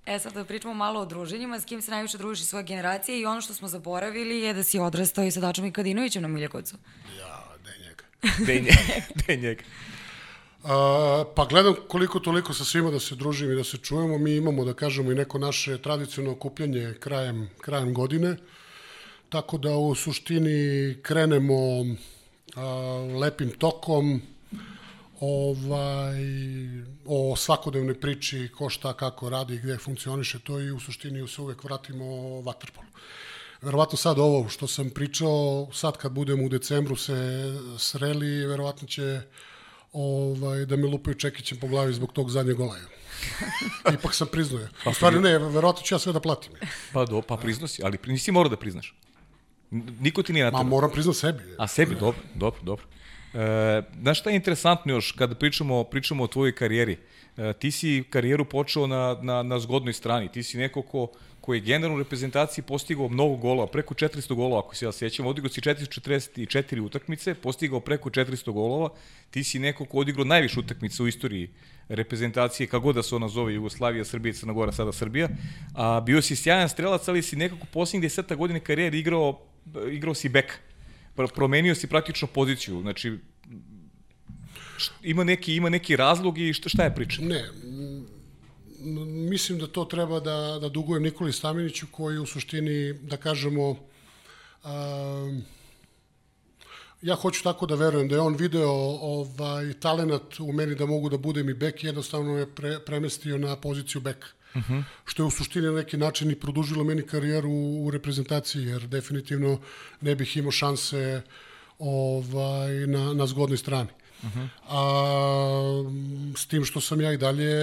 [0.05, 3.25] E sad da pričamo malo o druženjima, s kim se najviše družiš svoje generacije i
[3.25, 6.75] ono što smo zaboravili je da si odrastao i sa Dačom i Kadinovićem na Miljakovcu.
[7.19, 8.03] Ja, je njega.
[8.51, 8.77] Je njega.
[9.27, 9.63] je njega.
[10.64, 10.69] Uh,
[11.36, 14.18] pa gledam koliko toliko sa svima da se družim i da se čujemo.
[14.18, 18.38] Mi imamo, da kažemo, i neko naše tradicionalno okupljanje krajem, krajem godine.
[19.30, 21.56] Tako da u suštini krenemo
[22.56, 22.64] a,
[23.22, 24.22] lepim tokom
[25.19, 26.19] ovaj,
[27.06, 31.64] o svakodnevnoj priči ko šta, kako radi, gde funkcioniše to i u suštini se uvek
[31.64, 32.88] vratimo vaterpolu.
[33.61, 37.15] Verovatno sad ovo što sam pričao, sad kad budemo u decembru se
[37.77, 39.22] sreli, verovatno će
[39.94, 42.84] ovaj, da me lupaju čekićem po glavi zbog tog zadnjeg golaja.
[43.94, 44.68] Ipak sam priznao.
[44.84, 46.52] Pa, u stvari ne, verovatno ću ja sve da platim.
[46.94, 48.95] Pa do, pa priznosi, ali nisi morao da priznaš.
[49.99, 51.44] Niko ti nije na Ma moram priznat sebi.
[51.57, 51.99] A sebi, ne.
[51.99, 52.86] dobro, dobro, dobro.
[53.34, 56.98] E, znaš šta je interesantno još kada pričamo, pričamo o tvojoj karijeri?
[57.38, 60.32] E, ti si karijeru počeo na, na, na zgodnoj strani.
[60.32, 61.07] Ti si neko ko,
[61.41, 65.26] koji je generalno u reprezentaciji postigao mnogo golova, preko 400 golova, ako se ja sjećam,
[65.26, 68.90] odigrao si 444 utakmice, postigao preko 400 golova,
[69.32, 71.49] ti si neko ko odigrao najviše utakmica u istoriji
[71.90, 75.30] reprezentacije, kako god da se ona zove, Jugoslavija, Srbija, Crna Gora, sada Srbija,
[75.74, 79.41] a bio si sjajan strelac, ali si nekako posljednjih deseta godine karijere igrao,
[79.91, 80.56] igrao si beka.
[81.36, 83.18] Promenio si praktično poziciju, znači
[85.03, 87.22] ima neki, ima neki razlog i šta, šta je priča?
[87.22, 87.44] Ne,
[89.30, 95.43] mislim da to treba da, da dugujem Nikoli Staminiću koji u suštini, da kažemo, um,
[97.01, 101.10] ja hoću tako da verujem da je on video ovaj talenat u meni da mogu
[101.10, 104.27] da budem i bek, jednostavno je pre, premestio na poziciju beka.
[104.56, 104.84] Uh -huh.
[105.06, 107.51] Što je u suštini na neki način i produžilo meni karijeru
[107.85, 109.60] u reprezentaciji, jer definitivno
[110.01, 111.22] ne bih imao šanse
[111.80, 113.89] ovaj, na, na zgodnoj strani.
[114.23, 114.47] Uh -huh.
[114.67, 115.83] A,
[116.37, 117.53] s tim što sam ja i dalje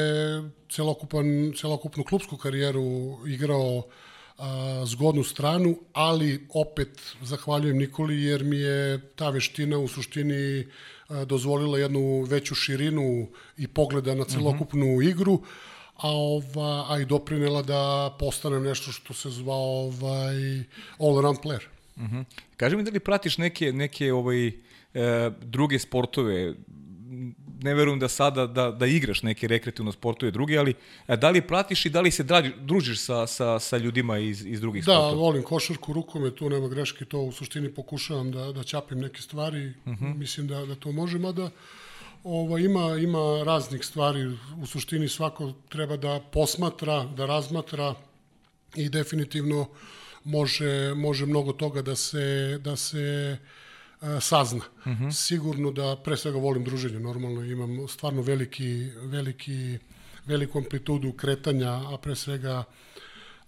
[0.70, 3.82] celokupan, celokupnu klubsku karijeru igrao
[4.38, 10.66] a, zgodnu stranu, ali opet zahvaljujem Nikoli jer mi je ta veština u suštini
[11.08, 15.10] a, dozvolila jednu veću širinu i pogleda na celokupnu uh -huh.
[15.10, 15.42] igru,
[15.96, 20.64] a ova a i doprinela da postanem nešto što se zvao ovaj
[20.98, 21.62] all around player.
[21.96, 22.04] Mhm.
[22.04, 22.24] Uh -huh.
[22.56, 24.52] Kaži mi da li pratiš neke neke ovaj
[24.96, 26.54] e, druge sportove,
[27.62, 30.74] ne verujem da sada da, da igraš neke rekreativno sportove druge, ali
[31.08, 34.46] e, da li pratiš i da li se draži, družiš sa, sa, sa ljudima iz,
[34.46, 35.10] iz drugih da, sportova?
[35.10, 39.00] Da, volim košarku, rukom je tu, nema greške, to u suštini pokušavam da, da ćapim
[39.00, 40.14] neke stvari, uh -huh.
[40.16, 41.50] mislim da, da to može, mada
[42.24, 44.26] ovo, ima, ima raznih stvari,
[44.62, 47.94] u suštini svako treba da posmatra, da razmatra
[48.74, 49.68] i definitivno
[50.24, 53.36] može, može mnogo toga da se, da se
[54.20, 54.64] sazna.
[54.84, 55.12] Uh -huh.
[55.12, 59.78] Sigurno da pre svega volim druženje, normalno imam stvarno veliki, veliki,
[60.26, 62.64] veliku amplitudu kretanja, a pre svega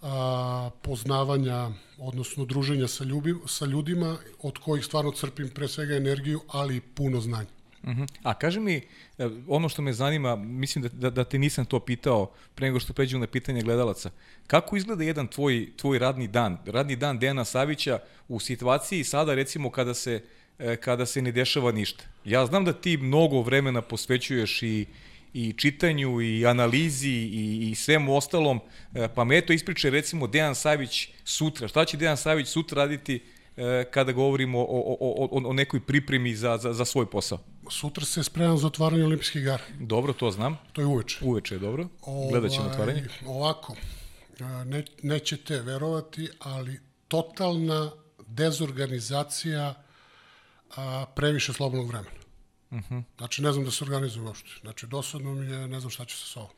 [0.03, 6.41] a, poznavanja, odnosno druženja sa, ljubi, sa ljudima od kojih stvarno crpim pre svega energiju,
[6.49, 7.49] ali i puno znanja.
[7.83, 8.09] Uh -huh.
[8.23, 8.75] A kaži mi,
[9.19, 12.81] e, ono što me zanima, mislim da, da, da te nisam to pitao pre nego
[12.81, 14.11] što pređemo na pitanje gledalaca.
[14.47, 17.99] Kako izgleda jedan tvoj, tvoj radni dan, radni dan Dejana Savića
[18.29, 20.38] u situaciji sada recimo kada se E,
[20.81, 22.05] kada se ne dešava ništa.
[22.25, 24.87] Ja znam da ti mnogo vremena posvećuješ i
[25.33, 28.61] i čitanju i analizi i, i svemu ostalom,
[28.95, 31.69] e, pa me eto ispričaj recimo Dejan Savić sutra.
[31.69, 33.23] Šta će Dejan Savić sutra raditi
[33.57, 37.39] e, kada govorimo o, o, o, o nekoj pripremi za, za, za svoj posao?
[37.71, 39.63] Sutra se spremam za otvaranje olimpijskih igara.
[39.81, 40.59] Dobro, to znam.
[40.73, 41.19] To je uveče.
[41.23, 41.89] Uveče je dobro.
[42.31, 43.05] Gledat ćemo ovaj, otvaranje.
[43.27, 43.77] Ovako,
[44.65, 47.91] ne, nećete verovati, ali totalna
[48.27, 49.75] dezorganizacija
[50.77, 52.19] a, previše slobodnog vremena.
[52.71, 53.03] Uh -huh.
[53.19, 54.51] Znači, ne znam da se organizujem uopšte.
[54.61, 56.51] Znači, dosadno mi je, ne znam šta će se s ovom.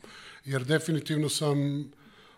[0.45, 1.57] Jer definitivno sam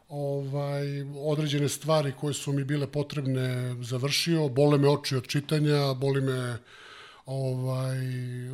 [0.09, 0.85] ovaj,
[1.17, 6.59] određene stvari koje su mi bile potrebne završio, bole me oči od čitanja, boli me
[7.27, 7.99] ovaj,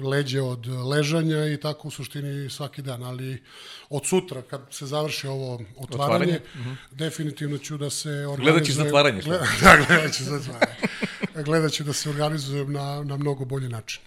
[0.05, 3.43] leđe od ležanja i tako u suštini svaki dan, ali
[3.89, 6.41] od sutra kad se završi ovo otvaranje, otvaranje?
[6.55, 6.75] Uh -huh.
[6.91, 8.45] definitivno ću da se organizujem.
[8.45, 9.23] Gledat ćeš zatvaranje?
[9.27, 10.77] Gleda, da, gledat ću zatvaranje.
[11.43, 14.01] Gledat ću da se organizujem na, na mnogo bolji način.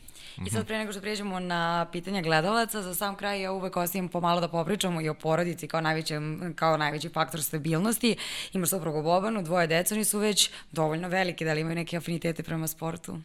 [0.45, 4.09] I sad pre nego što prijeđemo na pitanja gledalaca, za sam kraj ja uvek ostavim
[4.09, 6.13] pomalo da popričamo i o porodici kao, najveći,
[6.55, 8.15] kao najveći faktor stabilnosti.
[8.53, 12.43] Imaš suprugu Bobanu, dvoje deca, oni su već dovoljno veliki, da li imaju neke afinitete
[12.43, 13.19] prema sportu?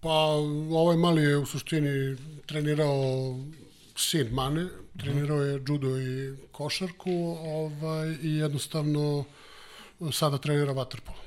[0.00, 0.14] Pa
[0.70, 2.16] ovaj mali je u suštini
[2.46, 3.36] trenirao
[3.96, 4.68] sin Mane,
[4.98, 9.24] trenirao je judo i košarku ovaj, i jednostavno
[10.12, 11.21] sada trenira vaterpolo.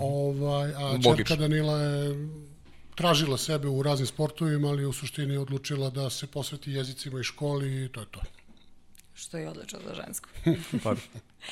[0.00, 2.28] Ovaj, a čerka Danila je
[2.94, 7.84] tražila sebe u raznim sportovima, ali u suštini odlučila da se posveti jezicima i školi
[7.84, 8.20] i to je to.
[9.16, 10.28] Što je odlično za žensko.
[10.84, 10.94] pa,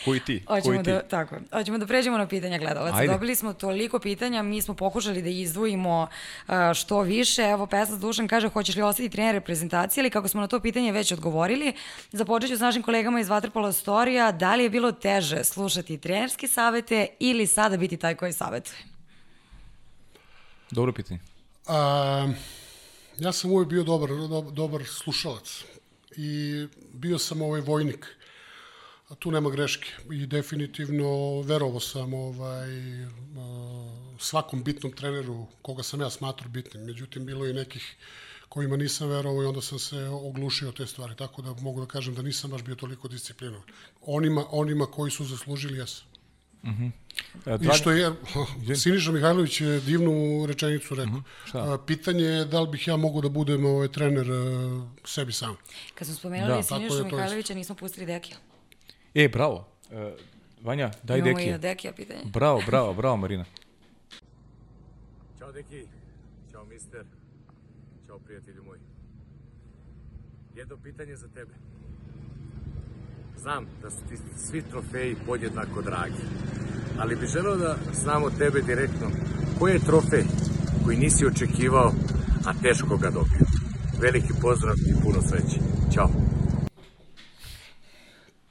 [0.04, 0.42] koji ti?
[0.48, 1.08] Hoćemo koji da, ti?
[1.08, 2.96] tako, hoćemo da pređemo na pitanja gledalaca.
[2.96, 3.12] Ajde.
[3.12, 6.02] Dobili smo toliko pitanja, mi smo pokušali da izdvojimo
[6.48, 7.42] uh, što više.
[7.42, 10.92] Evo, Pesla Dušan kaže, hoćeš li ostati trener reprezentacije, ali kako smo na to pitanje
[10.92, 11.72] već odgovorili,
[12.12, 16.48] započet ću s našim kolegama iz Vatrpola Storija, da li je bilo teže slušati trenerske
[16.48, 18.78] savete ili sada biti taj koji savetuje?
[20.70, 21.20] Dobro pitanje.
[21.66, 22.32] A,
[23.18, 24.10] ja sam uvijek bio dobar,
[24.52, 25.64] dobar slušalac
[26.16, 28.06] i bio sam ovaj vojnik.
[29.08, 32.68] A tu nema greške i definitivno verovao sam ovaj
[34.18, 36.84] svakom bitnom treneru koga sam ja smatrao bitnim.
[36.84, 37.96] Međutim bilo je nekih
[38.48, 42.14] kojima nisam verovao i onda sam se oglušio te stvari, tako da mogu da kažem
[42.14, 43.66] da nisam baš bio toliko disciplinovan.
[44.00, 46.06] Onima, onima koji su zaslužili jesam.
[46.62, 46.90] Uh -huh.
[47.44, 47.66] Dragi...
[47.66, 48.12] I što je,
[48.76, 51.14] Siniša Mihajlović je divnu rečenicu rekao.
[51.14, 51.22] Uh
[51.52, 51.78] -huh.
[51.86, 54.26] Pitanje je da li bih ja mogu da budem ovaj trener
[55.04, 55.56] sebi sam.
[55.94, 58.36] Kad smo spomenuli da, Sinišu Mihajlovića, nismo pustili Dekija.
[59.14, 59.68] E, bravo.
[59.90, 60.12] E,
[60.62, 61.54] Vanja, daj Imamo i Dekija.
[61.54, 62.20] od Dekija pitanje.
[62.24, 63.44] Bravo, bravo, bravo Marina.
[65.38, 65.86] Ćao deki,
[66.52, 67.04] ćao mister,
[68.06, 68.78] ćao prijatelju moj.
[70.54, 71.52] Jedno pitanje za tebe.
[73.44, 76.22] Znam da su ti svi trofeji podjednako dragi,
[76.98, 79.10] ali bih želeo da znam od tebe direktno
[79.58, 80.24] koji je trofej
[80.84, 81.92] koji nisi očekivao,
[82.46, 83.46] a teško ga dobio.
[84.00, 85.60] Veliki pozdrav i puno sreće.
[85.94, 86.10] Ćao.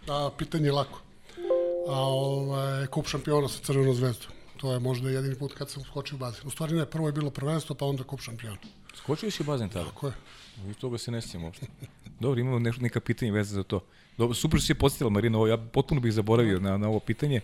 [0.08, 1.02] A, pitanje je lako.
[1.88, 4.32] A ovaj, kup šampiona sa Crvenom zvezdom.
[4.58, 6.48] To je možda jedini put kad sam skočio u bazen.
[6.48, 8.58] U stvari ne, prvo je bilo prvenstvo, pa onda kup šampiona.
[8.96, 9.90] Skočio si u bazen tada?
[9.90, 10.14] Tako je.
[10.72, 11.68] I toga se ne sjećam uopšte.
[12.24, 13.82] Dobro, imamo neš, neka pitanja veze za to.
[14.18, 17.42] Dobro, super si je podsjetila, Marina, ovo, ja potpuno bih zaboravio na, na ovo pitanje.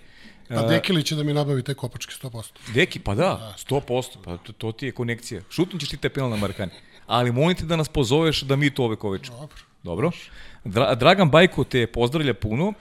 [0.49, 2.73] A Dekili će da mi nabavi te kopačke 100%.
[2.73, 5.41] Deki, pa da, 100%, pa to, to ti je konekcija.
[5.49, 6.71] Šutnut ćeš ti te penal na Markani.
[7.07, 9.31] Ali molim te da nas pozoveš da mi to ove koveče.
[9.31, 9.55] Dobro.
[9.83, 10.11] Dobro.
[10.65, 12.73] Dra Dragan Bajko te pozdravlja puno.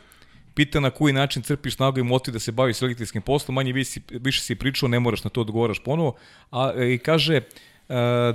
[0.55, 3.55] Pita na koji način crpiš snagu i motiv da se baviš selektivskim poslom.
[3.55, 6.15] Manje više, više si pričao, ne moraš na to odgovaraš ponovo.
[6.51, 7.43] A, e, I kaže e,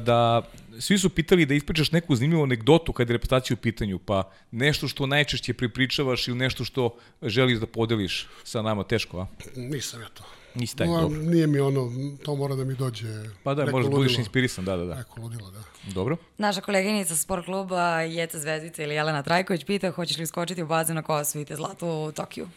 [0.03, 0.41] da
[0.79, 4.87] svi su pitali da ispričaš neku zanimljivu anegdotu kad je reputacija u pitanju, pa nešto
[4.87, 9.27] što najčešće pripričavaš ili nešto što želiš da podeliš sa nama, teško, a?
[9.55, 10.23] Nisam ja to.
[10.55, 11.19] Nisi taj, No, dobro.
[11.21, 11.91] nije mi ono,
[12.25, 13.07] to mora da mi dođe
[13.43, 14.95] Pa da, neko možeš da budeš inspirisan, da, da, da.
[14.95, 15.59] Neko ludilo, da.
[15.93, 16.17] Dobro.
[16.37, 20.97] Naša koleginica sport kluba Jeca Zvezdica ili Jelena Trajković pita hoćeš li skočiti u bazen
[20.97, 22.49] ako osvojite zlato u Tokiju.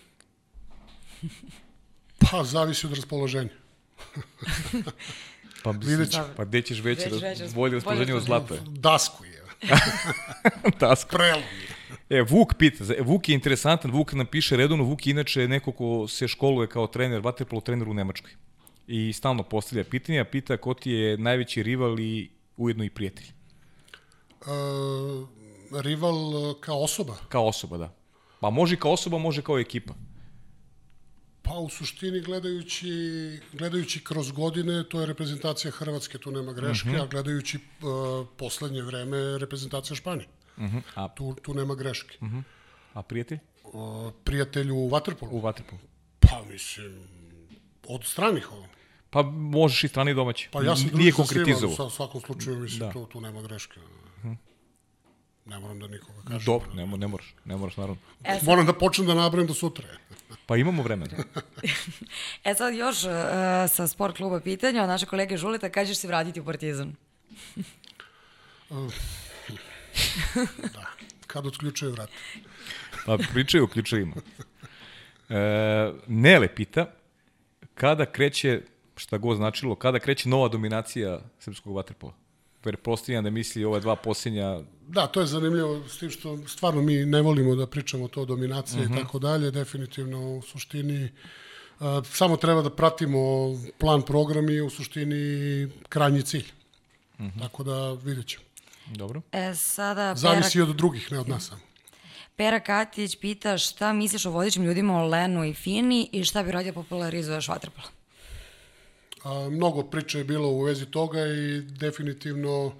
[2.19, 3.51] Pa, zavisi od raspoloženja.
[5.67, 6.19] Pa, Vidjet ću.
[6.37, 7.19] pa gde ćeš veće, da,
[7.55, 8.55] bolje raspoloženje od zlata?
[8.55, 8.61] je.
[8.67, 9.43] Dasku je.
[10.81, 11.17] Tasko.
[11.17, 11.43] Prelom
[12.11, 12.19] je.
[12.19, 15.73] E, Vuk pita, za- Vuk je interesantan, Vuk nam piše redovno, Vuk je inače neko
[15.73, 18.31] ko se školuje kao trener, vaterpolo trener u Nemačkoj.
[18.87, 23.27] I stalno postavlja pitanja, pita ko ti je najveći rival i ujedno i prijatelj.
[24.41, 25.29] Uh,
[25.81, 26.15] rival
[26.51, 27.17] e, kao osoba?
[27.29, 27.95] Kao osoba, da.
[28.41, 29.95] Pa može kao osoba, može kao ekipa.
[31.47, 32.89] Pa u suštini gledajući,
[33.53, 36.99] gledajući kroz godine, to je reprezentacija Hrvatske, tu nema greške, Mhm.
[36.99, 37.93] a gledajući uh,
[38.37, 40.29] poslednje vreme reprezentacija Španije.
[40.57, 40.65] Uh
[40.95, 42.19] A, Tu, tu nema greške.
[42.95, 43.39] a prijatelj?
[43.65, 43.73] Uh,
[44.25, 45.29] prijatelj u Waterpolu?
[45.31, 45.81] U vaterpolu.
[46.21, 46.99] Pa mislim,
[47.85, 48.67] od stranih ovo.
[49.11, 50.49] Pa možeš i strani domaći.
[50.53, 51.25] Pa ja sam Nije družio
[51.55, 52.87] sa svima, u svakom slučaju mislim, Da.
[52.87, 52.93] da.
[52.93, 53.81] tu, tu nema greške.
[55.47, 56.45] Ne moram da nikoga kažem.
[56.45, 58.01] Dobro, ne, mo- ne moraš, ne moraš naravno.
[58.25, 59.89] E Moram da počnem da nabrem do sutra.
[60.47, 61.17] Pa imamo vremena.
[62.45, 63.11] e sad još uh,
[63.69, 66.95] sa sport kluba pitanja od naše kolege Žulita, kad ćeš se vratiti u Partizan?
[70.75, 70.87] Da.
[71.27, 72.11] Kad otključaju vrat.
[73.07, 74.15] Pa pričaju o ključevima.
[75.29, 76.87] E, Nele pita,
[77.75, 78.63] kada kreće,
[78.97, 82.13] šta god značilo, kada kreće nova dominacija srpskog vaterpola?
[82.67, 86.95] Pretpostavljam da misli ove dva posljednja Da, to je zanimljivo s tim što stvarno mi
[86.97, 88.95] ne volimo da pričamo to o dominaciji Mhm.
[88.95, 89.51] i tako dalje.
[89.51, 91.09] Definitivno u suštini
[91.81, 93.19] uh, samo treba da pratimo
[93.79, 95.23] plan program i u suštini
[95.89, 96.45] krajnji cilj.
[97.21, 97.41] Mhm.
[97.41, 98.45] Tako da vidjet ćemo.
[98.87, 99.23] Dobro.
[99.33, 101.61] E sada Zavisi Pera, od drugih, ne od nas samo.
[102.37, 106.53] Pera Katić pita šta misliš o vodećim ljudima o Lenu i Fini i šta bi
[106.53, 107.89] radio popularizuješ vaterpola?
[109.27, 112.73] A, mnogo priče je bilo u vezi toga i definitivno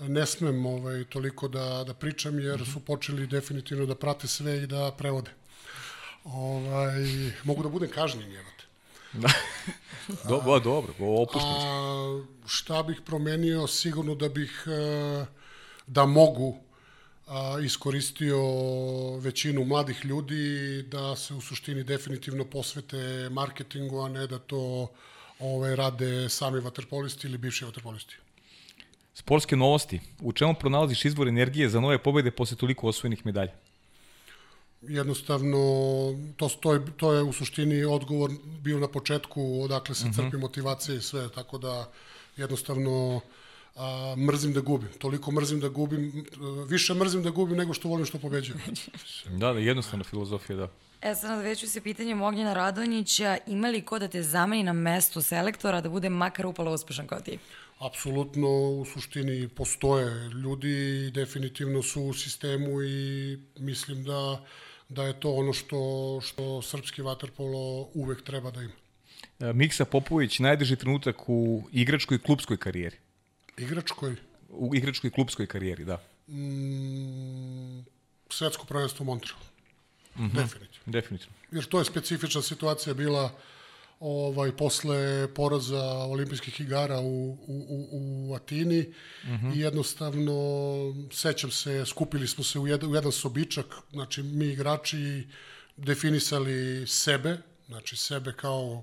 [0.00, 4.66] ne smem ovaj, toliko da, da pričam jer su počeli definitivno da prate sve i
[4.66, 5.30] da prevode.
[6.24, 7.04] Ovaj,
[7.44, 8.64] mogu da budem kažnjen, jevate.
[10.28, 11.54] Do, dobro, opušteno.
[11.54, 13.66] A šta bih promenio?
[13.66, 15.24] Sigurno da bih e,
[15.86, 16.56] da mogu
[17.26, 18.40] a, iskoristio
[19.18, 24.88] većinu mladih ljudi da se u suštini definitivno posvete marketingu, a ne da to
[25.38, 28.16] ovaj, rade sami vaterpolisti ili bivši vaterpolisti.
[29.14, 30.00] Sportske novosti.
[30.20, 33.52] U čemu pronalaziš izvor energije za nove pobede posle toliko osvojenih medalja?
[34.82, 35.58] Jednostavno,
[36.36, 38.30] to, to, je, to je u suštini odgovor
[38.60, 41.90] bio na početku odakle se crpi motivacija i sve, tako da
[42.36, 43.20] jednostavno
[43.76, 44.88] a, mrzim da gubim.
[44.98, 48.60] Toliko mrzim da gubim, a, više mrzim da gubim nego što volim što pobeđujem.
[49.38, 50.68] Da, da, jednostavna filozofija, da.
[51.04, 55.22] E sad nadveću se pitanjem Ognjena Radonjića, ima li ko da te zameni na mesto
[55.22, 57.38] selektora da bude makar upalo uspešan kao ti?
[57.78, 64.44] Apsolutno u suštini postoje ljudi i definitivno su u sistemu i mislim da
[64.88, 68.72] da je to ono što što srpski vaterpolo uvek treba da ima.
[69.40, 72.96] E, Miksa Popović, najdrži trenutak u igračkoj i klubskoj karijeri.
[73.58, 74.16] Igračkoj
[74.48, 76.02] U igračkoj i klubskoj karijeri, da.
[76.28, 77.84] mm,
[78.30, 79.53] svetsko prvenstvo u Montrealu.
[80.16, 80.34] Mm -hmm.
[80.34, 80.92] Definitivno.
[80.92, 81.34] Definitivno.
[81.50, 83.32] Jer to je specifična situacija bila
[84.00, 87.88] ovaj posle poraza olimpijskih igara u, u, u,
[88.30, 88.80] u Atini
[89.24, 89.56] mm -hmm.
[89.56, 90.34] i jednostavno
[91.12, 95.26] sećam se skupili smo se u jedan, u jedan sobičak znači mi igrači
[95.76, 98.82] definisali sebe, znači sebe kao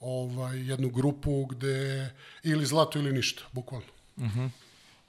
[0.00, 2.10] ovaj, jednu grupu gde
[2.42, 3.86] ili zlato ili ništa, bukvalno.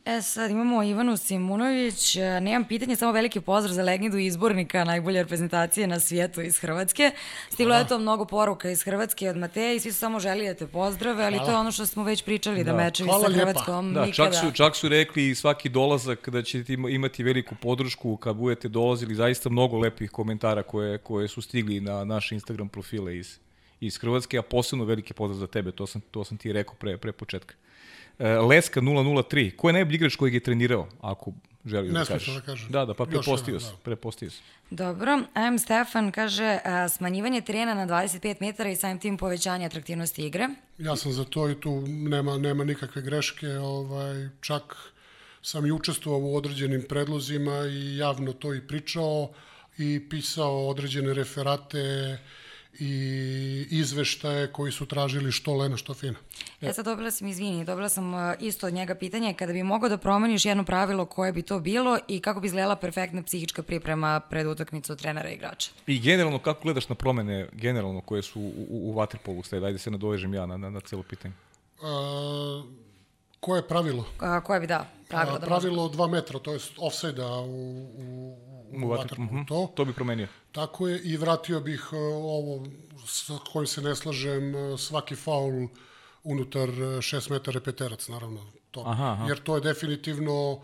[0.06, 5.24] E sad imamo Ivanu Simunović, E, nemam pitanje, samo veliki pozdrav za legendu izbornika najbolje
[5.24, 7.12] reprezentacije na svijetu iz Hrvatske.
[7.50, 10.54] Stiglo je to mnogo poruka iz Hrvatske od Mateja i svi su samo želi da
[10.54, 12.78] te pozdrave, ali to je ono što smo već pričali, da, Da.
[12.78, 13.34] mečevi Hvala sa.
[13.34, 14.32] Hrvatskom Da, nikada...
[14.32, 18.68] čak su, čak su rekli svaki dolazak da ćete ima- imati veliku podršku kad budete
[18.68, 23.40] dolazili, zaista mnogo lepih komentara koje, koje su stigli na naše Instagram profile iz,
[23.80, 26.98] iz Hrvatske, a posebno veliki pozdrav za tebe, to sam, to sam ti rekao pre,
[26.98, 27.56] pre početka.
[28.20, 31.32] E, Leska 003, ko je najbolji igrač kojeg je trenirao, ako
[31.66, 32.34] želiš da kažeš?
[32.34, 32.72] da kažem.
[32.72, 33.78] Da, da, pa prepostio se, da.
[33.84, 34.42] prepostio se.
[34.70, 40.26] Dobro, AM Stefan kaže a, smanjivanje terena na 25 metara i samim tim povećanje atraktivnosti
[40.26, 40.48] igre.
[40.78, 44.76] Ja sam za to i tu nema, nema nikakve greške, ovaj, čak
[45.42, 49.30] sam i učestvovao u određenim predlozima i javno to i pričao
[49.78, 52.18] i pisao određene referate
[52.80, 56.18] i izveštaje koji su tražili što lena, što fina.
[56.62, 59.90] Ja sad dobila sam, izvini, dobila sam uh, isto od njega pitanje, kada bi mogao
[59.90, 64.20] da promeniš jedno pravilo koje bi to bilo i kako bi izgledala perfektna psihička priprema
[64.20, 65.72] pred utakmicu trenera i igrača.
[65.88, 69.80] I generalno, kako gledaš na promene, generalno, koje su u, u, u Waterpolu, staj, dajde
[69.80, 71.34] se nadovežem ja na, na, na celo pitanje.
[71.82, 72.64] A,
[73.40, 74.06] koje je pravilo?
[74.20, 75.62] A, koje bi, da, pravilo A, da može.
[75.62, 78.38] pravilo 2 metra, to je offside-a u, u,
[78.84, 79.44] u, u waterpolu, mhm.
[79.46, 79.72] to.
[79.76, 80.28] To bi promenio.
[80.52, 82.66] Tako je i vratio bih uh, ovo
[83.08, 85.68] sa kojim se ne slažem, uh, svaki faul
[86.24, 88.46] unutar 6 metara je peterac, naravno.
[88.72, 88.84] To.
[88.86, 89.26] Aha, aha.
[89.28, 90.62] Jer to je definitivno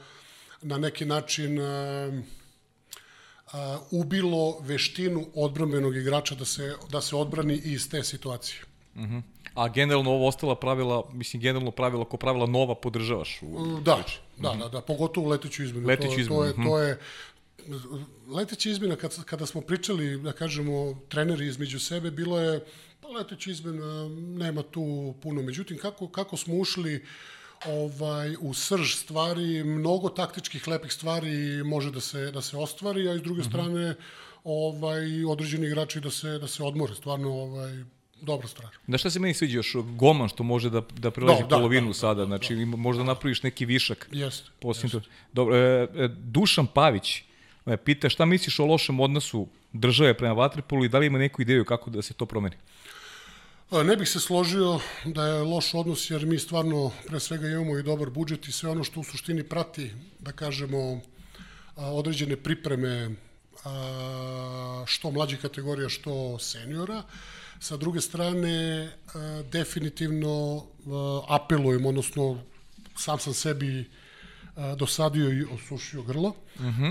[0.61, 1.65] na neki način uh,
[3.45, 3.59] uh,
[3.91, 8.61] ubilo veštinu odbrambenog igrača da se, da se odbrani iz te situacije.
[9.55, 13.39] A generalno ovo ostala pravila, mislim generalno pravila, ko pravila nova podržavaš.
[13.41, 14.03] U, Da,
[14.37, 15.87] da, da, da, pogotovo leteću izmenu.
[15.87, 16.63] Leteću to, to izmenu, je, mhm.
[16.63, 16.99] to je
[18.27, 22.65] leteća izmena, kad, kada smo pričali, da kažemo, treneri između sebe, bilo je,
[23.01, 25.41] pa leteća izmena, nema tu puno.
[25.41, 27.05] Međutim, kako, kako smo ušli
[27.65, 33.13] ovaj, u srž stvari, mnogo taktičkih lepih stvari može da se, da se ostvari, a
[33.13, 33.95] iz druge strane,
[34.43, 36.95] ovaj, određeni igrači da se, da se odmore.
[36.95, 37.83] Stvarno, ovaj,
[38.21, 38.69] dobra stvar.
[38.87, 39.75] Da šta se meni sviđa još?
[39.95, 43.43] Golman što može da, da prelazi Da, da, polovinu da, sada, znači ima- možda napraviš
[43.43, 44.09] neki višak.
[44.11, 44.49] Jeste.
[44.59, 45.01] To.
[45.33, 47.23] Dobro, e, e, Dušan Pavić
[47.65, 51.41] me pita šta misliš o lošem odnosu države prema Vatripolu i da li ima neku
[51.41, 52.55] ideju kako da se to promeni?
[53.85, 57.83] Ne bih se složio da je loš odnos, jer mi stvarno pre svega imamo i
[57.83, 61.01] dobar budžet i sve ono što u suštini prati, da kažemo,
[61.75, 63.15] određene pripreme
[64.85, 67.03] što mlađih kategorija, što seniora.
[67.59, 68.89] Sa druge strane,
[69.51, 70.65] definitivno
[71.27, 72.43] apelujem, odnosno
[72.97, 73.89] sam sam sebi
[74.77, 76.33] dosadio i osušio grlo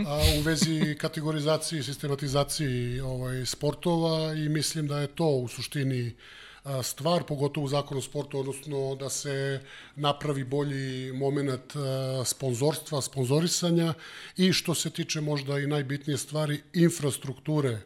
[0.07, 6.17] a, u vezi kategorizacije i sistematizaciji ovaj, sportova i mislim da je to u suštini
[6.65, 9.61] a, stvar, pogotovo u zakonu o sportu, odnosno da se
[9.97, 13.95] napravi bolji moment a, sponzorstva, sponzorisanja
[14.37, 17.79] i što se tiče možda i najbitnije stvari, infrastrukture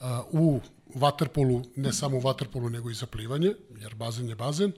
[0.00, 0.60] a, u
[0.94, 4.72] vaterpolu, ne samo u vaterpolu, nego i za plivanje, jer bazen je bazen.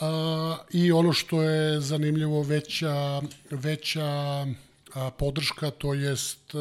[0.00, 4.06] A, I ono što je zanimljivo, veća, veća
[4.94, 6.58] a, podrška, to jest a,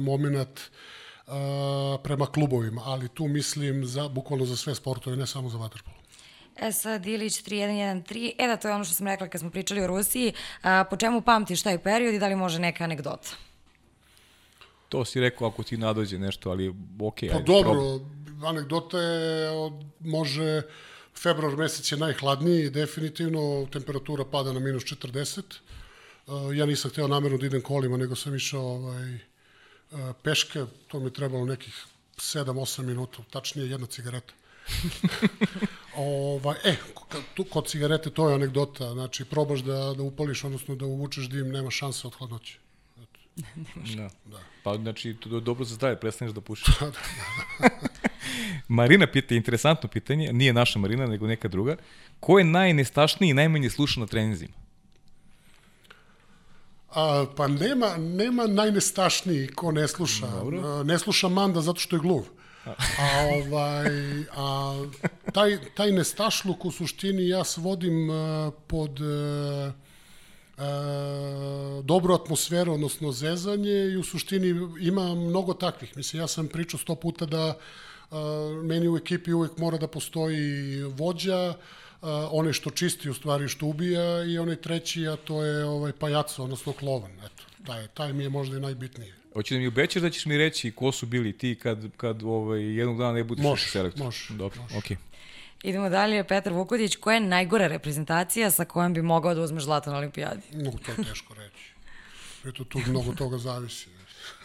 [0.00, 0.60] moment
[1.26, 5.96] a, prema klubovima, ali tu mislim za, bukvalno za sve sportove, ne samo za vaterpolo.
[6.56, 9.80] E sad, Ilić 3113, e da, to je ono što sam rekla kad smo pričali
[9.82, 10.32] o Rusiji.
[10.62, 13.28] A, po čemu pamtiš taj period i da li može neka anegdota?
[14.88, 17.28] To si rekao ako ti nadođe nešto, ali okej.
[17.28, 18.48] Pa ajde, dobro, probaj.
[18.50, 19.50] anegdota je,
[20.00, 20.62] može,
[21.18, 25.42] februar mesec je najhladniji, definitivno, temperatura pada na minus 40.
[26.26, 31.00] Uh, ja nisam hteo namerno da idem kolima, nego sam išao ovaj, uh, peške, to
[31.00, 31.84] mi je trebalo nekih
[32.16, 34.34] 7-8 minuta, tačnije jedna cigareta.
[35.96, 36.76] ovaj, e,
[37.34, 41.48] tu, kod cigarete to je anegdota, znači probaš da, da upališ, odnosno da uvučeš dim,
[41.48, 42.58] nema šanse od hladnoće.
[43.96, 44.10] Da.
[44.24, 44.38] da.
[44.62, 46.74] Pa znači, to je dobro za zdravlje, prestaneš da pušiš.
[48.68, 51.76] Marina pita, interesantno pitanje, nije naša Marina, nego neka druga.
[52.20, 54.52] Ko je najnestašniji i najmanje sluša na treninzima?
[56.94, 60.26] A, pa nema, nema najnestašniji ko ne sluša.
[60.26, 62.24] A, ne sluša Manda zato što je gluv.
[62.64, 62.74] A,
[63.34, 63.86] ovaj,
[64.36, 64.74] a
[65.32, 69.72] taj, taj nestašluk u suštini ja svodim a, pod a,
[70.58, 74.48] a, dobru atmosferu, odnosno zezanje i u suštini
[74.80, 75.96] ima mnogo takvih.
[75.96, 77.58] Mislim, ja sam pričao sto puta da
[78.64, 81.54] meni u ekipi uvek mora da postoji vođa,
[82.30, 86.44] onaj što čisti u stvari što ubija i onaj treći, a to je ovaj pajaco,
[86.44, 87.12] odnosno klovan.
[87.12, 89.12] Eto, taj, taj mi je možda i najbitniji.
[89.32, 92.62] Hoće da mi obećaš da ćeš mi reći ko su bili ti kad, kad ovaj,
[92.76, 94.04] jednog dana ne budeš Može, selektor?
[94.04, 94.78] može, Dobro, može.
[94.78, 94.96] okej.
[95.62, 99.90] Idemo dalje, Petar Vukodić, koja je najgora reprezentacija sa kojom bi mogao da uzmeš zlato
[99.90, 100.40] na olimpijadi?
[100.52, 101.70] No, to je teško reći.
[102.44, 103.88] Eto, tu mnogo toga zavisi.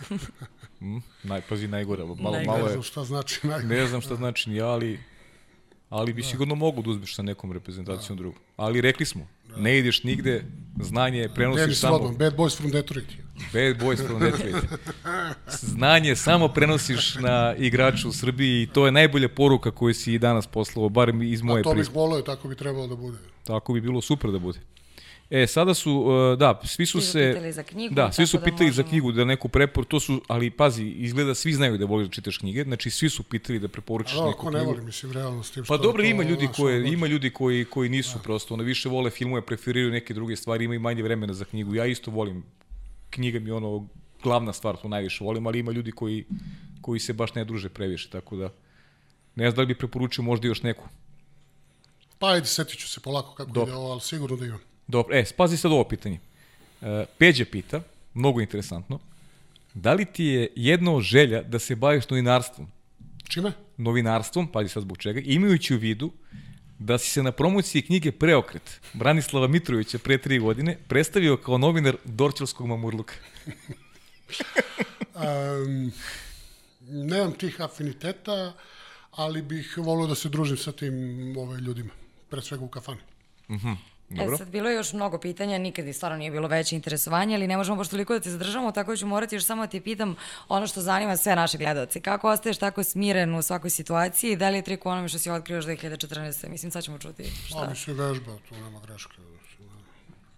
[0.81, 2.03] Mm, naj, pazi, najgore.
[2.03, 2.45] Malo, Najgore.
[2.45, 3.76] malo Ne je, znam šta znači najgore.
[3.76, 4.99] ne znam šta znači ni ja, ali,
[5.89, 8.39] ali bi sigurno mogu da uzmeš sa nekom reprezentacijom drugom.
[8.57, 9.27] Ali rekli smo,
[9.57, 10.45] ne ideš nigde,
[10.81, 11.97] znanje prenosiš Dennis samo...
[11.97, 13.06] Rodman, Bad Boys from Detroit.
[13.53, 14.56] Bad boys from Detroit.
[15.49, 20.19] Znanje samo prenosiš na igraču u Srbiji i to je najbolja poruka koju si i
[20.19, 21.93] danas poslao, barem iz A moje to bih prizme.
[21.93, 23.18] volio, tako bi trebalo da bude.
[23.43, 24.60] Tako bi bilo super da bude.
[25.30, 27.31] E, sada su, uh, da, svi su Svi su se...
[27.34, 29.99] pitali za knjigu, Da, svi su da pitali za možemo- knjigu, da neku prepor, to
[29.99, 33.60] su, ali pazi, izgleda svi znaju da voliš da čitaš knjige, znači svi su pitali
[33.60, 34.72] da preporučiš neku ko ne knjigu.
[34.72, 37.65] voli, mislim, realno s tim što Pa dobro, to, ima ljudi koje, ima ljudi koji
[37.65, 41.45] koji nisu prosto, ono više vole filmove, preferiraju neke druge stvari, imaju manje vremena za
[41.45, 41.76] knjigu.
[41.76, 42.43] Ja isto volim
[43.10, 43.88] knjiga mi je ono
[44.23, 46.26] glavna stvar, to najviše volim, ali ima ljudi koji
[46.81, 48.49] koji se baš ne druže previše, tako da
[49.35, 50.84] ne znam da li bi preporučio možda još neku.
[52.19, 53.69] Pa ajde, setit ću se polako kako Dobro.
[53.72, 54.60] ide ovo, ali sigurno da imam.
[54.88, 56.20] Dobro, e, spazi sad ovo pitanje.
[56.82, 57.82] E, Peđa pita,
[58.14, 58.99] mnogo interesantno,
[59.74, 62.68] da li ti je jedno od želja da se baviš novinarstvom?
[63.30, 63.52] Čime?
[63.78, 66.12] novinarstvom, pazi sad zbog čega, imajući u vidu
[66.80, 71.98] da si se na promociji knjige Preokret Branislava Mitrovića pre tri godine predstavio kao novinar
[72.03, 73.14] Dorčelskog mamurluka.
[75.16, 75.91] Um,
[76.82, 78.53] nemam tih afiniteta,
[79.12, 80.94] ali bih volio da se družim sa tim
[81.38, 81.90] ove, ljudima.
[82.30, 82.99] Pre svega u kafani.
[84.10, 84.36] Dobro.
[84.36, 87.57] E sad, bilo je još mnogo pitanja, nikad stvarno nije bilo veće interesovanje, ali ne
[87.57, 90.15] možemo baš toliko da te zadržamo, tako da ću morati još samo da ti pitam
[90.48, 92.02] ono što zanima sve naše gledalce.
[92.02, 95.19] Kako ostaješ tako smiren u svakoj situaciji i da li je trik u onome što
[95.19, 96.49] si otkrio još 2014.
[96.49, 97.69] Mislim, sad ćemo čuti šta.
[97.69, 99.18] mi se vežba, tu nema greške.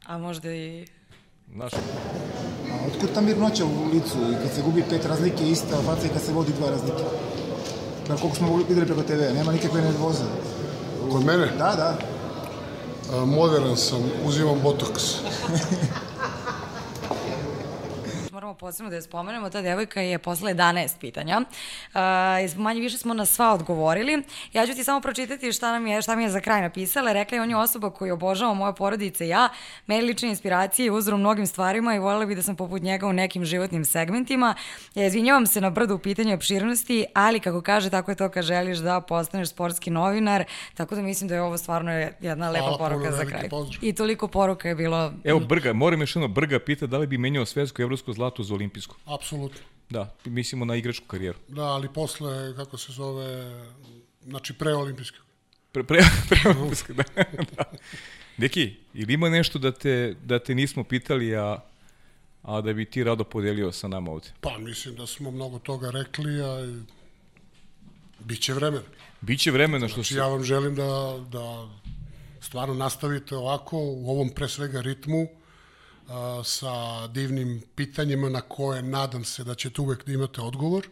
[0.05, 0.87] A možda i...
[1.53, 6.05] Znaš, A otkud ta mirnoća u licu i kad se gubi pet razlike ista faca
[6.05, 7.03] i kad se vodi dva razlike?
[8.07, 10.23] Da, koliko smo videli preko TV, nema nikakve nervoze.
[11.11, 12.16] Kod mene, Da, da.
[13.11, 15.17] Modern sam, uzimam botoks.
[18.59, 21.41] Posebno da je spomenemo, ta devojka je posle 11 pitanja.
[21.41, 24.23] Uh, manje više smo na sva odgovorili.
[24.53, 27.13] Ja ću ti samo pročitati šta, nam je, šta mi je za kraj napisala.
[27.13, 29.49] Rekla je on je osoba koju obožava moja porodica i ja.
[29.87, 33.07] Meni lične inspiracije i uzor u mnogim stvarima i voljela bi da sam poput njega
[33.07, 34.55] u nekim životnim segmentima.
[34.95, 38.43] Ja izvinjavam se na brdu u pitanju opširnosti, ali kako kaže, tako je to kad
[38.43, 40.43] želiš da postaneš sportski novinar.
[40.73, 43.49] Tako da mislim da je ovo stvarno jedna lepa Hvala puno, poruka za kraj.
[43.49, 43.83] pozdrav.
[43.83, 47.17] I toliko poruka je bilo evo Brga, moram još jedno, Brga pita da li bi
[47.17, 48.95] menjao svetsko i evropsko zlato za olimpijsko.
[49.05, 49.59] Apsolutno.
[49.89, 51.39] Da, mislimo na igračku karijeru.
[51.47, 53.51] Da, ali posle, kako se zove,
[54.23, 55.21] znači pre olimpijskog.
[55.71, 55.99] Pre, pre,
[56.29, 57.03] pre olimpijsko, da.
[57.55, 57.63] da.
[58.37, 61.57] Deki, ili ima nešto da te, da te nismo pitali, a,
[62.43, 64.27] a da bi ti rado podelio sa nama ovde?
[64.41, 66.79] Pa mislim da smo mnogo toga rekli, a
[68.19, 68.83] biće vremena.
[69.21, 70.19] Biće vremena što Znači se...
[70.19, 71.69] ja vam želim da, da
[72.41, 75.27] stvarno nastavite ovako u ovom pre svega ritmu
[76.43, 80.87] sa divnim pitanjima na koje nadam se da ćete uvek da imate odgovor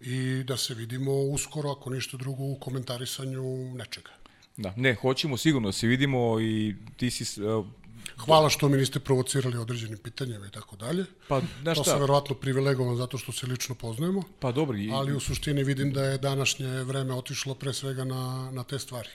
[0.00, 4.10] i da se vidimo uskoro, ako ništa drugo, u komentarisanju nečega.
[4.56, 7.40] Da, ne, hoćemo sigurno da se vidimo i ti si...
[7.42, 7.78] e,
[8.16, 11.04] Hvala što mi niste provocirali određenim pitanjima i tako dalje.
[11.28, 11.90] Pa, znaš To šta?
[11.90, 15.92] sam verovatno privilegovan zato što se lično poznajemo, Pa dobro, i, ali u suštini vidim
[15.92, 19.08] da je današnje vreme otišlo pre svega na, na te stvari.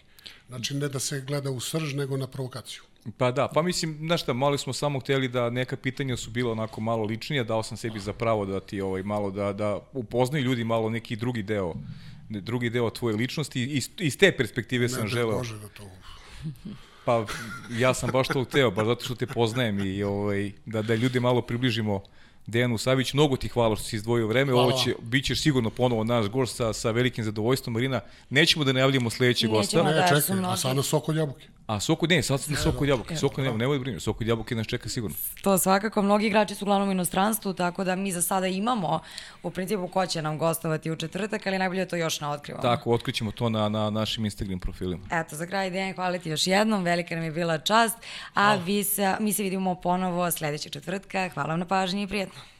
[0.48, 2.82] Znači ne da se gleda u srž, nego na provokaciju.
[3.18, 6.52] Pa da, pa mislim, znaš šta, malo smo samo hteli da neka pitanja su bila
[6.52, 10.44] onako malo ličnija, dao sam sebi za pravo da ti ovaj, malo da, da upoznaju
[10.44, 11.74] ljudi malo neki drugi deo
[12.30, 15.38] drugi deo tvoje ličnosti i iz, iz te perspektive sam ne, želeo.
[15.38, 15.84] Može da to...
[17.06, 17.26] Pa
[17.72, 21.20] ja sam baš to hteo, baš zato što te poznajem i ovaj, da, da ljudi
[21.20, 22.04] malo približimo
[22.48, 23.14] Dejanu Savić.
[23.14, 24.52] Mnogo ti hvala što si izdvojio vreme.
[24.52, 27.74] Hvala Ovo će, bit ćeš sigurno ponovo naš gost sa, sa velikim zadovoljstvom.
[27.74, 29.60] Marina, nećemo da najavljamo sledećeg Nećemo.
[29.60, 29.84] gosta.
[29.84, 31.48] da, Ne, su čekaj, a sada sok od jabuke.
[31.68, 33.16] A Soko, ne, sad sam na Soko od jabuke.
[33.16, 34.04] Soko nema, nemoj da brineš.
[34.04, 35.18] Soko od jabuke nas čeka sigurno.
[35.42, 39.00] To svakako, mnogi igrači su uglavnom u inostranstvu, tako da mi za sada imamo
[39.44, 42.62] u principu ko će nam gostovati u četvrtak, ali najbolje je to još na otkrivamo.
[42.62, 45.04] Tako, otkrićemo to na, na našim Instagram profilima.
[45.12, 47.98] Eto, za kraj Dejan, hvala ti još jednom, velika nam je bila čast,
[48.34, 51.30] a vi se, mi se vidimo ponovo sledećeg četvrtka.
[51.34, 52.53] Hvala vam na pažnji i prijetno.